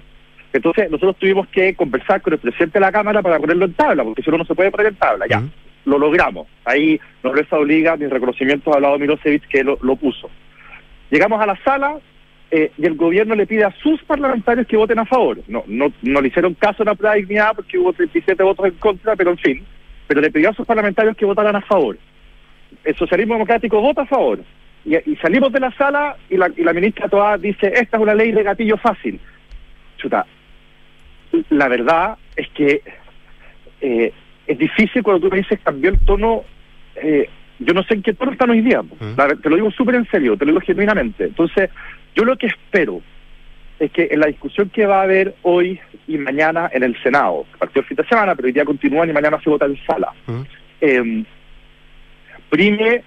Entonces 0.53 0.91
nosotros 0.91 1.15
tuvimos 1.17 1.47
que 1.47 1.73
conversar 1.75 2.21
con 2.21 2.33
el 2.33 2.39
presidente 2.39 2.79
de 2.79 2.85
la 2.85 2.91
Cámara 2.91 3.21
para 3.21 3.39
ponerlo 3.39 3.65
en 3.65 3.73
tabla, 3.73 4.03
porque 4.03 4.21
si 4.21 4.29
no, 4.31 4.37
no 4.37 4.45
se 4.45 4.55
puede 4.55 4.71
poner 4.71 4.87
en 4.87 4.95
tabla. 4.95 5.25
Ya, 5.27 5.43
lo 5.85 5.97
logramos. 5.97 6.47
Ahí 6.65 6.99
Nobleza 7.23 7.57
Obliga, 7.57 7.95
mi 7.95 8.07
reconocimiento 8.07 8.73
al 8.75 8.81
lado 8.81 8.95
de 8.95 8.99
Milosevic 9.01 9.47
que 9.47 9.63
lo, 9.63 9.77
lo 9.81 9.95
puso. 9.95 10.29
Llegamos 11.09 11.41
a 11.41 11.45
la 11.45 11.57
sala 11.63 11.99
eh, 12.51 12.71
y 12.77 12.85
el 12.85 12.95
gobierno 12.95 13.33
le 13.35 13.47
pide 13.47 13.63
a 13.63 13.73
sus 13.81 14.03
parlamentarios 14.03 14.67
que 14.67 14.77
voten 14.77 14.99
a 14.99 15.05
favor. 15.05 15.39
No, 15.47 15.63
no, 15.67 15.91
no 16.01 16.21
le 16.21 16.27
hicieron 16.27 16.53
caso 16.53 16.83
a 16.83 16.87
la 16.87 16.95
prueba 16.95 17.15
de 17.15 17.21
dignidad 17.21 17.53
porque 17.55 17.77
hubo 17.77 17.93
37 17.93 18.43
votos 18.43 18.65
en 18.65 18.73
contra, 18.73 19.15
pero 19.15 19.31
en 19.31 19.37
fin. 19.37 19.65
Pero 20.07 20.19
le 20.19 20.31
pidió 20.31 20.49
a 20.49 20.53
sus 20.53 20.65
parlamentarios 20.65 21.15
que 21.15 21.25
votaran 21.25 21.55
a 21.55 21.61
favor. 21.61 21.97
El 22.83 22.95
socialismo 22.95 23.35
democrático 23.35 23.79
vota 23.79 24.01
a 24.01 24.05
favor. 24.05 24.39
Y, 24.85 24.95
y 25.11 25.15
salimos 25.17 25.51
de 25.51 25.59
la 25.59 25.71
sala 25.71 26.17
y 26.29 26.37
la, 26.37 26.49
y 26.55 26.63
la 26.63 26.73
ministra 26.73 27.07
Toá 27.07 27.37
dice, 27.37 27.67
esta 27.67 27.97
es 27.97 28.03
una 28.03 28.15
ley 28.15 28.31
de 28.31 28.43
gatillo 28.43 28.77
fácil. 28.77 29.19
Chuta, 29.97 30.25
la 31.49 31.67
verdad 31.67 32.17
es 32.35 32.49
que 32.49 32.81
eh, 33.81 34.13
es 34.47 34.57
difícil 34.57 35.03
cuando 35.03 35.27
tú 35.27 35.31
me 35.31 35.41
dices 35.41 35.59
cambió 35.63 35.89
el 35.89 35.99
tono. 35.99 36.43
Eh, 36.95 37.29
yo 37.59 37.73
no 37.73 37.83
sé 37.83 37.93
en 37.95 38.01
qué 38.01 38.13
tono 38.13 38.31
están 38.31 38.49
hoy 38.49 38.61
día. 38.61 38.81
La 39.17 39.27
te 39.35 39.49
lo 39.49 39.55
digo 39.55 39.71
súper 39.71 39.95
en 39.95 40.07
serio, 40.09 40.35
te 40.35 40.45
lo 40.45 40.51
digo 40.51 40.65
genuinamente. 40.65 41.25
Entonces, 41.25 41.69
yo 42.15 42.25
lo 42.25 42.35
que 42.37 42.47
espero 42.47 43.01
es 43.79 43.91
que 43.91 44.09
en 44.11 44.19
la 44.19 44.27
discusión 44.27 44.69
que 44.69 44.85
va 44.85 44.99
a 44.99 45.03
haber 45.03 45.35
hoy 45.43 45.79
y 46.07 46.17
mañana 46.17 46.69
en 46.73 46.83
el 46.83 47.01
Senado, 47.01 47.45
que 47.51 47.57
partió 47.59 47.81
el 47.81 47.87
fin 47.87 47.97
de 47.97 48.07
semana, 48.07 48.35
pero 48.35 48.47
hoy 48.47 48.51
día 48.51 48.65
continúan 48.65 49.09
y 49.09 49.13
mañana 49.13 49.39
se 49.43 49.49
vota 49.49 49.65
en 49.65 49.77
sala, 49.85 50.13
eh, 50.81 51.23
prime 52.49 53.03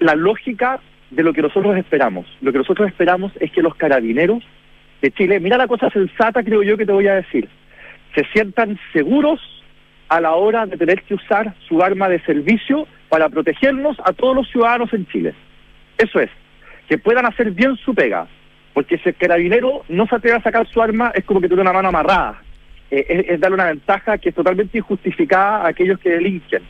la 0.00 0.14
lógica 0.14 0.80
de 1.12 1.22
lo 1.22 1.32
que 1.32 1.42
nosotros 1.42 1.76
esperamos. 1.76 2.26
Lo 2.40 2.52
que 2.52 2.58
nosotros 2.58 2.88
esperamos 2.88 3.32
es 3.38 3.50
que 3.52 3.62
los 3.62 3.74
carabineros 3.74 4.42
de 5.00 5.10
Chile, 5.10 5.40
mira 5.40 5.58
la 5.58 5.66
cosa 5.66 5.90
sensata 5.90 6.42
creo 6.42 6.62
yo 6.62 6.76
que 6.76 6.86
te 6.86 6.92
voy 6.92 7.08
a 7.08 7.14
decir, 7.14 7.48
se 8.14 8.24
sientan 8.32 8.78
seguros 8.92 9.40
a 10.08 10.20
la 10.20 10.32
hora 10.32 10.66
de 10.66 10.76
tener 10.76 11.02
que 11.02 11.14
usar 11.14 11.54
su 11.68 11.82
arma 11.82 12.08
de 12.08 12.20
servicio 12.20 12.86
para 13.08 13.28
protegernos 13.28 13.96
a 14.04 14.12
todos 14.12 14.36
los 14.36 14.50
ciudadanos 14.50 14.92
en 14.92 15.06
Chile. 15.06 15.34
Eso 15.98 16.20
es, 16.20 16.30
que 16.88 16.98
puedan 16.98 17.26
hacer 17.26 17.50
bien 17.50 17.76
su 17.76 17.94
pega, 17.94 18.26
porque 18.72 18.98
si 18.98 19.10
el 19.10 19.14
carabinero 19.16 19.84
no 19.88 20.06
se 20.06 20.16
atreve 20.16 20.38
a 20.38 20.42
sacar 20.42 20.66
su 20.68 20.80
arma 20.80 21.12
es 21.14 21.24
como 21.24 21.40
que 21.40 21.48
tiene 21.48 21.62
una 21.62 21.72
mano 21.72 21.88
amarrada. 21.88 22.42
Eh, 22.90 23.26
es, 23.30 23.40
darle 23.40 23.54
una 23.54 23.66
ventaja 23.66 24.18
que 24.18 24.28
es 24.30 24.34
totalmente 24.34 24.78
injustificada 24.78 25.62
a 25.62 25.68
aquellos 25.68 25.98
que 25.98 26.10
delinquen. 26.10 26.62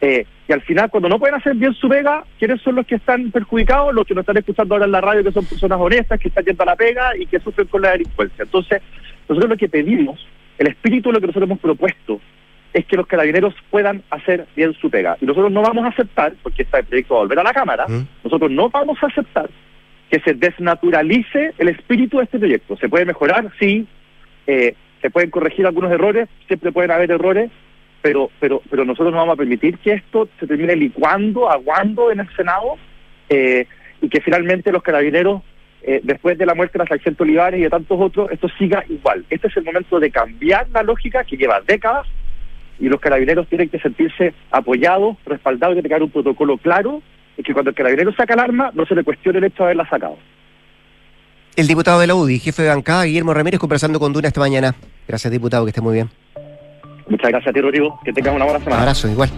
Eh, 0.00 0.26
y 0.50 0.52
al 0.52 0.62
final, 0.62 0.90
cuando 0.90 1.08
no 1.08 1.20
pueden 1.20 1.36
hacer 1.36 1.54
bien 1.54 1.72
su 1.74 1.88
pega, 1.88 2.24
¿quiénes 2.36 2.60
son 2.62 2.74
los 2.74 2.84
que 2.84 2.96
están 2.96 3.30
perjudicados? 3.30 3.94
Los 3.94 4.04
que 4.04 4.14
nos 4.14 4.22
están 4.22 4.38
escuchando 4.38 4.74
ahora 4.74 4.86
en 4.86 4.90
la 4.90 5.00
radio, 5.00 5.22
que 5.22 5.30
son 5.30 5.44
personas 5.44 5.78
honestas, 5.80 6.18
que 6.18 6.26
están 6.26 6.44
yendo 6.44 6.64
a 6.64 6.66
la 6.66 6.74
pega 6.74 7.16
y 7.16 7.26
que 7.26 7.38
sufren 7.38 7.68
con 7.68 7.82
la 7.82 7.92
delincuencia. 7.92 8.42
Entonces, 8.42 8.82
nosotros 9.28 9.48
lo 9.48 9.56
que 9.56 9.68
pedimos, 9.68 10.26
el 10.58 10.66
espíritu 10.66 11.08
de 11.08 11.12
lo 11.12 11.20
que 11.20 11.28
nosotros 11.28 11.48
hemos 11.48 11.60
propuesto, 11.60 12.20
es 12.72 12.84
que 12.84 12.96
los 12.96 13.06
carabineros 13.06 13.54
puedan 13.70 14.02
hacer 14.10 14.48
bien 14.56 14.74
su 14.74 14.90
pega. 14.90 15.16
Y 15.20 15.26
nosotros 15.26 15.52
no 15.52 15.62
vamos 15.62 15.84
a 15.84 15.90
aceptar, 15.90 16.32
porque 16.42 16.64
este 16.64 16.82
proyecto 16.82 17.14
va 17.14 17.20
a 17.20 17.22
volver 17.22 17.38
a 17.38 17.44
la 17.44 17.52
Cámara, 17.52 17.86
nosotros 18.24 18.50
no 18.50 18.70
vamos 18.70 18.98
a 19.04 19.06
aceptar 19.06 19.48
que 20.10 20.18
se 20.18 20.34
desnaturalice 20.34 21.52
el 21.58 21.68
espíritu 21.68 22.18
de 22.18 22.24
este 22.24 22.40
proyecto. 22.40 22.76
¿Se 22.76 22.88
puede 22.88 23.04
mejorar? 23.04 23.52
Sí. 23.60 23.86
Eh, 24.48 24.74
¿Se 25.00 25.10
pueden 25.10 25.30
corregir 25.30 25.64
algunos 25.64 25.92
errores? 25.92 26.28
Siempre 26.48 26.72
pueden 26.72 26.90
haber 26.90 27.12
errores, 27.12 27.52
pero, 28.02 28.30
pero, 28.40 28.62
pero 28.70 28.84
nosotros 28.84 29.12
no 29.12 29.18
vamos 29.18 29.34
a 29.34 29.36
permitir 29.36 29.78
que 29.78 29.92
esto 29.92 30.28
se 30.38 30.46
termine 30.46 30.76
licuando, 30.76 31.50
aguando 31.50 32.10
en 32.10 32.20
el 32.20 32.36
Senado 32.36 32.76
eh, 33.28 33.66
y 34.00 34.08
que 34.08 34.20
finalmente 34.20 34.72
los 34.72 34.82
carabineros, 34.82 35.42
eh, 35.82 36.00
después 36.02 36.38
de 36.38 36.46
la 36.46 36.54
muerte 36.54 36.78
de 36.78 36.84
la 36.84 36.88
sargento 36.88 37.24
Olivares 37.24 37.60
y 37.60 37.64
de 37.64 37.70
tantos 37.70 37.98
otros, 38.00 38.30
esto 38.30 38.48
siga 38.58 38.84
igual. 38.88 39.24
Este 39.28 39.48
es 39.48 39.56
el 39.56 39.64
momento 39.64 40.00
de 40.00 40.10
cambiar 40.10 40.68
la 40.70 40.82
lógica 40.82 41.24
que 41.24 41.36
lleva 41.36 41.60
décadas 41.60 42.06
y 42.78 42.88
los 42.88 43.00
carabineros 43.00 43.46
tienen 43.48 43.68
que 43.68 43.78
sentirse 43.78 44.32
apoyados, 44.50 45.16
respaldados, 45.26 45.80
que 45.80 45.92
haber 45.92 46.02
un 46.02 46.10
protocolo 46.10 46.56
claro 46.56 47.02
y 47.36 47.42
que 47.42 47.52
cuando 47.52 47.70
el 47.70 47.76
carabinero 47.76 48.12
saca 48.14 48.34
el 48.34 48.40
arma 48.40 48.70
no 48.74 48.86
se 48.86 48.94
le 48.94 49.04
cuestione 49.04 49.38
el 49.38 49.44
hecho 49.44 49.62
de 49.62 49.64
haberla 49.64 49.88
sacado. 49.88 50.16
El 51.56 51.66
diputado 51.66 52.00
de 52.00 52.06
la 52.06 52.14
UDI, 52.14 52.38
jefe 52.38 52.62
de 52.62 52.68
bancada, 52.68 53.04
Guillermo 53.04 53.34
Ramírez, 53.34 53.60
conversando 53.60 54.00
con 54.00 54.12
Duna 54.12 54.28
esta 54.28 54.40
mañana. 54.40 54.74
Gracias, 55.06 55.30
diputado, 55.30 55.64
que 55.64 55.70
esté 55.70 55.80
muy 55.82 55.94
bien. 55.94 56.08
Muchas 57.10 57.28
gracias 57.30 57.50
a 57.50 57.52
ti, 57.52 57.60
Rodrigo. 57.60 57.98
Que 58.04 58.12
tengas 58.12 58.34
una 58.34 58.44
buena 58.44 58.58
Un 58.58 58.64
semana. 58.64 58.82
abrazo, 58.82 59.08
igual. 59.08 59.28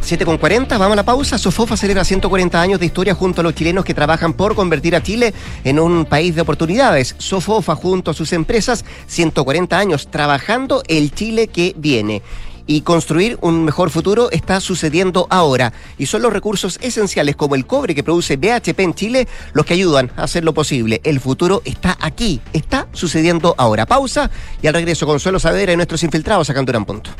7 0.00 0.24
con 0.24 0.36
40, 0.36 0.76
vamos 0.76 0.94
a 0.94 0.96
la 0.96 1.04
pausa. 1.04 1.38
Sofofa 1.38 1.76
celebra 1.76 2.02
140 2.04 2.60
años 2.60 2.80
de 2.80 2.86
historia 2.86 3.14
junto 3.14 3.40
a 3.40 3.44
los 3.44 3.54
chilenos 3.54 3.84
que 3.84 3.94
trabajan 3.94 4.32
por 4.32 4.56
convertir 4.56 4.96
a 4.96 5.02
Chile 5.02 5.32
en 5.62 5.78
un 5.78 6.04
país 6.04 6.34
de 6.34 6.42
oportunidades. 6.42 7.14
Sofofa 7.18 7.76
junto 7.76 8.10
a 8.10 8.14
sus 8.14 8.32
empresas, 8.32 8.84
140 9.06 9.78
años 9.78 10.08
trabajando 10.10 10.82
el 10.88 11.12
Chile 11.14 11.46
que 11.46 11.72
viene. 11.76 12.22
Y 12.66 12.82
construir 12.82 13.38
un 13.40 13.64
mejor 13.64 13.90
futuro 13.90 14.30
está 14.30 14.60
sucediendo 14.60 15.26
ahora. 15.30 15.72
Y 15.98 16.06
son 16.06 16.22
los 16.22 16.32
recursos 16.32 16.78
esenciales 16.80 17.36
como 17.36 17.54
el 17.54 17.66
cobre 17.66 17.94
que 17.94 18.04
produce 18.04 18.36
BHP 18.36 18.80
en 18.80 18.94
Chile 18.94 19.28
los 19.52 19.66
que 19.66 19.74
ayudan 19.74 20.10
a 20.16 20.24
hacer 20.24 20.44
lo 20.44 20.54
posible. 20.54 21.00
El 21.04 21.20
futuro 21.20 21.62
está 21.64 21.96
aquí, 22.00 22.40
está 22.52 22.86
sucediendo 22.92 23.54
ahora. 23.58 23.86
Pausa 23.86 24.30
y 24.60 24.66
al 24.66 24.74
regreso 24.74 25.06
Consuelo 25.06 25.38
Saavedra 25.38 25.72
y 25.72 25.76
nuestros 25.76 26.02
infiltrados 26.02 26.50
a 26.50 26.54
Canturán 26.54 26.84
Punto. 26.84 27.10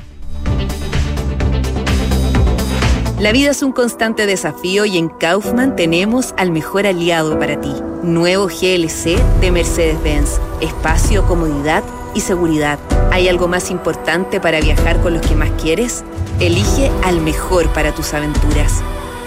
La 3.22 3.30
vida 3.30 3.52
es 3.52 3.62
un 3.62 3.70
constante 3.70 4.26
desafío 4.26 4.84
y 4.84 4.98
en 4.98 5.08
Kaufman 5.08 5.76
tenemos 5.76 6.34
al 6.36 6.50
mejor 6.50 6.88
aliado 6.88 7.38
para 7.38 7.60
ti. 7.60 7.72
Nuevo 8.02 8.48
GLC 8.48 9.16
de 9.40 9.50
Mercedes-Benz. 9.52 10.40
Espacio, 10.60 11.24
comodidad 11.28 11.84
y 12.14 12.20
seguridad. 12.20 12.78
¿Hay 13.10 13.28
algo 13.28 13.48
más 13.48 13.70
importante 13.70 14.40
para 14.40 14.60
viajar 14.60 15.00
con 15.00 15.14
los 15.14 15.26
que 15.26 15.34
más 15.34 15.50
quieres? 15.60 16.04
Elige 16.40 16.90
al 17.04 17.20
mejor 17.20 17.68
para 17.72 17.94
tus 17.94 18.14
aventuras. 18.14 18.82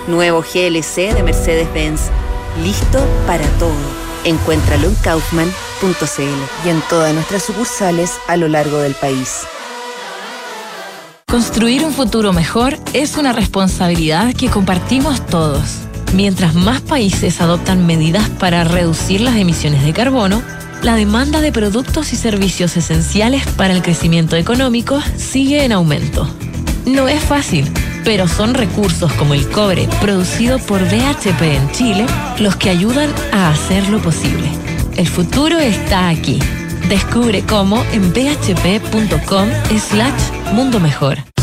Nuevo 0.08 0.42
GLC 0.42 1.14
de 1.14 1.24
Mercedes-Benz. 1.24 2.02
Listo 2.64 3.06
para 3.28 3.46
todo. 3.60 3.74
Encuéntralo 4.24 4.88
en 4.88 4.96
kaufman.cl 4.96 6.66
y 6.66 6.70
en 6.70 6.82
todas 6.90 7.14
nuestras 7.14 7.44
sucursales 7.44 8.20
a 8.28 8.38
lo 8.38 8.48
largo 8.48 8.78
del 8.78 8.96
país. 8.96 9.46
Construir 11.28 11.84
un 11.84 11.92
futuro 11.92 12.34
mejor 12.34 12.78
es 12.94 13.18
una 13.18 13.34
responsabilidad 13.34 14.34
que 14.34 14.50
compartimos 14.50 15.26
todos. 15.26 15.80
Mientras 16.14 16.56
más 16.56 16.82
países 16.82 17.42
adoptan 17.42 17.86
medidas 17.86 18.30
para 18.30 18.64
reducir 18.64 19.20
las 19.20 19.36
emisiones 19.36 19.84
de 19.84 19.92
carbono, 19.92 20.42
la 20.86 20.96
demanda 20.96 21.42
de 21.42 21.52
productos 21.52 22.14
y 22.14 22.16
servicios 22.16 22.78
esenciales 22.78 23.44
para 23.58 23.74
el 23.74 23.82
crecimiento 23.82 24.36
económico 24.36 25.02
sigue 25.18 25.66
en 25.66 25.72
aumento. 25.72 26.30
No 26.86 27.08
es 27.08 27.24
fácil, 27.24 27.68
pero 28.04 28.28
son 28.28 28.54
recursos 28.54 29.12
como 29.14 29.34
el 29.34 29.50
cobre 29.50 29.90
producido 30.00 30.60
por 30.60 30.84
BHP 30.84 31.42
en 31.42 31.72
Chile 31.72 32.06
los 32.38 32.56
que 32.56 32.70
ayudan 32.70 33.10
a 33.32 33.50
hacerlo 33.50 34.00
posible. 34.00 34.48
El 34.96 35.08
futuro 35.08 35.58
está 35.58 36.08
aquí. 36.08 36.38
Descubre 36.88 37.42
cómo 37.42 37.84
en 37.92 38.14
bhp.com 38.14 39.50
slash 39.90 40.54
mundo 40.54 40.80
mejor. 40.80 41.35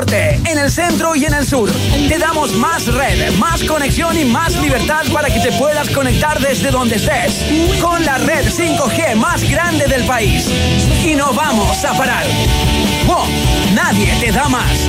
En 0.00 0.58
el 0.58 0.70
centro 0.70 1.16
y 1.16 1.24
en 1.24 1.34
el 1.34 1.44
sur. 1.44 1.68
Te 2.08 2.18
damos 2.18 2.52
más 2.54 2.86
red, 2.86 3.32
más 3.32 3.64
conexión 3.64 4.16
y 4.16 4.24
más 4.24 4.56
libertad 4.60 5.04
para 5.12 5.28
que 5.28 5.40
te 5.40 5.50
puedas 5.52 5.90
conectar 5.90 6.38
desde 6.38 6.70
donde 6.70 6.96
estés. 6.96 7.44
Con 7.82 8.04
la 8.04 8.16
red 8.18 8.46
5G 8.46 9.16
más 9.16 9.42
grande 9.50 9.88
del 9.88 10.04
país. 10.04 10.48
Y 11.04 11.14
no 11.16 11.32
vamos 11.32 11.84
a 11.84 11.94
parar. 11.94 12.24
¡Wow! 13.06 13.26
Nadie 13.74 14.14
te 14.20 14.30
da 14.30 14.48
más. 14.48 14.88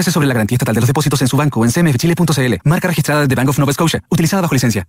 Infórmese 0.00 0.12
sobre 0.12 0.26
la 0.28 0.32
garantía 0.32 0.56
estatal 0.56 0.74
de 0.74 0.80
los 0.80 0.88
depósitos 0.88 1.20
en 1.20 1.28
su 1.28 1.36
banco 1.36 1.60
o 1.60 1.64
en 1.66 1.70
cmfchile.cl. 1.70 2.54
Marca 2.64 2.88
registrada 2.88 3.26
de 3.26 3.34
Bank 3.34 3.50
of 3.50 3.58
Nova 3.58 3.72
Scotia, 3.74 4.02
utilizada 4.08 4.40
bajo 4.40 4.54
licencia. 4.54 4.86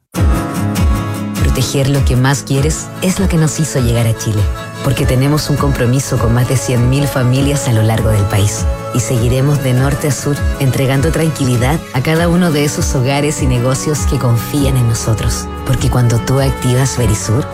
Proteger 1.41 1.89
lo 1.89 2.05
que 2.05 2.15
más 2.15 2.43
quieres 2.43 2.87
es 3.01 3.19
lo 3.19 3.27
que 3.27 3.35
nos 3.35 3.59
hizo 3.59 3.81
llegar 3.81 4.07
a 4.07 4.17
Chile, 4.17 4.41
porque 4.85 5.05
tenemos 5.05 5.49
un 5.49 5.57
compromiso 5.57 6.17
con 6.17 6.33
más 6.33 6.47
de 6.47 6.55
100.000 6.55 7.07
familias 7.07 7.67
a 7.67 7.73
lo 7.73 7.83
largo 7.83 8.09
del 8.09 8.23
país. 8.25 8.65
y 8.93 8.99
seguiremos 8.99 9.63
de 9.63 9.73
norte 9.73 10.09
a 10.09 10.11
sur 10.11 10.35
entregando 10.59 11.11
tranquilidad 11.11 11.79
a 11.93 12.01
cada 12.01 12.27
uno 12.27 12.51
de 12.51 12.65
esos 12.65 12.93
hogares 12.93 13.41
y 13.41 13.47
negocios 13.47 13.99
que 13.99 14.17
confían 14.17 14.75
en 14.75 14.87
nosotros. 14.87 15.47
Porque 15.65 15.89
cuando 15.89 16.19
tú 16.19 16.41
activas 16.41 16.97
Verisur, 16.97 17.45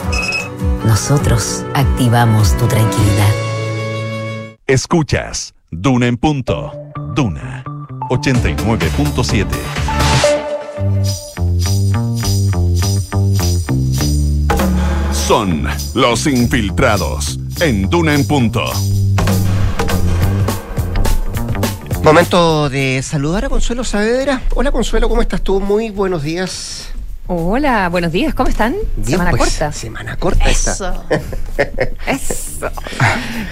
nosotros 0.84 1.64
activamos 1.76 2.58
tu 2.58 2.68
tranquilidad. 2.68 3.32
Escuchas 4.66 5.53
Duna 5.70 6.08
en 6.08 6.18
punto. 6.18 6.72
Duna 7.18 7.63
89.7. 8.11 9.47
Son 15.11 15.68
los 15.95 16.28
infiltrados 16.28 17.39
en 17.59 17.89
Duna 17.89 18.13
en 18.13 18.28
punto. 18.28 18.72
Momento 22.03 22.70
de 22.70 23.01
saludar 23.01 23.45
a 23.45 23.49
Consuelo 23.49 23.84
Saavedra. 23.84 24.43
Hola 24.53 24.72
Consuelo, 24.72 25.09
¿cómo 25.09 25.24
estás 25.24 25.41
tú? 25.41 25.59
Muy 25.59 25.89
buenos 25.89 26.22
días. 26.22 26.89
Hola, 27.26 27.89
buenos 27.89 28.11
días, 28.11 28.36
¿cómo 28.36 28.47
están? 28.47 28.76
Bien, 28.95 29.09
semana 29.09 29.32
pues, 29.32 29.41
corta. 29.41 29.72
Semana 29.72 30.18
corta 30.18 30.45
Eso. 30.51 31.03
esta. 31.09 31.82
Eso. 32.11 32.70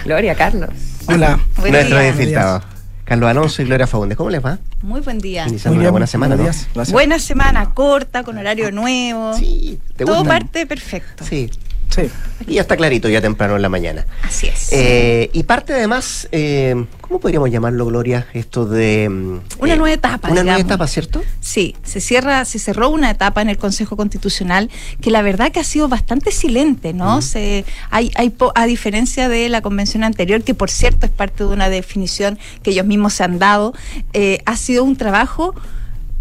Gloria, 0.04 0.36
Carlos. 0.36 0.70
Hola. 1.08 1.40
Nuestro 1.58 2.06
infiltrado. 2.06 2.75
Carlos 3.06 3.30
Alonso 3.30 3.62
y 3.62 3.66
Gloria 3.66 3.86
Fagundes. 3.88 4.18
¿Cómo 4.18 4.32
les 4.32 4.44
va? 4.44 4.58
Muy 4.82 5.00
buen 5.02 5.20
día. 5.20 5.48
Iniciando 5.48 5.80
una 5.80 5.92
buena 5.92 6.08
semana, 6.08 6.36
¿no? 6.36 6.84
Buena 6.92 7.20
semana, 7.20 7.70
corta, 7.74 8.24
con 8.24 8.38
horario 8.38 8.72
nuevo. 8.72 9.36
Sí, 9.36 9.80
¿te 9.96 10.06
Todo 10.06 10.18
gusta? 10.18 10.30
parte 10.34 10.66
perfecto. 10.66 11.24
Sí. 11.24 11.50
Sí. 11.96 12.10
Aquí 12.42 12.54
ya 12.56 12.62
está 12.62 12.76
clarito, 12.76 13.08
ya 13.08 13.22
temprano 13.22 13.56
en 13.56 13.62
la 13.62 13.70
mañana. 13.70 14.06
Así 14.24 14.48
es. 14.48 14.68
Eh, 14.74 15.30
y 15.32 15.44
parte 15.44 15.74
además, 15.74 16.28
eh, 16.34 16.86
¿cómo 17.00 17.22
podríamos 17.22 17.50
llamarlo, 17.50 17.86
Gloria? 17.86 18.28
Esto 18.34 18.66
de... 18.66 19.08
mm, 19.10 19.40
Una 19.60 19.74
eh, 19.74 19.78
nueva 19.78 19.94
etapa. 19.94 20.30
Una 20.30 20.44
nueva 20.44 20.60
etapa, 20.60 20.88
¿cierto? 20.88 21.24
Sí, 21.40 21.76
se 21.84 22.02
cierra, 22.02 22.44
se 22.44 22.60
cerró 22.60 22.90
una 22.90 23.10
etapa 23.12 23.42
en 23.42 23.48
el 23.50 23.58
Consejo 23.58 23.96
Constitucional 23.96 24.70
que 25.00 25.10
la 25.12 25.22
verdad 25.22 25.52
que 25.54 25.62
ha 25.62 25.64
sido 25.64 25.88
bastante 25.88 26.32
silente, 26.32 26.94
¿no? 26.94 27.22
Se, 27.22 27.64
hay, 27.92 28.12
hay 28.16 28.30
po- 28.30 28.52
a 28.56 28.66
diferencia 28.66 29.30
de 29.30 29.48
la 29.48 29.62
convención 29.62 30.04
anterior, 30.04 30.44
que 30.44 30.54
por 30.54 30.70
cierto 30.70 31.06
es 31.06 31.12
parte 31.14 31.46
de 31.46 31.50
una 31.50 31.70
definición 31.70 32.38
que 32.62 32.72
ellos 32.72 32.86
mismos 32.86 33.14
se 33.14 33.24
han 33.24 33.40
dado, 33.40 33.74
eh, 34.12 34.40
ha 34.46 34.58
sido 34.58 34.84
un 34.84 34.98
trabajo 34.98 35.56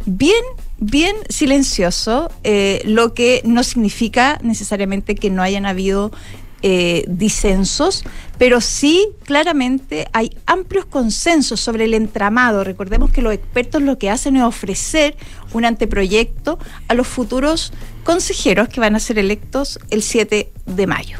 bien 0.06 0.42
bien 0.78 1.16
silencioso, 1.28 2.30
eh, 2.42 2.82
lo 2.84 3.14
que 3.14 3.42
no 3.44 3.62
significa 3.62 4.38
necesariamente 4.42 5.14
que 5.14 5.30
no 5.30 5.42
hayan 5.42 5.66
habido 5.66 6.10
eh, 6.66 7.04
disensos, 7.08 8.04
pero 8.38 8.62
sí 8.62 9.08
claramente 9.24 10.08
hay 10.14 10.34
amplios 10.46 10.86
consensos 10.86 11.60
sobre 11.60 11.84
el 11.84 11.92
entramado. 11.92 12.64
Recordemos 12.64 13.10
que 13.10 13.20
los 13.20 13.34
expertos 13.34 13.82
lo 13.82 13.98
que 13.98 14.08
hacen 14.08 14.36
es 14.36 14.44
ofrecer 14.44 15.14
un 15.52 15.66
anteproyecto 15.66 16.58
a 16.88 16.94
los 16.94 17.06
futuros 17.06 17.74
consejeros 18.02 18.70
que 18.70 18.80
van 18.80 18.96
a 18.96 18.98
ser 18.98 19.18
electos 19.18 19.78
el 19.90 20.02
7 20.02 20.52
de 20.64 20.86
mayo. 20.86 21.18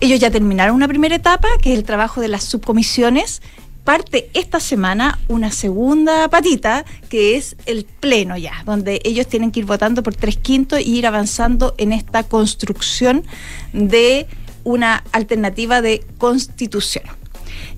Ellos 0.00 0.18
ya 0.18 0.32
terminaron 0.32 0.74
una 0.74 0.88
primera 0.88 1.14
etapa, 1.14 1.46
que 1.62 1.72
es 1.72 1.78
el 1.78 1.84
trabajo 1.84 2.20
de 2.20 2.26
las 2.26 2.42
subcomisiones. 2.42 3.40
Parte 3.84 4.30
esta 4.34 4.60
semana 4.60 5.18
una 5.26 5.50
segunda 5.50 6.28
patita, 6.28 6.84
que 7.08 7.36
es 7.36 7.56
el 7.66 7.84
pleno 7.84 8.36
ya, 8.36 8.62
donde 8.64 9.00
ellos 9.04 9.26
tienen 9.26 9.50
que 9.50 9.58
ir 9.60 9.66
votando 9.66 10.04
por 10.04 10.14
tres 10.14 10.36
quintos 10.36 10.80
y 10.80 10.98
ir 10.98 11.06
avanzando 11.06 11.74
en 11.78 11.92
esta 11.92 12.22
construcción 12.22 13.24
de 13.72 14.28
una 14.62 15.02
alternativa 15.10 15.82
de 15.82 16.04
constitución. 16.18 17.02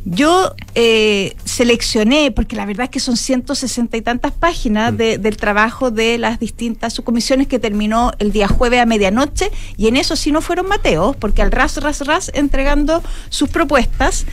Yo 0.05 0.55
eh, 0.75 1.35
seleccioné, 1.47 2.31
porque 2.31 2.55
la 2.57 2.67
verdad 2.67 2.85
es 2.85 2.91
que 2.91 3.01
son 3.01 3.17
160 3.17 3.97
y 3.97 4.03
tantas 4.03 4.33
páginas 4.33 4.95
de- 4.95 5.17
del 5.17 5.39
trabajo 5.39 5.91
de 5.91 6.19
las 6.19 6.39
distintas 6.39 6.93
subcomisiones 6.93 7.47
que 7.49 7.59
terminó 7.59 8.13
el 8.19 8.31
día 8.31 8.47
jueves 8.47 8.81
a 8.81 8.85
medianoche, 8.87 9.51
y 9.79 9.89
en 9.89 9.97
eso 9.97 10.17
sí 10.17 10.31
no 10.31 10.43
fueron 10.43 10.67
Mateos, 10.69 11.17
porque 11.17 11.41
al 11.41 11.51
ras, 11.51 11.79
ras, 11.79 12.07
ras, 12.07 12.31
entregando 12.35 13.03
sus 13.31 13.49
propuestas, 13.49 14.27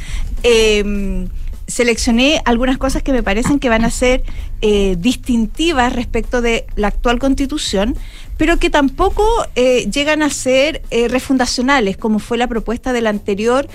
eh, 0.44 1.28
seleccioné 1.72 2.42
algunas 2.46 2.78
cosas 2.78 3.02
que 3.02 3.14
me 3.14 3.24
parecen 3.24 3.58
que 3.58 3.70
van 3.70 3.86
a 3.86 3.90
ser 3.90 4.24
eh, 4.62 4.96
distintivas 5.00 5.94
respecto 5.94 6.42
de 6.42 6.66
la 6.76 6.90
actual 6.90 7.18
constitución, 7.18 7.96
pero 8.38 8.58
que 8.58 8.70
tampoco 8.70 9.26
eh, 9.56 9.90
llegan 9.90 10.22
a 10.22 10.30
ser 10.30 10.82
eh, 10.92 11.08
refundacionales, 11.08 11.98
como 11.98 12.20
fue 12.20 12.38
la 12.38 12.48
propuesta 12.48 12.94
de 12.94 13.02
la 13.02 13.10
anterior 13.10 13.68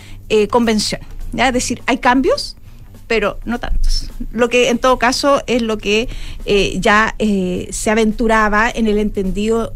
convención. 0.50 1.00
Es 1.36 1.52
decir, 1.52 1.82
hay 1.86 1.98
cambios, 1.98 2.56
pero 3.06 3.38
no 3.44 3.60
tantos. 3.60 4.10
Lo 4.32 4.48
que 4.48 4.70
en 4.70 4.78
todo 4.78 4.98
caso 4.98 5.42
es 5.46 5.62
lo 5.62 5.78
que 5.78 6.08
ya 6.80 7.14
se 7.18 7.90
aventuraba 7.90 8.68
en 8.68 8.88
el 8.88 8.98
entendido 8.98 9.74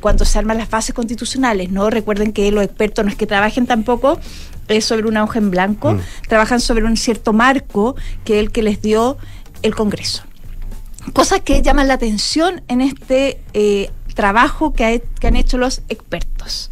cuando 0.00 0.26
se 0.26 0.38
arman 0.38 0.58
las 0.58 0.68
bases 0.68 0.94
constitucionales, 0.94 1.70
¿no? 1.70 1.88
Recuerden 1.88 2.34
que 2.34 2.50
los 2.52 2.62
expertos 2.62 3.06
no 3.06 3.10
es 3.10 3.16
que 3.16 3.26
trabajen 3.26 3.66
tampoco 3.66 4.20
eh, 4.68 4.80
sobre 4.80 5.06
una 5.06 5.22
hoja 5.24 5.38
en 5.38 5.50
blanco, 5.50 5.96
trabajan 6.28 6.60
sobre 6.60 6.84
un 6.84 6.96
cierto 6.96 7.32
marco 7.32 7.96
que 8.24 8.34
es 8.38 8.40
el 8.40 8.50
que 8.52 8.62
les 8.62 8.80
dio 8.82 9.16
el 9.62 9.74
Congreso. 9.74 10.22
Cosas 11.12 11.40
que 11.42 11.62
llaman 11.62 11.88
la 11.88 11.94
atención 11.94 12.62
en 12.68 12.80
este 12.80 13.40
eh, 13.54 13.90
trabajo 14.14 14.72
que, 14.72 14.84
ha- 14.84 14.98
que 15.20 15.26
han 15.26 15.36
hecho 15.36 15.56
los 15.58 15.82
expertos. 15.88 16.68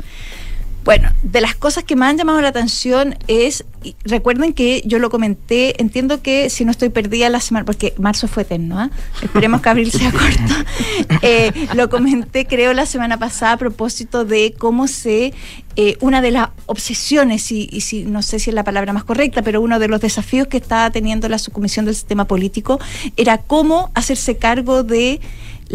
Bueno, 0.85 1.11
de 1.23 1.41
las 1.41 1.55
cosas 1.55 1.83
que 1.85 1.97
me 1.97 2.05
han 2.05 2.19
llamado 2.19 2.43
la 2.43 2.49
atención 2.49 3.17
es, 3.27 3.65
recuerden 4.05 4.53
que 4.53 4.83
yo 4.85 4.99
lo 4.99 5.09
comenté, 5.09 5.81
entiendo 5.81 6.21
que 6.21 6.51
si 6.51 6.67
no 6.67 6.71
estoy 6.71 6.91
perdida 6.91 7.31
la 7.31 7.41
semana, 7.41 7.65
porque 7.65 7.95
marzo 7.97 8.29
fue 8.29 8.43
eterno, 8.43 8.79
¿ah? 8.79 8.91
esperemos 9.23 9.63
que 9.63 9.69
abril 9.71 9.91
sea 9.91 10.13
corto, 10.13 10.29
Eh, 11.23 11.53
lo 11.75 11.89
comenté 11.89 12.47
creo 12.47 12.75
la 12.75 12.85
semana 12.85 13.19
pasada 13.19 13.53
a 13.53 13.57
propósito 13.57 14.27
de 14.27 14.55
cómo 14.59 14.87
se, 14.87 15.33
eh, 15.77 15.97
una 16.01 16.21
de 16.21 16.33
las 16.33 16.51
obsesiones, 16.67 17.51
y, 17.51 17.67
y 17.73 17.81
si, 17.81 18.05
no 18.05 18.21
sé 18.21 18.39
si 18.39 18.51
es 18.51 18.55
la 18.55 18.65
palabra 18.65 18.93
más 18.93 19.05
correcta, 19.05 19.41
pero 19.41 19.63
uno 19.63 19.79
de 19.79 19.89
los 19.89 20.03
desafíos 20.03 20.49
que 20.49 20.59
estaba 20.59 20.91
teniendo 20.91 21.31
la 21.31 21.39
subcomisión 21.39 21.87
del 21.87 21.95
sistema 21.95 22.27
político 22.27 22.79
era 23.17 23.39
cómo 23.39 23.91
hacerse 23.95 24.37
cargo 24.37 24.83
de 24.83 25.21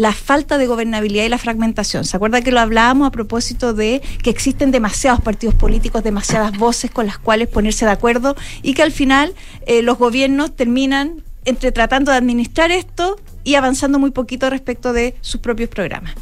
la 0.00 0.14
falta 0.14 0.56
de 0.56 0.66
gobernabilidad 0.66 1.26
y 1.26 1.28
la 1.28 1.36
fragmentación. 1.36 2.06
¿Se 2.06 2.16
acuerda 2.16 2.40
que 2.40 2.52
lo 2.52 2.60
hablábamos 2.60 3.06
a 3.06 3.10
propósito 3.10 3.74
de 3.74 4.00
que 4.22 4.30
existen 4.30 4.70
demasiados 4.70 5.20
partidos 5.20 5.54
políticos, 5.54 6.02
demasiadas 6.02 6.56
voces 6.56 6.90
con 6.90 7.04
las 7.04 7.18
cuales 7.18 7.48
ponerse 7.48 7.84
de 7.84 7.90
acuerdo 7.90 8.34
y 8.62 8.72
que 8.72 8.82
al 8.82 8.92
final 8.92 9.34
eh, 9.66 9.82
los 9.82 9.98
gobiernos 9.98 10.56
terminan 10.56 11.22
entre 11.44 11.70
tratando 11.70 12.12
de 12.12 12.16
administrar 12.16 12.70
esto 12.70 13.20
y 13.44 13.56
avanzando 13.56 13.98
muy 13.98 14.10
poquito 14.10 14.48
respecto 14.48 14.94
de 14.94 15.16
sus 15.20 15.42
propios 15.42 15.68
programas? 15.68 16.14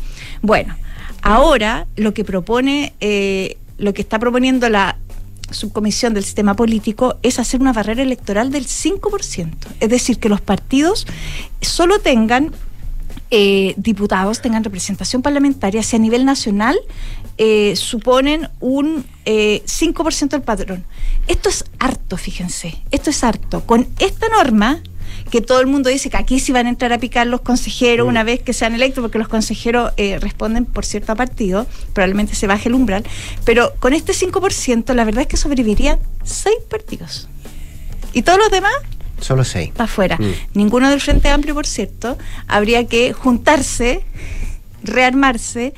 Bueno, 0.42 0.74
ahora 1.22 1.86
lo 1.94 2.12
que 2.14 2.24
propone, 2.24 2.94
eh, 2.98 3.58
lo 3.76 3.94
que 3.94 4.02
está 4.02 4.18
proponiendo 4.18 4.68
la 4.68 4.98
subcomisión 5.52 6.14
del 6.14 6.24
sistema 6.24 6.56
político 6.56 7.16
es 7.22 7.38
hacer 7.38 7.60
una 7.60 7.72
barrera 7.72 8.02
electoral 8.02 8.50
del 8.50 8.66
5%. 8.66 9.52
Es 9.78 9.88
decir, 9.88 10.18
que 10.18 10.28
los 10.28 10.40
partidos 10.40 11.06
solo 11.60 12.00
tengan 12.00 12.52
eh, 13.30 13.74
diputados 13.76 14.40
tengan 14.40 14.64
representación 14.64 15.22
parlamentaria 15.22 15.82
si 15.82 15.96
a 15.96 15.98
nivel 15.98 16.24
nacional 16.24 16.78
eh, 17.36 17.76
suponen 17.76 18.48
un 18.60 19.04
eh, 19.24 19.62
5% 19.64 20.28
del 20.28 20.42
padrón. 20.42 20.84
Esto 21.26 21.48
es 21.48 21.64
harto, 21.78 22.16
fíjense, 22.16 22.82
esto 22.90 23.10
es 23.10 23.22
harto. 23.22 23.64
Con 23.64 23.86
esta 23.98 24.28
norma, 24.28 24.82
que 25.30 25.40
todo 25.40 25.60
el 25.60 25.66
mundo 25.66 25.90
dice 25.90 26.10
que 26.10 26.16
aquí 26.16 26.40
sí 26.40 26.52
van 26.52 26.66
a 26.66 26.68
entrar 26.70 26.92
a 26.92 26.98
picar 26.98 27.26
los 27.26 27.40
consejeros 27.42 28.08
una 28.08 28.24
vez 28.24 28.40
que 28.42 28.52
sean 28.52 28.74
electos, 28.74 29.02
porque 29.02 29.18
los 29.18 29.28
consejeros 29.28 29.92
eh, 29.96 30.18
responden, 30.18 30.64
por 30.64 30.84
cierto, 30.84 31.12
a 31.12 31.14
partido, 31.14 31.66
probablemente 31.92 32.34
se 32.34 32.46
baje 32.46 32.68
el 32.68 32.74
umbral, 32.74 33.04
pero 33.44 33.74
con 33.78 33.92
este 33.92 34.12
5% 34.12 34.94
la 34.94 35.04
verdad 35.04 35.22
es 35.22 35.28
que 35.28 35.36
sobrevivirían 35.36 35.98
seis 36.24 36.56
partidos. 36.68 37.28
Y 38.12 38.22
todos 38.22 38.38
los 38.38 38.50
demás 38.50 38.72
Solo 39.20 39.44
seis. 39.44 39.70
para 39.72 39.84
afuera. 39.84 40.16
Mm. 40.18 40.32
Ninguno 40.58 40.90
del 40.90 41.00
Frente 41.00 41.28
Amplio, 41.28 41.54
por 41.54 41.66
cierto, 41.66 42.16
habría 42.46 42.86
que 42.86 43.12
juntarse, 43.12 44.02
rearmarse 44.82 45.74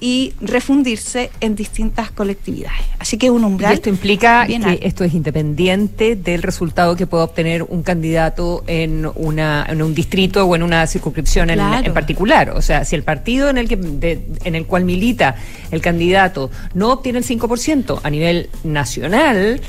y 0.00 0.34
refundirse 0.40 1.30
en 1.40 1.54
distintas 1.54 2.10
colectividades. 2.10 2.82
Así 2.98 3.16
que 3.16 3.30
un 3.30 3.42
Y 3.42 3.44
umbral. 3.46 3.72
esto 3.72 3.88
implica 3.88 4.44
bien 4.44 4.62
que 4.62 4.68
alto. 4.70 4.86
esto 4.86 5.04
es 5.04 5.14
independiente 5.14 6.14
del 6.16 6.42
resultado 6.42 6.94
que 6.94 7.06
pueda 7.06 7.24
obtener 7.24 7.62
un 7.62 7.82
candidato 7.82 8.64
en, 8.66 9.08
una, 9.14 9.64
en 9.66 9.80
un 9.80 9.94
distrito 9.94 10.44
o 10.44 10.56
en 10.56 10.62
una 10.62 10.86
circunscripción 10.86 11.48
en, 11.48 11.94
particular. 11.94 12.50
O 12.50 12.60
sea, 12.60 12.84
si 12.84 12.96
el 12.96 13.02
partido 13.02 13.48
en 13.48 13.56
el, 13.56 13.68
que, 13.68 13.76
de- 13.76 14.26
en 14.44 14.54
el 14.56 14.66
cual 14.66 14.84
milita 14.84 15.36
el 15.70 15.80
candidato 15.80 16.50
no 16.74 16.92
obtiene 16.92 17.20
el 17.20 17.24
5% 17.24 18.00
a 18.02 18.10
nivel 18.10 18.50
nacional, 18.62 19.60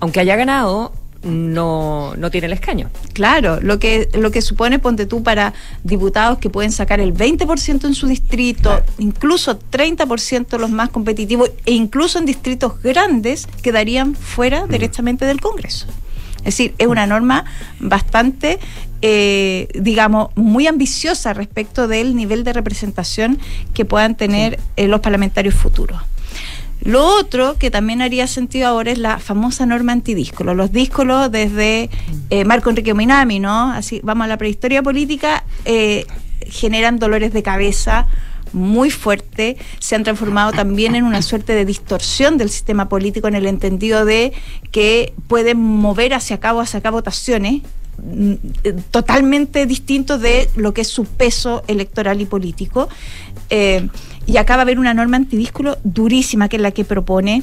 aunque 0.00 0.18
haya 0.20 0.34
ganado, 0.36 0.92
no, 1.26 2.14
no 2.16 2.30
tiene 2.30 2.46
el 2.46 2.52
escaño. 2.52 2.88
Claro, 3.12 3.60
lo 3.60 3.78
que, 3.78 4.08
lo 4.14 4.30
que 4.30 4.40
supone, 4.40 4.78
ponte 4.78 5.06
tú, 5.06 5.22
para 5.22 5.52
diputados 5.82 6.38
que 6.38 6.50
pueden 6.50 6.72
sacar 6.72 7.00
el 7.00 7.12
20% 7.12 7.84
en 7.84 7.94
su 7.94 8.06
distrito, 8.06 8.82
incluso 8.98 9.58
30% 9.58 10.58
los 10.58 10.70
más 10.70 10.90
competitivos, 10.90 11.50
e 11.64 11.72
incluso 11.72 12.18
en 12.18 12.26
distritos 12.26 12.80
grandes, 12.82 13.46
quedarían 13.62 14.14
fuera 14.14 14.66
directamente 14.66 15.26
del 15.26 15.40
Congreso. 15.40 15.86
Es 16.38 16.56
decir, 16.56 16.74
es 16.78 16.86
una 16.86 17.06
norma 17.06 17.44
bastante, 17.80 18.60
eh, 19.02 19.66
digamos, 19.74 20.28
muy 20.36 20.68
ambiciosa 20.68 21.34
respecto 21.34 21.88
del 21.88 22.14
nivel 22.14 22.44
de 22.44 22.52
representación 22.52 23.38
que 23.74 23.84
puedan 23.84 24.14
tener 24.14 24.60
eh, 24.76 24.86
los 24.86 25.00
parlamentarios 25.00 25.54
futuros. 25.54 26.00
Lo 26.86 27.04
otro 27.04 27.56
que 27.58 27.68
también 27.72 28.00
haría 28.00 28.28
sentido 28.28 28.68
ahora 28.68 28.92
es 28.92 28.98
la 28.98 29.18
famosa 29.18 29.66
norma 29.66 29.90
antidíscolo. 29.90 30.54
Los 30.54 30.70
díscolos 30.70 31.32
desde 31.32 31.90
eh, 32.30 32.44
Marco 32.44 32.70
Enrique 32.70 32.94
Minami, 32.94 33.40
¿no? 33.40 33.72
Así, 33.72 34.00
vamos 34.04 34.26
a 34.26 34.28
la 34.28 34.36
prehistoria 34.36 34.84
política, 34.84 35.42
eh, 35.64 36.06
generan 36.48 37.00
dolores 37.00 37.32
de 37.32 37.42
cabeza 37.42 38.06
muy 38.52 38.92
fuerte, 38.92 39.56
se 39.80 39.96
han 39.96 40.04
transformado 40.04 40.52
también 40.52 40.94
en 40.94 41.02
una 41.02 41.22
suerte 41.22 41.54
de 41.54 41.64
distorsión 41.64 42.38
del 42.38 42.50
sistema 42.50 42.88
político 42.88 43.26
en 43.26 43.34
el 43.34 43.46
entendido 43.46 44.04
de 44.04 44.32
que 44.70 45.12
pueden 45.26 45.58
mover 45.58 46.14
hacia 46.14 46.38
cabo, 46.38 46.60
hacia 46.60 46.78
acá 46.78 46.92
votaciones 46.92 47.62
mm, 47.98 48.32
eh, 48.62 48.74
totalmente 48.92 49.66
distintos 49.66 50.20
de 50.20 50.48
lo 50.54 50.72
que 50.72 50.82
es 50.82 50.88
su 50.88 51.04
peso 51.04 51.64
electoral 51.66 52.20
y 52.20 52.26
político. 52.26 52.88
Y 54.26 54.36
acá 54.38 54.56
va 54.56 54.62
a 54.62 54.64
haber 54.64 54.78
una 54.78 54.94
norma 54.94 55.16
antidísculo 55.16 55.78
durísima, 55.84 56.48
que 56.48 56.56
es 56.56 56.62
la 56.62 56.72
que 56.72 56.84
propone 56.84 57.42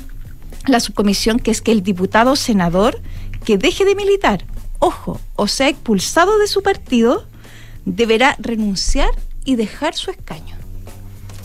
la 0.67 0.79
subcomisión, 0.79 1.39
que 1.39 1.51
es 1.51 1.61
que 1.61 1.71
el 1.71 1.83
diputado 1.83 2.35
senador 2.35 3.01
que 3.45 3.57
deje 3.57 3.85
de 3.85 3.95
militar, 3.95 4.45
ojo, 4.79 5.19
o 5.35 5.47
sea 5.47 5.69
expulsado 5.69 6.37
de 6.37 6.47
su 6.47 6.61
partido, 6.61 7.25
deberá 7.85 8.35
renunciar 8.39 9.09
y 9.45 9.55
dejar 9.55 9.95
su 9.95 10.11
escaño. 10.11 10.55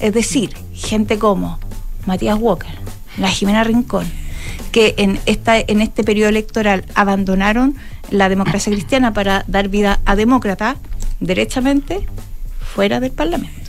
Es 0.01 0.15
decir, 0.15 0.55
gente 0.73 1.19
como 1.19 1.59
Matías 2.07 2.39
Walker, 2.39 2.71
la 3.17 3.29
Jimena 3.29 3.65
Rincón, 3.65 4.07
que 4.71 4.95
en, 4.99 5.19
en 5.27 5.81
este 5.81 6.05
periodo 6.05 6.29
electoral 6.29 6.85
abandonaron 6.95 7.77
la 8.11 8.29
democracia 8.29 8.73
cristiana 8.73 9.13
para 9.13 9.45
dar 9.49 9.69
vida 9.69 10.01
a 10.05 10.15
demócrata, 10.15 10.77
derechamente 11.21 12.07
fuera 12.61 13.01
del 13.01 13.11
Parlamento. 13.11 13.68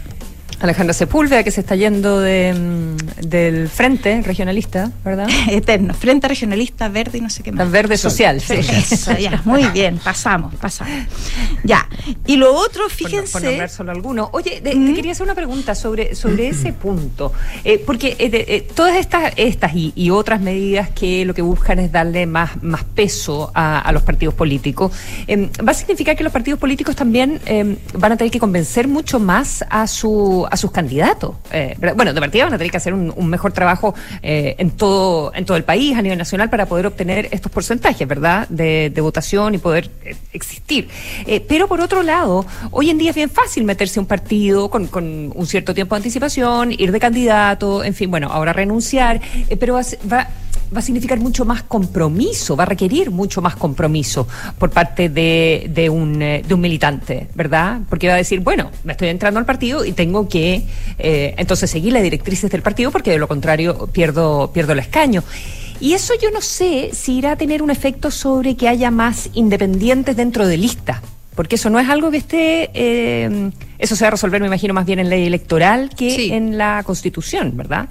Alejandra 0.61 0.93
Sepúlveda, 0.93 1.43
que 1.43 1.51
se 1.51 1.61
está 1.61 1.75
yendo 1.75 2.19
de, 2.19 2.53
mm, 2.53 3.27
del 3.27 3.69
Frente 3.69 4.21
Regionalista, 4.21 4.91
¿verdad? 5.05 5.27
Eterno, 5.49 5.93
Frente 5.93 6.27
Regionalista 6.27 6.89
Verde 6.89 7.19
y 7.19 7.21
no 7.21 7.29
sé 7.29 7.43
qué 7.43 7.51
más. 7.51 7.69
Verde 7.71 7.97
Social, 7.97 8.41
sí. 8.41 8.55
Eso, 8.55 9.17
ya, 9.17 9.41
muy 9.45 9.65
bien, 9.67 9.97
pasamos, 10.03 10.53
pasamos. 10.55 10.91
Ya, 11.63 11.87
y 12.25 12.35
lo 12.35 12.53
otro, 12.53 12.83
Por, 12.83 12.91
fíjense... 12.91 13.31
por 13.31 13.43
nombrar 13.43 13.69
solo 13.69 13.91
alguno. 13.91 14.29
Oye, 14.33 14.59
de- 14.61 14.71
te 14.71 14.93
quería 14.93 15.11
hacer 15.13 15.23
una 15.23 15.35
pregunta 15.35 15.75
sobre, 15.75 16.13
sobre 16.15 16.49
ese 16.49 16.73
punto. 16.73 17.31
Eh, 17.63 17.81
porque 17.85 18.15
eh, 18.19 18.29
de- 18.29 18.45
eh, 18.47 18.67
todas 18.75 18.97
estas, 18.97 19.33
estas 19.37 19.73
y, 19.75 19.93
y 19.95 20.09
otras 20.09 20.41
medidas 20.41 20.89
que 20.89 21.23
lo 21.25 21.33
que 21.33 21.41
buscan 21.41 21.79
es 21.79 21.91
darle 21.91 22.25
más, 22.25 22.61
más 22.63 22.83
peso 22.83 23.51
a, 23.53 23.79
a 23.79 23.91
los 23.91 24.03
partidos 24.03 24.33
políticos, 24.33 24.91
eh, 25.27 25.49
¿va 25.65 25.71
a 25.71 25.75
significar 25.75 26.15
que 26.17 26.23
los 26.23 26.33
partidos 26.33 26.59
políticos 26.59 26.95
también 26.95 27.39
eh, 27.45 27.77
van 27.93 28.11
a 28.11 28.17
tener 28.17 28.31
que 28.31 28.39
convencer 28.39 28.87
mucho 28.87 29.19
más 29.19 29.63
a, 29.69 29.87
su, 29.87 30.47
a 30.49 30.57
sus 30.57 30.71
candidatos? 30.71 31.35
Eh, 31.51 31.75
bueno, 31.95 32.13
de 32.13 32.19
partida 32.19 32.45
van 32.45 32.53
a 32.53 32.57
tener 32.57 32.71
que 32.71 32.77
hacer 32.77 32.93
un, 32.93 33.29
mejor 33.29 33.51
trabajo 33.51 33.93
eh, 34.21 34.55
en, 34.57 34.71
todo, 34.71 35.31
en 35.35 35.45
todo 35.45 35.57
el 35.57 35.63
país, 35.63 35.97
a 35.97 36.01
nivel 36.01 36.17
nacional, 36.17 36.49
para 36.49 36.65
poder 36.65 36.87
obtener 36.87 37.27
estos 37.31 37.51
porcentajes, 37.51 38.07
¿verdad?, 38.07 38.47
de, 38.49 38.91
de 38.93 39.01
votación 39.01 39.55
y 39.55 39.57
poder 39.57 39.89
eh, 40.03 40.15
existir. 40.33 40.89
Pero 41.47 41.67
por 41.67 41.81
otro 41.81 42.03
lado, 42.03 42.45
hoy 42.71 42.89
en 42.89 42.97
día 42.97 43.11
es 43.11 43.15
bien 43.15 43.29
fácil 43.29 43.63
meterse 43.63 43.99
a 43.99 44.01
un 44.01 44.07
partido 44.07 44.69
con, 44.69 44.87
con 44.87 45.31
un 45.33 45.47
cierto 45.47 45.73
tiempo 45.73 45.95
de 45.95 45.97
anticipación, 45.97 46.71
ir 46.71 46.91
de 46.91 46.99
candidato, 46.99 47.83
en 47.83 47.93
fin, 47.93 48.09
bueno, 48.09 48.29
ahora 48.31 48.53
renunciar, 48.53 49.21
pero 49.59 49.79
va, 50.11 50.27
va, 50.73 50.79
a 50.79 50.81
significar 50.81 51.19
mucho 51.19 51.45
más 51.45 51.63
compromiso, 51.63 52.55
va 52.55 52.63
a 52.63 52.67
requerir 52.67 53.11
mucho 53.11 53.41
más 53.41 53.55
compromiso 53.55 54.27
por 54.57 54.69
parte 54.69 55.09
de, 55.09 55.69
de 55.73 55.89
un, 55.89 56.21
eh, 56.21 56.43
de 56.47 56.53
un 56.53 56.61
militante, 56.61 57.27
¿verdad? 57.35 57.81
Porque 57.89 58.07
va 58.07 58.13
a 58.13 58.17
decir, 58.17 58.39
bueno, 58.39 58.71
me 58.83 58.93
estoy 58.93 59.09
entrando 59.09 59.39
al 59.39 59.45
partido 59.45 59.85
y 59.85 59.93
tengo 59.93 60.27
que 60.27 60.65
eh, 60.97 61.33
entonces 61.37 61.69
seguir 61.69 61.93
las 61.93 62.03
directrices 62.03 62.49
del 62.51 62.61
partido 62.61 62.91
porque 62.91 63.11
de 63.11 63.17
lo 63.17 63.27
contrario 63.27 63.87
pierdo, 63.87 64.51
pierdo 64.53 64.73
el 64.73 64.79
escaño. 64.79 65.23
Y 65.79 65.93
eso 65.93 66.13
yo 66.21 66.29
no 66.31 66.41
sé 66.41 66.89
si 66.93 67.17
irá 67.17 67.31
a 67.31 67.35
tener 67.37 67.61
un 67.61 67.69
efecto 67.69 68.11
sobre 68.11 68.55
que 68.55 68.67
haya 68.67 68.91
más 68.91 69.29
independientes 69.33 70.15
dentro 70.15 70.45
de 70.45 70.57
lista. 70.57 71.01
Porque 71.35 71.55
eso 71.55 71.69
no 71.69 71.79
es 71.79 71.87
algo 71.87 72.11
que 72.11 72.17
esté. 72.17 72.69
eh, 72.73 73.51
eso 73.79 73.95
se 73.95 74.03
va 74.03 74.09
a 74.09 74.11
resolver, 74.11 74.41
me 74.41 74.47
imagino, 74.47 74.73
más 74.73 74.85
bien 74.85 74.99
en 74.99 75.09
ley 75.09 75.25
electoral 75.25 75.89
que 75.95 76.35
en 76.35 76.57
la 76.57 76.83
Constitución, 76.83 77.55
¿verdad? 77.55 77.87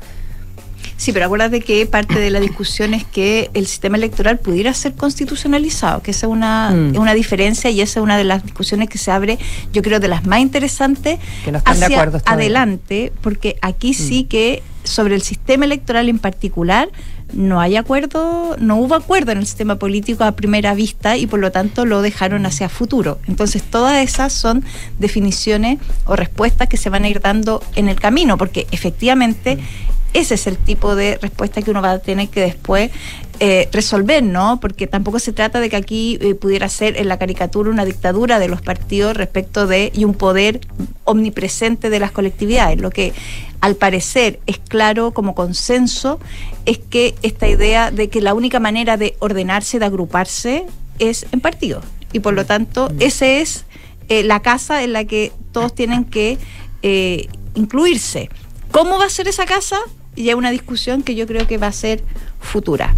Sí, 0.99 1.13
pero 1.13 1.25
acuérdate 1.27 1.61
que 1.61 1.87
parte 1.87 2.19
de 2.19 2.29
la 2.29 2.41
discusión 2.41 2.93
es 2.93 3.05
que 3.05 3.51
el 3.55 3.67
sistema 3.69 3.97
electoral 3.97 4.39
pudiera 4.39 4.75
ser 4.75 4.95
constitucionalizado, 4.95 6.03
que 6.03 6.11
esa 6.11 6.27
es 6.27 6.33
una, 6.33 6.71
Mm. 6.71 6.97
una 6.99 7.15
diferencia 7.15 7.71
y 7.71 7.81
esa 7.81 8.01
es 8.01 8.03
una 8.05 8.19
de 8.19 8.25
las 8.25 8.43
discusiones 8.43 8.89
que 8.91 8.99
se 8.99 9.11
abre, 9.13 9.39
yo 9.73 9.81
creo, 9.83 10.01
de 10.01 10.09
las 10.09 10.27
más 10.27 10.41
interesantes 10.41 11.19
Que 11.45 11.53
no 11.53 11.59
están 11.59 11.79
de 11.79 11.85
hacia 11.87 11.97
acuerdo 11.99 12.19
todavía. 12.19 12.35
adelante, 12.45 13.13
porque 13.23 13.57
aquí 13.63 13.95
sí 13.95 14.25
Mm. 14.25 14.29
que 14.29 14.63
sobre 14.85 15.15
el 15.15 15.23
sistema 15.23 15.67
electoral 15.67 16.09
en 16.09 16.19
particular 16.19 16.89
no 17.33 17.61
hay 17.61 17.77
acuerdo, 17.77 18.57
no 18.59 18.77
hubo 18.77 18.95
acuerdo 18.95 19.33
en 19.33 19.39
el 19.39 19.47
sistema 19.47 19.77
político 19.79 20.25
a 20.25 20.33
primera 20.33 20.73
vista 20.75 21.17
y 21.19 21.27
por 21.27 21.39
lo 21.41 21.53
tanto 21.53 21.85
lo 21.85 22.01
dejaron 22.03 22.45
hacia 22.47 22.69
futuro. 22.71 23.19
Entonces 23.29 23.63
todas 23.63 24.03
esas 24.03 24.33
son 24.33 24.65
definiciones 24.99 25.79
o 26.07 26.17
respuestas 26.17 26.69
que 26.69 26.77
se 26.77 26.91
van 26.91 27.05
a 27.05 27.09
ir 27.09 27.21
dando 27.21 27.63
en 27.77 27.89
el 27.89 28.01
camino, 28.01 28.37
porque 28.39 28.67
efectivamente 28.71 29.59
ese 30.15 30.35
es 30.35 30.47
el 30.47 30.57
tipo 30.57 30.97
de 30.97 31.19
respuesta 31.21 31.63
que 31.63 31.71
uno 31.71 31.83
va 31.83 31.93
a 31.93 31.99
tener 31.99 32.29
que 32.29 32.41
después 32.41 32.91
eh, 33.41 33.69
resolver, 33.73 34.23
¿no? 34.23 34.59
Porque 34.59 34.89
tampoco 34.89 35.21
se 35.21 35.33
trata 35.33 35.61
de 35.61 35.69
que 35.69 35.77
aquí 35.77 36.19
eh, 36.21 36.35
pudiera 36.35 36.69
ser 36.69 36.97
en 36.97 37.07
la 37.07 37.19
caricatura 37.19 37.71
una 37.71 37.85
dictadura 37.85 38.41
de 38.41 38.49
los 38.49 38.63
partidos 38.63 39.17
respecto 39.17 39.67
de 39.67 39.93
y 39.95 40.05
un 40.05 40.15
poder 40.15 40.61
omnipresente 41.05 41.89
de 41.89 42.01
las 42.01 42.11
colectividades. 42.11 42.81
Lo 42.81 42.91
que 42.91 43.13
al 43.61 43.77
parecer 43.77 44.41
es 44.47 44.59
claro 44.59 45.13
como 45.13 45.35
consenso 45.37 46.19
es 46.65 46.79
que 46.79 47.15
esta 47.23 47.47
idea 47.47 47.91
de 47.93 48.09
que 48.09 48.21
la 48.21 48.35
única 48.35 48.59
manera 48.59 48.97
de 48.97 49.15
ordenarse, 49.21 49.79
de 49.79 49.85
agruparse, 49.85 50.67
es 50.99 51.27
en 51.31 51.41
partidos. 51.41 51.85
Y 52.13 52.21
por 52.21 52.35
lo 52.35 52.45
tanto, 52.45 52.91
esa 52.99 53.27
es 53.27 53.67
eh, 54.09 54.25
la 54.25 54.41
casa 54.41 54.83
en 54.83 54.95
la 54.95 55.05
que 55.05 55.33
todos 55.53 55.75
tienen 55.75 56.05
que 56.05 56.39
incluirse. 57.55 58.31
¿Cómo 58.73 58.99
va 58.99 59.07
a 59.07 59.11
ser 59.11 59.29
esa 59.29 59.47
casa? 59.47 59.79
Ya 60.17 60.37
una 60.37 60.51
discusión 60.51 61.03
que 61.03 61.15
yo 61.15 61.27
creo 61.27 61.47
que 61.47 61.59
va 61.59 61.69
a 61.69 61.73
ser 61.73 62.03
futura. 62.41 62.95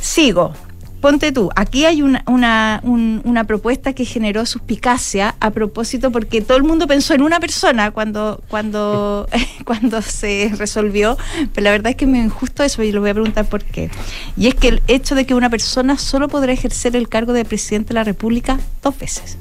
Sigo. 0.00 0.52
Ponte 1.00 1.30
tú, 1.30 1.48
aquí 1.54 1.84
hay 1.84 2.02
una, 2.02 2.24
una, 2.26 2.80
un- 2.82 3.20
una 3.24 3.44
propuesta 3.44 3.92
que 3.92 4.04
generó 4.04 4.44
suspicacia 4.46 5.36
a 5.38 5.50
propósito 5.52 6.10
porque 6.10 6.40
todo 6.40 6.56
el 6.56 6.64
mundo 6.64 6.88
pensó 6.88 7.14
en 7.14 7.22
una 7.22 7.38
persona 7.38 7.92
cuando, 7.92 8.42
cuando, 8.48 9.28
cuando 9.64 10.02
se 10.02 10.50
resolvió, 10.56 11.16
pero 11.54 11.66
la 11.66 11.70
verdad 11.70 11.90
es 11.90 11.96
que 11.96 12.04
es 12.04 12.10
muy 12.10 12.18
injusto 12.18 12.64
eso 12.64 12.82
y 12.82 12.90
lo 12.90 13.00
voy 13.00 13.10
a 13.10 13.14
preguntar 13.14 13.48
por 13.48 13.62
qué. 13.62 13.92
Y 14.36 14.48
es 14.48 14.56
que 14.56 14.66
el 14.68 14.82
hecho 14.88 15.14
de 15.14 15.24
que 15.24 15.34
una 15.34 15.48
persona 15.50 15.96
solo 15.98 16.26
podrá 16.26 16.52
ejercer 16.52 16.96
el 16.96 17.08
cargo 17.08 17.32
de 17.32 17.44
presidente 17.44 17.90
de 17.90 17.94
la 17.94 18.02
República 18.02 18.58
dos 18.82 18.98
veces. 18.98 19.38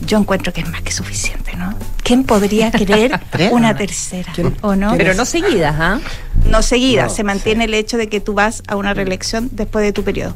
Yo 0.00 0.18
encuentro 0.18 0.52
que 0.52 0.60
es 0.60 0.68
más 0.68 0.82
que 0.82 0.92
suficiente, 0.92 1.56
¿no? 1.56 1.74
¿Quién 2.02 2.24
podría 2.24 2.70
querer 2.70 3.20
una 3.52 3.76
tercera? 3.76 4.32
¿O 4.60 4.76
no? 4.76 4.94
Pero 4.96 5.14
no 5.14 5.24
seguidas, 5.24 5.74
¿ah? 5.78 6.00
No 6.46 6.62
seguida, 6.62 7.04
No, 7.04 7.10
se 7.10 7.24
mantiene 7.24 7.64
el 7.64 7.74
hecho 7.74 7.96
de 7.96 8.08
que 8.08 8.20
tú 8.20 8.34
vas 8.34 8.62
a 8.66 8.76
una 8.76 8.92
reelección 8.92 9.48
después 9.52 9.84
de 9.84 9.92
tu 9.92 10.04
periodo. 10.04 10.34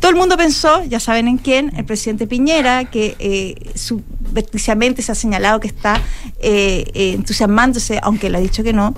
Todo 0.00 0.10
el 0.10 0.16
mundo 0.16 0.36
pensó, 0.36 0.82
ya 0.84 0.98
saben 0.98 1.28
en 1.28 1.38
quién, 1.38 1.72
el 1.76 1.84
presidente 1.84 2.26
Piñera, 2.26 2.84
que 2.86 3.16
eh, 3.18 3.70
subrepticiamente 3.74 5.02
se 5.02 5.12
ha 5.12 5.14
señalado 5.14 5.60
que 5.60 5.68
está 5.68 6.00
eh, 6.40 6.84
eh, 6.94 7.12
entusiasmándose, 7.12 8.00
aunque 8.02 8.26
él 8.26 8.34
ha 8.34 8.40
dicho 8.40 8.64
que 8.64 8.72
no, 8.72 8.94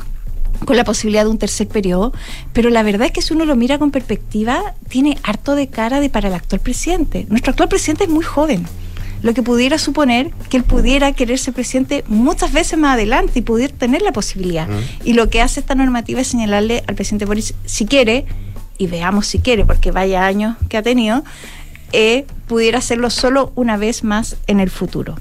con 0.65 0.77
la 0.77 0.85
posibilidad 0.85 1.25
de 1.25 1.31
un 1.31 1.39
tercer 1.39 1.69
periodo, 1.69 2.13
pero 2.53 2.71
la 2.71 2.83
verdad 2.83 3.07
es 3.09 3.13
que 3.13 3.23
si 3.23 3.35
uno 3.35 3.45
lo 3.45 3.57
mira 3.57 3.79
con 3.79 3.91
perspectiva, 3.91 4.75
tiene 4.89 5.19
harto 5.23 5.55
de 5.55 5.69
cara 5.69 6.01
de 6.01 6.09
para 6.09 6.29
el 6.29 6.35
actual 6.35 6.61
presidente. 6.61 7.27
Nuestro 7.29 7.51
actual 7.51 7.69
presidente 7.69 8.05
es 8.05 8.11
muy 8.11 8.25
joven, 8.25 8.67
lo 9.23 9.35
que 9.35 9.43
pudiera 9.43 9.79
suponer 9.79 10.31
que 10.51 10.57
él 10.57 10.65
pudiera 10.65 11.13
querer 11.13 11.39
ser 11.39 11.55
presidente 11.55 12.05
muchas 12.09 12.53
veces 12.53 12.79
más 12.79 12.95
adelante 12.95 13.39
y 13.39 13.43
pudiera 13.43 13.75
tener 13.75 14.03
la 14.03 14.13
posibilidad. 14.13 14.69
Y 15.05 15.15
lo 15.15 15.29
que 15.31 15.41
hace 15.41 15.61
esta 15.61 15.75
normativa 15.75 16.21
es 16.21 16.29
señalarle 16.29 16.85
al 16.87 16.95
presidente 16.95 17.25
Boris, 17.25 17.55
si 17.65 17.87
quiere, 17.87 18.27
y 18.79 18.87
veamos 18.87 19.27
si 19.27 19.39
quiere, 19.39 19.65
porque 19.65 19.91
vaya 19.91 20.27
años 20.27 20.57
que 20.69 20.77
ha 20.77 20.83
tenido, 20.83 21.25
eh, 21.93 22.27
pudiera 22.47 22.79
hacerlo 22.79 23.11
solo 23.11 23.53
una 23.55 23.77
vez 23.77 24.05
más 24.05 24.37
en 24.47 24.61
el 24.61 24.71
futuro. 24.71 25.17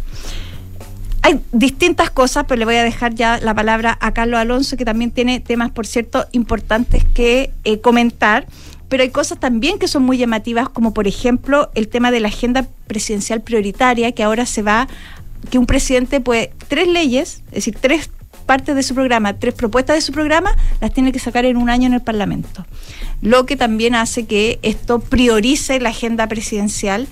Hay 1.22 1.40
distintas 1.52 2.12
cosas, 2.12 2.46
pero 2.48 2.60
le 2.60 2.66
voy 2.66 2.76
a 2.76 2.84
dejar 2.84 3.16
ya 3.16 3.40
la 3.40 3.56
palabra 3.56 3.98
a 4.00 4.14
Carlos 4.14 4.40
Alonso, 4.40 4.78
que 4.78 4.86
también 4.86 5.10
tiene 5.10 5.40
temas, 5.40 5.72
por 5.72 5.88
cierto, 5.88 6.28
importantes 6.34 7.04
que 7.04 7.52
eh, 7.64 7.80
comentar. 7.82 8.46
Pero 8.90 9.04
hay 9.04 9.10
cosas 9.10 9.40
también 9.40 9.80
que 9.80 9.88
son 9.88 10.04
muy 10.04 10.18
llamativas, 10.18 10.70
como 10.70 10.94
por 10.94 11.08
ejemplo 11.08 11.70
el 11.76 11.88
tema 11.88 12.12
de 12.12 12.20
la 12.20 12.28
agenda 12.28 12.68
presidencial 12.88 13.42
prioritaria, 13.42 14.12
que 14.12 14.24
ahora 14.24 14.46
se 14.46 14.62
va, 14.62 14.88
que 15.50 15.58
un 15.58 15.66
presidente 15.66 16.22
puede, 16.22 16.52
tres 16.68 16.88
leyes, 16.88 17.42
es 17.48 17.56
decir, 17.56 17.78
tres 17.80 18.10
partes 18.46 18.76
de 18.76 18.84
su 18.84 18.94
programa, 18.94 19.34
tres 19.34 19.54
propuestas 19.54 19.96
de 19.96 20.02
su 20.02 20.12
programa, 20.12 20.56
las 20.82 20.94
tiene 20.94 21.12
que 21.12 21.20
sacar 21.20 21.46
en 21.46 21.58
un 21.58 21.70
año 21.70 21.88
en 21.88 21.94
el 21.94 22.02
Parlamento. 22.02 22.66
Lo 23.22 23.46
que 23.46 23.56
también 23.56 23.96
hace 23.96 24.26
que 24.26 24.60
esto 24.62 25.00
priorice 25.00 25.80
la 25.80 25.90
agenda 25.90 26.28
presidencial 26.28 27.08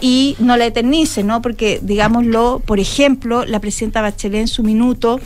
y 0.00 0.36
no 0.38 0.56
la 0.56 0.66
eternice, 0.66 1.22
¿no? 1.22 1.40
Porque, 1.40 1.80
digámoslo, 1.82 2.60
por 2.66 2.80
ejemplo, 2.80 3.44
la 3.46 3.60
presidenta 3.60 4.02
Bachelet 4.02 4.42
en 4.42 4.48
su 4.48 4.62
minuto, 4.62 5.20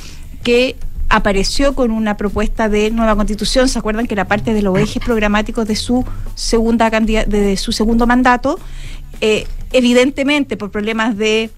que 0.45 0.77
apareció 1.09 1.75
con 1.75 1.91
una 1.91 2.17
propuesta 2.17 2.69
de 2.69 2.91
nueva 2.91 3.17
constitución, 3.17 3.69
¿se 3.69 3.79
acuerdan 3.79 4.07
que 4.07 4.15
era 4.15 4.27
parte 4.27 4.55
de 4.55 4.63
los 4.63 4.79
ejes 4.79 5.03
programáticos 5.03 5.67
de 5.67 5.77
su 5.77 6.05
segunda 6.35 6.91
de 6.91 7.57
su 7.57 7.73
segundo 7.73 8.07
mandato? 8.07 8.59
Eh, 9.21 9.47
evidentemente, 9.73 10.57
por 10.57 10.71
problemas 10.71 11.17
de 11.17 11.51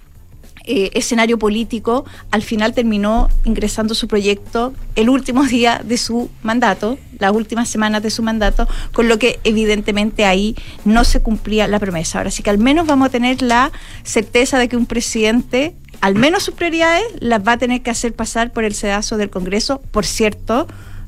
eh, 0.67 0.91
escenario 0.95 1.39
político, 1.39 2.05
al 2.31 2.43
final 2.43 2.75
terminó 2.75 3.29
ingresando 3.45 3.95
su 3.95 4.07
proyecto 4.07 4.75
el 4.95 5.09
último 5.09 5.45
día 5.45 5.81
de 5.83 5.97
su 5.97 6.31
mandato, 6.43 6.99
las 7.19 7.33
últimas 7.33 7.69
semanas 7.69 8.03
de 8.03 8.11
su 8.11 8.23
mandato, 8.23 8.69
con 8.93 9.09
lo 9.09 9.19
que 9.19 9.41
evidentemente 9.45 10.27
ahí 10.27 10.55
no 10.85 11.05
se 11.05 11.23
cumplía 11.23 11.67
la 11.67 11.79
promesa. 11.79 12.19
Ahora 12.19 12.31
sí 12.31 12.43
que 12.43 12.51
al 12.51 12.59
menos 12.59 12.87
vamos 12.87 13.07
a 13.07 13.11
tener 13.11 13.41
la 13.41 13.73
certeza 14.03 14.59
de 14.59 14.69
que 14.69 14.77
un 14.77 14.87
presidente, 14.87 15.75
al 16.01 16.15
menos 16.15 16.45
sus 16.45 16.55
prioridades, 16.55 17.05
las 17.21 17.47
va 17.47 17.53
a 17.53 17.59
tener 17.59 17.83
que 17.83 17.91
hacer 17.91 18.15
pasar 18.15 18.53
por 18.53 18.65
el 18.65 18.75
sedazo 18.75 19.17
del 19.17 19.31
Congreso. 19.31 19.81
Por 19.91 20.07
cierto, 20.07 20.67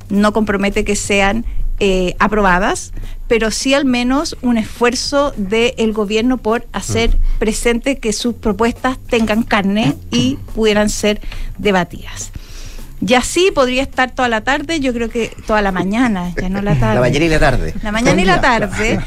no 0.09 0.33
compromete 0.33 0.85
que 0.85 0.95
sean 0.95 1.45
eh, 1.79 2.15
aprobadas, 2.19 2.93
pero 3.27 3.49
sí 3.49 3.73
al 3.73 3.85
menos 3.85 4.37
un 4.41 4.57
esfuerzo 4.57 5.33
del 5.35 5.91
gobierno 5.91 6.37
por 6.37 6.67
hacer 6.71 7.09
mm. 7.09 7.39
presente 7.39 7.97
que 7.97 8.13
sus 8.13 8.35
propuestas 8.35 8.99
tengan 9.09 9.43
carne 9.43 9.95
y 10.11 10.37
pudieran 10.53 10.89
ser 10.89 11.19
debatidas. 11.57 12.31
Y 13.05 13.13
así 13.15 13.51
podría 13.53 13.81
estar 13.81 14.11
toda 14.11 14.29
la 14.29 14.41
tarde, 14.41 14.79
yo 14.79 14.93
creo 14.93 15.09
que 15.09 15.31
toda 15.45 15.61
la 15.61 15.71
mañana, 15.71 16.31
ya 16.39 16.47
no 16.47 16.61
la 16.61 16.79
tarde. 16.79 16.95
La 16.95 17.01
mañana 17.01 17.25
y 17.25 17.29
la 17.29 17.39
tarde. 17.39 17.73
La 17.83 17.91
mañana 17.91 18.21
y 18.21 18.25
la 18.25 18.41
tarde, 18.41 18.99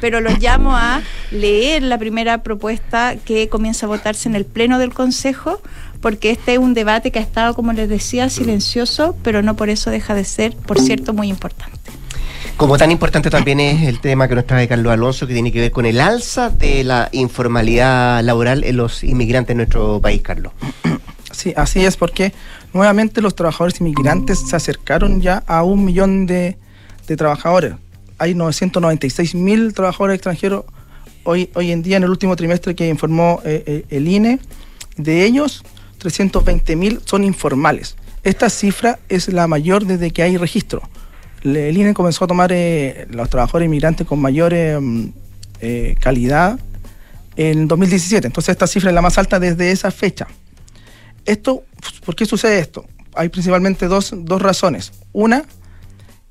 pero 0.00 0.20
los 0.20 0.40
llamo 0.40 0.76
a 0.76 1.02
leer 1.30 1.82
la 1.82 1.98
primera 1.98 2.42
propuesta 2.42 3.14
que 3.24 3.48
comienza 3.48 3.86
a 3.86 3.88
votarse 3.88 4.28
en 4.28 4.34
el 4.34 4.44
Pleno 4.44 4.78
del 4.78 4.92
Consejo, 4.92 5.60
porque 6.00 6.30
este 6.30 6.54
es 6.54 6.58
un 6.58 6.74
debate 6.74 7.12
que 7.12 7.20
ha 7.20 7.22
estado, 7.22 7.54
como 7.54 7.72
les 7.72 7.88
decía, 7.88 8.28
silencioso, 8.28 9.16
pero 9.22 9.40
no 9.40 9.54
por 9.54 9.68
eso 9.68 9.90
deja 9.90 10.14
de 10.14 10.24
ser, 10.24 10.56
por 10.56 10.80
cierto, 10.80 11.14
muy 11.14 11.28
importante. 11.28 11.92
Como 12.56 12.76
tan 12.76 12.90
importante 12.90 13.30
también 13.30 13.60
es 13.60 13.88
el 13.88 14.00
tema 14.00 14.28
que 14.28 14.34
nos 14.34 14.46
trae 14.46 14.68
Carlos 14.68 14.92
Alonso, 14.92 15.26
que 15.26 15.32
tiene 15.32 15.50
que 15.52 15.60
ver 15.60 15.70
con 15.70 15.86
el 15.86 16.00
alza 16.00 16.50
de 16.50 16.84
la 16.84 17.08
informalidad 17.12 18.22
laboral 18.22 18.64
en 18.64 18.76
los 18.76 19.02
inmigrantes 19.02 19.52
en 19.52 19.58
nuestro 19.58 20.00
país, 20.00 20.22
Carlos. 20.22 20.52
Sí, 21.32 21.52
así 21.56 21.84
es, 21.84 21.96
porque 21.96 22.32
nuevamente 22.74 23.22
los 23.22 23.34
trabajadores 23.34 23.80
inmigrantes 23.80 24.40
se 24.40 24.56
acercaron 24.56 25.22
ya 25.22 25.42
a 25.46 25.62
un 25.62 25.84
millón 25.84 26.26
de, 26.26 26.58
trabajadores. 27.16 27.74
Hay 28.18 28.34
996 28.34 29.34
mil 29.34 29.72
trabajadores 29.72 30.16
extranjeros 30.16 30.64
hoy, 31.22 31.50
hoy 31.54 31.70
en 31.70 31.82
día 31.82 31.96
en 31.96 32.02
el 32.02 32.10
último 32.10 32.36
trimestre 32.36 32.74
que 32.74 32.88
informó 32.88 33.40
eh, 33.44 33.62
eh, 33.66 33.84
el 33.90 34.08
INE. 34.08 34.40
De 34.96 35.24
ellos, 35.24 35.62
320 35.98 36.76
mil 36.76 37.00
son 37.04 37.24
informales. 37.24 37.96
Esta 38.22 38.50
cifra 38.50 38.98
es 39.08 39.28
la 39.28 39.46
mayor 39.46 39.86
desde 39.86 40.10
que 40.10 40.22
hay 40.22 40.36
registro 40.36 40.82
el 41.44 41.76
INE 41.76 41.92
comenzó 41.92 42.24
a 42.24 42.26
tomar 42.26 42.52
eh, 42.52 43.06
los 43.10 43.28
trabajadores 43.28 43.66
inmigrantes 43.66 44.06
con 44.06 44.18
mayor 44.18 44.54
calidad 46.00 46.58
en 47.36 47.68
2017. 47.68 48.26
Entonces 48.26 48.52
esta 48.52 48.66
cifra 48.66 48.88
es 48.88 48.94
la 48.94 49.02
más 49.02 49.18
alta 49.18 49.38
desde 49.38 49.70
esa 49.70 49.90
fecha. 49.90 50.26
Esto, 51.24 51.64
¿Por 52.04 52.14
qué 52.14 52.26
sucede 52.26 52.58
esto? 52.58 52.84
Hay 53.14 53.28
principalmente 53.28 53.86
dos, 53.86 54.12
razones. 54.26 54.92
Una 55.12 55.44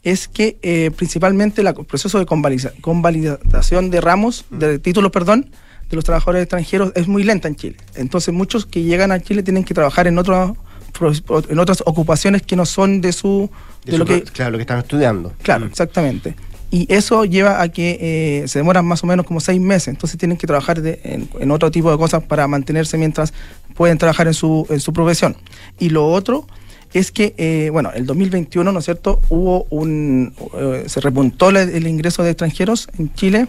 es 0.04 0.28
que 0.28 0.92
principalmente 0.96 1.62
el 1.62 1.74
proceso 1.86 2.20
de 2.20 2.26
convalidación 2.26 3.90
de 3.90 4.02
ramos, 4.02 4.46
de 4.50 4.80
títulos, 4.80 5.12
perdón, 5.12 5.50
de 5.90 5.96
los 5.96 6.04
trabajadores 6.04 6.44
extranjeros 6.44 6.92
es 6.96 7.08
muy 7.08 7.24
lenta 7.24 7.48
en 7.48 7.56
Chile. 7.56 7.78
Entonces 7.96 8.34
muchos 8.34 8.66
que 8.66 8.84
llegan 8.84 9.12
a 9.12 9.20
Chile 9.20 9.44
tienen 9.44 9.64
que 9.64 9.74
trabajar 9.74 10.08
en, 10.08 10.16
en 10.16 11.60
otras 11.60 11.84
ocupaciones 11.86 12.42
que 12.42 12.56
no 12.56 12.66
son 12.66 13.00
de 13.00 13.14
su 13.14 13.50
de, 13.86 13.98
lo 13.98 14.06
que, 14.06 14.24
claro, 14.24 14.52
lo 14.52 14.58
que 14.58 14.64
están 14.64 14.80
estudiando. 14.80 15.34
Claro, 15.42 15.66
exactamente. 15.66 16.36
Y 16.74 16.92
eso 16.92 17.24
lleva 17.24 17.62
a 17.62 17.70
que 17.70 18.00
eh, 18.02 18.48
se 18.48 18.58
demoran 18.58 18.84
más 18.84 19.04
o 19.04 19.06
menos 19.06 19.28
como 19.28 19.40
seis 19.40 19.62
meses, 19.62 19.90
entonces 19.90 20.18
tienen 20.18 20.40
que 20.40 20.48
trabajar 20.48 20.82
en, 20.84 21.52
otro 21.52 21.70
tipo 21.70 21.92
de 21.92 22.00
cosas 22.00 22.24
para 22.24 22.48
mantenerse 22.48 22.98
mientras 22.98 23.32
pueden 23.76 24.00
trabajar 24.00 24.26
en 24.26 24.34
su, 24.34 24.66
en 24.72 24.80
su 24.80 24.92
profesión. 24.92 25.38
Y 25.78 25.90
lo 25.90 26.08
otro 26.08 26.48
es 26.92 27.12
que, 27.12 27.36
eh, 27.38 27.70
bueno, 27.72 27.92
el 27.94 28.08
2021, 28.08 28.72
¿no 28.72 28.80
es 28.80 28.86
cierto?, 28.86 29.22
hubo 29.30 29.68
un, 29.70 30.34
eh, 30.56 30.86
se 30.88 31.00
repuntó 31.00 31.50
el, 31.50 31.86
ingreso 31.86 32.24
de 32.24 32.32
extranjeros 32.32 32.88
en 32.98 33.14
Chile 33.14 33.46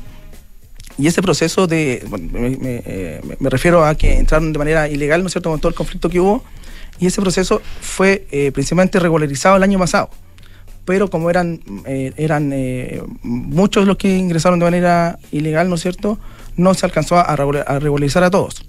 y 0.98 1.06
ese 1.06 1.22
proceso 1.22 1.66
de, 1.66 2.04
me, 2.10 3.22
me, 3.40 3.48
refiero 3.48 3.86
a 3.86 3.94
que 3.94 4.18
entraron 4.18 4.52
de 4.52 4.58
manera 4.58 4.86
ilegal, 4.86 5.22
¿no 5.22 5.28
es 5.28 5.32
cierto?, 5.32 5.48
con 5.48 5.60
todo 5.60 5.70
el 5.70 5.74
conflicto 5.74 6.10
que 6.10 6.20
hubo, 6.20 6.44
y 6.98 7.06
ese 7.06 7.22
proceso 7.22 7.62
fue 7.80 8.26
principalmente 8.52 9.00
regularizado 9.00 9.56
el 9.56 9.62
año 9.62 9.78
pasado 9.78 10.10
pero 10.84 11.08
como 11.08 11.30
eran, 11.30 11.60
eh, 11.86 12.12
eran 12.16 12.52
eh, 12.52 13.02
muchos 13.22 13.86
los 13.86 13.96
que 13.96 14.16
ingresaron 14.16 14.58
de 14.58 14.64
manera 14.64 15.18
ilegal, 15.32 15.68
¿no 15.68 15.76
es 15.76 15.82
cierto?, 15.82 16.18
no 16.56 16.74
se 16.74 16.86
alcanzó 16.86 17.16
a, 17.16 17.34
regularizar 17.36 18.22
a 18.22 18.30
todos. 18.30 18.64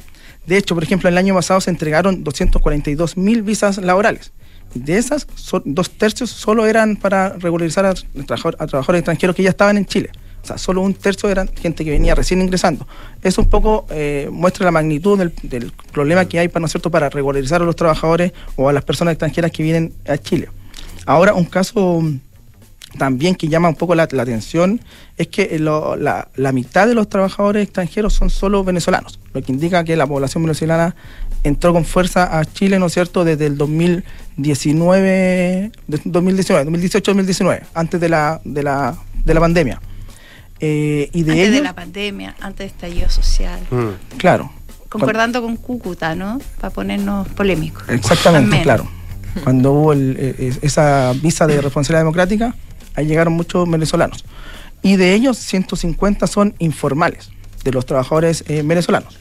De 0.45 0.57
hecho, 0.57 0.75
por 0.75 0.83
ejemplo, 0.83 1.09
el 1.09 1.17
año 1.17 1.33
pasado 1.33 1.61
se 1.61 1.69
entregaron 1.69 2.23
242 2.23 3.17
mil 3.17 3.43
visas 3.43 3.77
laborales. 3.77 4.31
De 4.73 4.97
esas, 4.97 5.27
dos 5.63 5.91
tercios 5.91 6.29
solo 6.29 6.65
eran 6.65 6.95
para 6.95 7.29
regularizar 7.29 7.85
a, 7.85 7.93
trabajadores 7.93 8.99
extranjeros 8.99 9.35
que 9.35 9.43
ya 9.43 9.49
estaban 9.49 9.77
en 9.77 9.85
Chile. 9.85 10.09
O 10.43 10.47
sea, 10.47 10.57
solo 10.57 10.81
un 10.81 10.93
tercio 10.93 11.29
eran 11.29 11.47
gente 11.47 11.83
que 11.83 11.91
venía 11.91 12.13
recién 12.13 12.41
ingresando. 12.41 12.87
Eso 13.23 13.41
un 13.41 13.49
poco 13.49 13.87
eh, 13.89 14.29
muestra 14.31 14.65
la 14.65 14.71
magnitud 14.71 15.17
del, 15.17 15.71
problema 15.91 16.25
que 16.25 16.37
hay 16.37 16.51
¿no 16.53 16.65
es 16.65 16.71
cierto? 16.71 16.91
para 16.91 17.09
regularizar 17.09 17.61
a 17.61 17.65
los 17.65 17.75
trabajadores 17.75 18.31
o 18.55 18.69
a 18.69 18.73
las 18.73 18.83
personas 18.83 19.13
extranjeras 19.13 19.51
que 19.51 19.63
vienen 19.63 19.93
a 20.07 20.17
Chile. 20.17 20.49
Ahora, 21.05 21.33
un 21.33 21.45
caso 21.45 22.03
también 22.97 23.35
que 23.35 23.47
llama 23.47 23.69
un 23.69 23.75
poco 23.75 23.95
la, 23.95 24.03
atención 24.03 24.81
es 25.17 25.27
que 25.27 25.57
la, 25.59 26.51
mitad 26.53 26.87
de 26.87 26.95
los 26.95 27.09
trabajadores 27.09 27.63
extranjeros 27.63 28.13
son 28.13 28.29
solo 28.29 28.63
venezolanos, 28.63 29.19
lo 29.33 29.41
que 29.41 29.51
indica 29.51 29.83
que 29.83 29.95
la 29.95 30.07
población 30.07 30.43
venezolana 30.43 30.95
entró 31.43 31.73
con 31.73 31.85
fuerza 31.85 32.39
a 32.39 32.45
Chile, 32.45 32.79
¿no 32.79 32.87
es 32.87 32.93
cierto?, 32.93 33.23
desde 33.23 33.47
el 33.47 33.57
2019, 33.57 35.71
2019 36.05 36.71
2018-2019, 36.71 37.61
antes 37.73 38.01
de 38.01 38.09
la, 38.09 38.41
de 38.43 38.63
la, 38.63 38.97
de 39.23 39.33
la 39.33 39.39
pandemia. 39.39 39.81
Eh, 40.59 41.09
y 41.11 41.23
de 41.23 41.31
antes 41.33 41.51
de 41.51 41.61
la 41.61 41.73
pandemia, 41.73 42.35
antes 42.39 42.59
del 42.59 42.67
estallido 42.67 43.09
social. 43.09 43.59
Mm. 43.69 44.17
Claro. 44.17 44.51
Concordando 44.89 45.41
con 45.41 45.57
Cúcuta, 45.57 46.15
¿no? 46.15 46.39
Para 46.59 46.73
ponernos 46.73 47.27
polémicos. 47.29 47.83
Exactamente, 47.89 48.61
claro. 48.61 48.87
Cuando 49.43 49.71
hubo 49.71 49.93
eh, 49.93 50.53
esa 50.61 51.13
visa 51.13 51.47
de 51.47 51.61
responsabilidad 51.61 52.01
democrática, 52.01 52.55
ahí 52.95 53.05
llegaron 53.05 53.33
muchos 53.33 53.69
venezolanos. 53.69 54.25
Y 54.81 54.97
de 54.97 55.13
ellos, 55.13 55.37
150 55.37 56.27
son 56.27 56.55
informales, 56.59 57.29
de 57.63 57.71
los 57.71 57.85
trabajadores 57.85 58.43
eh, 58.47 58.61
venezolanos. 58.63 59.17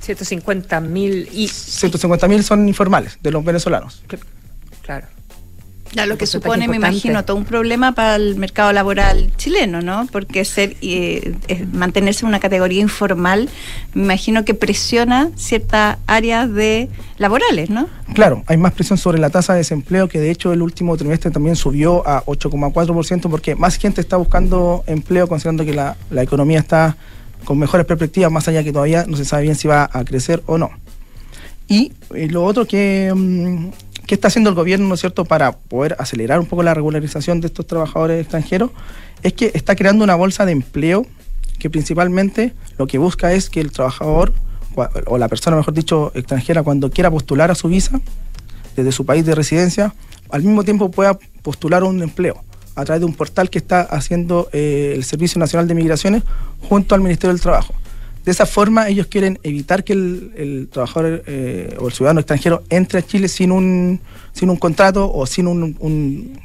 150 0.00 0.80
mil 0.80 1.28
y... 1.32 1.48
150 1.48 2.28
mil 2.28 2.42
son 2.44 2.68
informales, 2.68 3.18
de 3.22 3.30
los 3.30 3.44
venezolanos. 3.44 4.02
Claro. 4.82 5.06
Ya, 5.92 6.06
lo 6.06 6.16
que 6.16 6.26
supone, 6.26 6.68
me 6.68 6.76
imagino, 6.76 7.24
todo 7.24 7.36
un 7.36 7.44
problema 7.44 7.92
para 7.92 8.16
el 8.16 8.36
mercado 8.36 8.72
laboral 8.72 9.30
chileno, 9.36 9.82
¿no? 9.82 10.06
Porque 10.10 10.44
ser 10.44 10.76
eh, 10.80 11.34
mantenerse 11.72 12.24
en 12.24 12.28
una 12.28 12.40
categoría 12.40 12.80
informal, 12.80 13.50
me 13.92 14.04
imagino 14.04 14.44
que 14.44 14.54
presiona 14.54 15.30
ciertas 15.36 15.98
áreas 16.06 16.52
de 16.52 16.88
laborales, 17.18 17.68
¿no? 17.68 17.88
Claro, 18.14 18.42
hay 18.46 18.56
más 18.56 18.72
presión 18.72 18.96
sobre 18.96 19.18
la 19.18 19.28
tasa 19.28 19.52
de 19.52 19.58
desempleo, 19.58 20.08
que 20.08 20.18
de 20.18 20.30
hecho 20.30 20.52
el 20.52 20.62
último 20.62 20.96
trimestre 20.96 21.30
también 21.30 21.56
subió 21.56 22.06
a 22.08 22.24
8,4%, 22.24 23.28
porque 23.30 23.54
más 23.54 23.76
gente 23.76 24.00
está 24.00 24.16
buscando 24.16 24.84
empleo, 24.86 25.28
considerando 25.28 25.64
que 25.64 25.74
la, 25.74 25.96
la 26.10 26.22
economía 26.22 26.58
está 26.58 26.96
con 27.44 27.58
mejores 27.58 27.84
perspectivas, 27.86 28.32
más 28.32 28.48
allá 28.48 28.64
que 28.64 28.72
todavía 28.72 29.04
no 29.06 29.16
se 29.16 29.24
sabe 29.24 29.42
bien 29.42 29.56
si 29.56 29.68
va 29.68 29.90
a 29.92 30.04
crecer 30.04 30.42
o 30.46 30.56
no. 30.56 30.70
Y, 31.68 31.92
eh, 32.14 32.28
lo 32.28 32.44
otro 32.44 32.66
que... 32.66 33.12
Mm, 33.14 33.70
¿Qué 34.06 34.14
está 34.14 34.28
haciendo 34.28 34.50
el 34.50 34.56
gobierno, 34.56 34.88
¿no 34.88 34.94
es 34.94 35.00
cierto?, 35.00 35.24
para 35.24 35.52
poder 35.52 35.96
acelerar 35.98 36.40
un 36.40 36.46
poco 36.46 36.62
la 36.62 36.74
regularización 36.74 37.40
de 37.40 37.46
estos 37.46 37.66
trabajadores 37.66 38.20
extranjeros, 38.20 38.70
es 39.22 39.32
que 39.32 39.52
está 39.54 39.76
creando 39.76 40.04
una 40.04 40.16
bolsa 40.16 40.44
de 40.44 40.52
empleo 40.52 41.06
que 41.58 41.70
principalmente 41.70 42.54
lo 42.78 42.86
que 42.86 42.98
busca 42.98 43.32
es 43.32 43.48
que 43.48 43.60
el 43.60 43.70
trabajador, 43.70 44.32
o 45.06 45.18
la 45.18 45.28
persona, 45.28 45.56
mejor 45.56 45.74
dicho, 45.74 46.10
extranjera, 46.14 46.62
cuando 46.62 46.90
quiera 46.90 47.10
postular 47.10 47.50
a 47.50 47.54
su 47.54 47.68
visa 47.68 48.00
desde 48.74 48.90
su 48.90 49.06
país 49.06 49.24
de 49.24 49.34
residencia, 49.34 49.94
al 50.30 50.42
mismo 50.42 50.64
tiempo 50.64 50.90
pueda 50.90 51.18
postular 51.42 51.84
un 51.84 52.02
empleo 52.02 52.42
a 52.74 52.84
través 52.84 53.00
de 53.00 53.06
un 53.06 53.14
portal 53.14 53.50
que 53.50 53.58
está 53.58 53.82
haciendo 53.82 54.48
eh, 54.52 54.94
el 54.96 55.04
Servicio 55.04 55.38
Nacional 55.38 55.68
de 55.68 55.74
Migraciones 55.74 56.22
junto 56.68 56.94
al 56.94 57.02
Ministerio 57.02 57.32
del 57.34 57.40
Trabajo. 57.40 57.74
De 58.24 58.30
esa 58.30 58.46
forma 58.46 58.88
ellos 58.88 59.08
quieren 59.08 59.38
evitar 59.42 59.82
que 59.82 59.94
el, 59.94 60.32
el 60.36 60.68
trabajador 60.70 61.24
eh, 61.26 61.76
o 61.80 61.88
el 61.88 61.92
ciudadano 61.92 62.20
extranjero 62.20 62.62
entre 62.70 63.00
a 63.00 63.02
Chile 63.02 63.28
sin 63.28 63.50
un, 63.50 64.00
sin 64.32 64.48
un 64.48 64.56
contrato 64.56 65.12
o 65.12 65.26
sin 65.26 65.48
un, 65.48 65.76
un, 65.80 66.38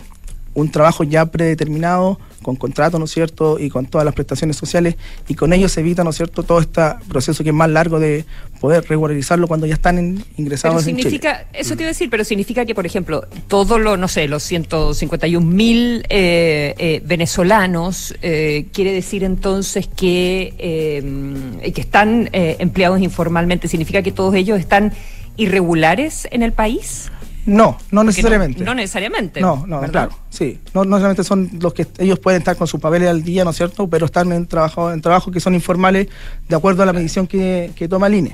un 0.57 0.71
trabajo 0.71 1.03
ya 1.03 1.27
predeterminado, 1.27 2.19
con 2.41 2.55
contrato, 2.55 2.97
¿no 2.97 3.05
es 3.05 3.11
cierto?, 3.11 3.59
y 3.59 3.69
con 3.69 3.85
todas 3.85 4.05
las 4.05 4.15
prestaciones 4.15 4.57
sociales, 4.57 4.95
y 5.27 5.35
con 5.35 5.53
ello 5.53 5.69
se 5.69 5.81
evita, 5.81 6.03
¿no 6.03 6.09
es 6.09 6.15
cierto?, 6.15 6.41
todo 6.41 6.59
este 6.59 6.81
proceso 7.07 7.43
que 7.43 7.51
es 7.51 7.55
más 7.55 7.69
largo 7.69 7.99
de 7.99 8.25
poder 8.59 8.83
regularizarlo 8.89 9.47
cuando 9.47 9.67
ya 9.67 9.75
están 9.75 9.99
en- 9.99 10.15
Pero 10.15 10.25
ingresados 10.37 10.87
en 10.87 10.95
Chile. 10.97 11.09
significa, 11.11 11.45
eso 11.53 11.75
te 11.75 11.83
iba 11.83 11.89
a 11.89 11.93
decir, 11.93 12.09
pero 12.09 12.23
significa 12.23 12.65
que, 12.65 12.73
por 12.73 12.87
ejemplo, 12.87 13.23
todos 13.47 13.79
los, 13.79 13.99
no 13.99 14.07
sé, 14.07 14.27
los 14.27 14.41
151 14.41 15.45
mil 15.45 16.03
eh, 16.09 16.73
eh, 16.79 17.01
venezolanos, 17.05 18.15
eh, 18.23 18.65
quiere 18.73 18.93
decir 18.93 19.23
entonces 19.23 19.87
que, 19.87 21.61
que 21.75 21.81
están 21.81 22.29
empleados 22.33 22.99
informalmente, 22.99 23.67
¿significa 23.67 24.01
que 24.01 24.11
todos 24.11 24.33
ellos 24.33 24.59
están 24.59 24.91
irregulares 25.37 26.27
en 26.31 26.41
el 26.41 26.51
país? 26.51 27.11
No, 27.47 27.55
no 27.65 27.77
Porque 28.01 28.05
necesariamente. 28.07 28.63
No, 28.63 28.75
necesariamente. 28.75 29.39
No, 29.39 29.65
no, 29.65 29.79
¿verdad? 29.79 30.09
claro, 30.09 30.19
sí. 30.29 30.59
No, 30.73 30.83
no 30.83 30.97
solamente 30.97 31.23
son 31.23 31.49
los 31.61 31.73
que 31.73 31.87
ellos 31.97 32.19
pueden 32.19 32.41
estar 32.41 32.57
con 32.57 32.67
sus 32.67 32.79
papeles 32.79 33.09
al 33.09 33.23
día, 33.23 33.45
¿no 33.45 33.51
es 33.51 33.55
cierto? 33.55 33.87
Pero 33.89 34.05
están 34.05 34.33
en 34.33 34.45
trabajo, 34.47 34.91
en 34.91 35.01
trabajo 35.01 35.31
que 35.31 35.39
son 35.39 35.55
informales 35.55 36.07
de 36.47 36.55
acuerdo 36.55 36.83
a 36.83 36.85
la 36.85 36.91
medición 36.91 37.25
que, 37.25 37.71
que 37.73 37.87
toma 37.87 38.07
el 38.07 38.15
INE. 38.15 38.33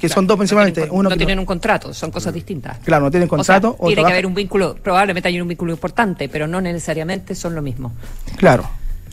Que 0.00 0.08
son 0.08 0.26
dos 0.26 0.38
principalmente. 0.38 0.88
Uno 0.90 1.04
no 1.04 1.10
que 1.10 1.18
tienen 1.18 1.38
un 1.38 1.44
contrato, 1.44 1.92
son 1.92 2.10
cosas 2.10 2.32
distintas. 2.32 2.78
Claro, 2.78 3.04
no 3.04 3.10
tienen 3.10 3.28
contrato. 3.28 3.72
O 3.72 3.72
sea, 3.72 3.80
o 3.80 3.86
tiene 3.88 4.02
que 4.02 4.12
haber 4.12 4.24
un 4.24 4.34
vínculo, 4.34 4.76
probablemente 4.76 5.28
hay 5.28 5.38
un 5.38 5.46
vínculo 5.46 5.72
importante, 5.72 6.30
pero 6.30 6.46
no 6.46 6.62
necesariamente 6.62 7.34
son 7.34 7.54
lo 7.54 7.60
mismo. 7.60 7.92
Claro, 8.38 8.66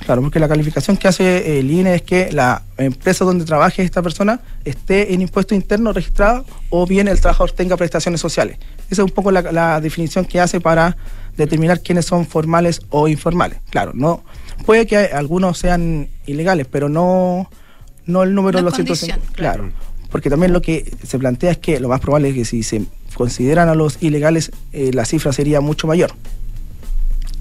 claro, 0.05 0.21
porque 0.21 0.39
la 0.39 0.47
calificación 0.47 0.97
que 0.97 1.07
hace 1.07 1.59
el 1.59 1.69
INE 1.69 1.95
es 1.95 2.01
que 2.01 2.31
la 2.31 2.63
empresa 2.77 3.25
donde 3.25 3.45
trabaje 3.45 3.83
esta 3.83 4.01
persona 4.01 4.39
esté 4.65 5.13
en 5.13 5.21
impuesto 5.21 5.55
interno 5.55 5.93
registrado 5.93 6.45
o 6.69 6.85
bien 6.85 7.07
el 7.07 7.19
trabajador 7.19 7.51
tenga 7.51 7.77
prestaciones 7.77 8.21
sociales. 8.21 8.57
Esa 8.89 9.01
es 9.01 9.09
un 9.09 9.11
poco 9.11 9.31
la, 9.31 9.41
la 9.51 9.81
definición 9.81 10.25
que 10.25 10.39
hace 10.39 10.61
para 10.61 10.97
determinar 11.35 11.81
quiénes 11.81 12.05
son 12.05 12.25
formales 12.25 12.81
o 12.89 13.07
informales. 13.07 13.59
Claro, 13.69 13.91
no 13.93 14.23
puede 14.65 14.85
que 14.85 14.97
algunos 14.97 15.57
sean 15.57 16.09
ilegales, 16.25 16.67
pero 16.69 16.89
no, 16.89 17.49
no 18.05 18.23
el 18.23 18.33
número 18.33 18.59
de 18.59 18.63
los 18.63 18.73
condición, 18.73 19.19
150. 19.19 19.35
Claro. 19.35 19.71
porque 20.09 20.29
también 20.29 20.53
lo 20.53 20.61
que 20.61 20.91
se 21.03 21.19
plantea 21.19 21.51
es 21.51 21.57
que 21.57 21.79
lo 21.79 21.89
más 21.89 21.99
probable 21.99 22.29
es 22.29 22.35
que 22.35 22.45
si 22.45 22.63
se 22.63 22.83
consideran 23.13 23.69
a 23.69 23.75
los 23.75 24.01
ilegales, 24.01 24.51
eh, 24.73 24.91
la 24.93 25.05
cifra 25.05 25.33
sería 25.33 25.61
mucho 25.61 25.87
mayor. 25.87 26.11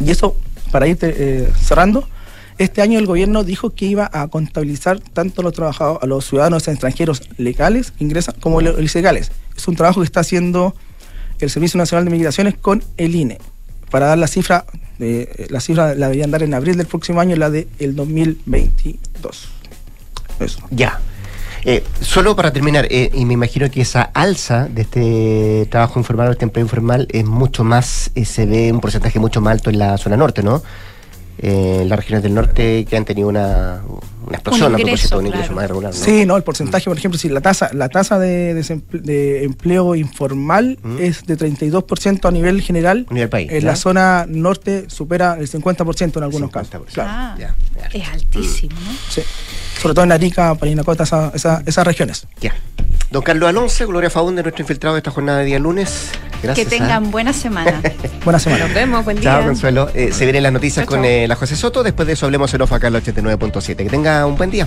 Y 0.04 0.10
eso, 0.10 0.36
para 0.70 0.86
ir 0.86 0.98
eh, 1.02 1.50
cerrando, 1.60 2.08
este 2.58 2.82
año 2.82 2.98
el 2.98 3.06
gobierno 3.06 3.44
dijo 3.44 3.70
que 3.70 3.86
iba 3.86 4.08
a 4.12 4.28
contabilizar 4.28 5.00
tanto 5.00 5.40
a 5.40 5.44
los 5.44 5.52
trabajadores, 5.52 6.02
a 6.02 6.06
los 6.06 6.26
ciudadanos 6.26 6.68
extranjeros 6.68 7.22
legales 7.36 7.90
que 7.90 8.04
ingresan 8.04 8.34
como 8.40 8.60
los 8.60 8.78
ilegales. 8.78 9.30
Es 9.56 9.68
un 9.68 9.76
trabajo 9.76 10.00
que 10.00 10.06
está 10.06 10.20
haciendo 10.20 10.74
el 11.38 11.50
Servicio 11.50 11.78
Nacional 11.78 12.04
de 12.04 12.10
Migraciones 12.10 12.54
con 12.56 12.82
el 12.96 13.14
INE 13.14 13.38
para 13.90 14.06
dar 14.06 14.18
la 14.18 14.26
cifra, 14.26 14.64
de, 14.98 15.46
la 15.50 15.60
cifra 15.60 15.94
la 15.94 16.06
deberían 16.06 16.30
dar 16.30 16.42
en 16.42 16.54
abril 16.54 16.76
del 16.76 16.86
próximo 16.86 17.20
año, 17.20 17.36
la 17.36 17.50
del 17.50 17.68
el 17.78 17.94
2022. 17.94 19.48
Eso. 20.40 20.58
Ya. 20.70 21.00
Eh, 21.64 21.82
solo 22.00 22.36
para 22.36 22.52
terminar, 22.52 22.86
eh, 22.90 23.10
y 23.12 23.24
me 23.24 23.34
imagino 23.34 23.68
que 23.70 23.80
esa 23.80 24.02
alza 24.02 24.68
de 24.68 24.82
este 24.82 25.66
trabajo 25.70 25.98
informal 25.98 26.28
o 26.28 26.32
este 26.32 26.44
empleo 26.44 26.64
informal 26.64 27.08
es 27.10 27.24
mucho 27.24 27.64
más, 27.64 28.10
eh, 28.14 28.24
se 28.24 28.46
ve 28.46 28.70
un 28.70 28.80
porcentaje 28.80 29.18
mucho 29.18 29.40
más 29.40 29.52
alto 29.52 29.70
en 29.70 29.78
la 29.78 29.98
zona 29.98 30.16
norte, 30.16 30.42
¿no? 30.42 30.62
Eh, 31.38 31.80
en 31.82 31.88
las 31.90 31.98
regiones 31.98 32.22
del 32.22 32.32
norte 32.34 32.84
que 32.88 32.96
han 32.96 33.04
tenido 33.04 33.28
una, 33.28 33.82
una 34.26 34.36
explosión 34.36 34.74
a 34.74 34.78
propósito 34.78 35.16
de 35.16 35.20
un 35.20 35.26
ingreso 35.26 35.52
más 35.52 35.64
irregular. 35.64 35.92
¿no? 35.94 36.00
Sí, 36.00 36.24
no, 36.24 36.36
el 36.36 36.42
porcentaje, 36.42 36.84
por 36.86 36.96
ejemplo, 36.96 37.18
si 37.18 37.28
la 37.28 37.42
tasa, 37.42 37.70
la 37.74 37.88
tasa 37.90 38.18
de, 38.18 38.54
desemple- 38.58 39.02
de 39.02 39.44
empleo 39.44 39.94
informal 39.94 40.78
es 40.98 41.26
de 41.26 41.36
32% 41.36 42.24
a 42.26 42.30
nivel 42.30 42.62
general. 42.62 43.06
A 43.10 43.14
nivel 43.14 43.28
país, 43.28 43.50
En 43.52 43.60
¿ya? 43.60 43.66
la 43.66 43.76
zona 43.76 44.24
norte 44.26 44.86
supera 44.88 45.36
el 45.38 45.46
50% 45.50 46.16
en 46.16 46.22
algunos 46.22 46.50
casos. 46.50 46.86
Claro. 46.92 47.10
Ah, 47.12 47.36
es 47.92 48.08
altísimo, 48.08 48.74
¿no? 48.80 48.92
Sí. 49.10 49.20
Sobre 49.80 49.94
todo 49.94 50.04
en 50.04 50.12
Arica, 50.12 50.54
Parinacota, 50.54 51.04
esa- 51.04 51.30
esa- 51.34 51.62
esas 51.66 51.86
regiones. 51.86 52.26
Ya. 52.40 52.54
Don 53.10 53.22
Carlos 53.22 53.48
Alonso, 53.48 53.86
Gloria 53.86 54.10
Faunde, 54.10 54.42
nuestro 54.42 54.62
infiltrado 54.62 54.94
de 54.94 54.98
esta 55.00 55.10
jornada 55.10 55.38
de 55.38 55.44
día 55.44 55.58
lunes. 55.58 56.10
Gracias. 56.42 56.68
que 56.68 56.74
¿ah? 56.76 56.78
tengan 56.78 57.10
buena 57.10 57.32
semana. 57.32 57.80
Buena 58.24 58.38
semana. 58.38 58.64
Nos 58.66 58.74
vemos, 58.74 59.04
buen 59.04 59.20
Chao, 59.20 59.38
día. 59.38 59.46
Consuelo. 59.46 59.88
Eh, 59.94 60.10
se 60.12 60.24
vienen 60.24 60.42
las 60.42 60.52
noticias 60.52 60.84
Chao, 60.84 60.90
con 60.96 61.02
chao. 61.02 61.10
eh, 61.10 61.26
la 61.28 61.34
José 61.36 61.56
Soto. 61.56 61.82
Después 61.82 62.06
de 62.06 62.12
eso 62.14 62.26
hablemos 62.26 62.52
en 62.52 62.60
off 62.62 62.72
acá 62.72 62.88
en 62.88 62.92
la 62.94 62.98
89.7. 63.00 63.76
Que 63.76 63.84
tenga 63.90 64.26
un 64.26 64.36
buen 64.36 64.50
día. 64.50 64.66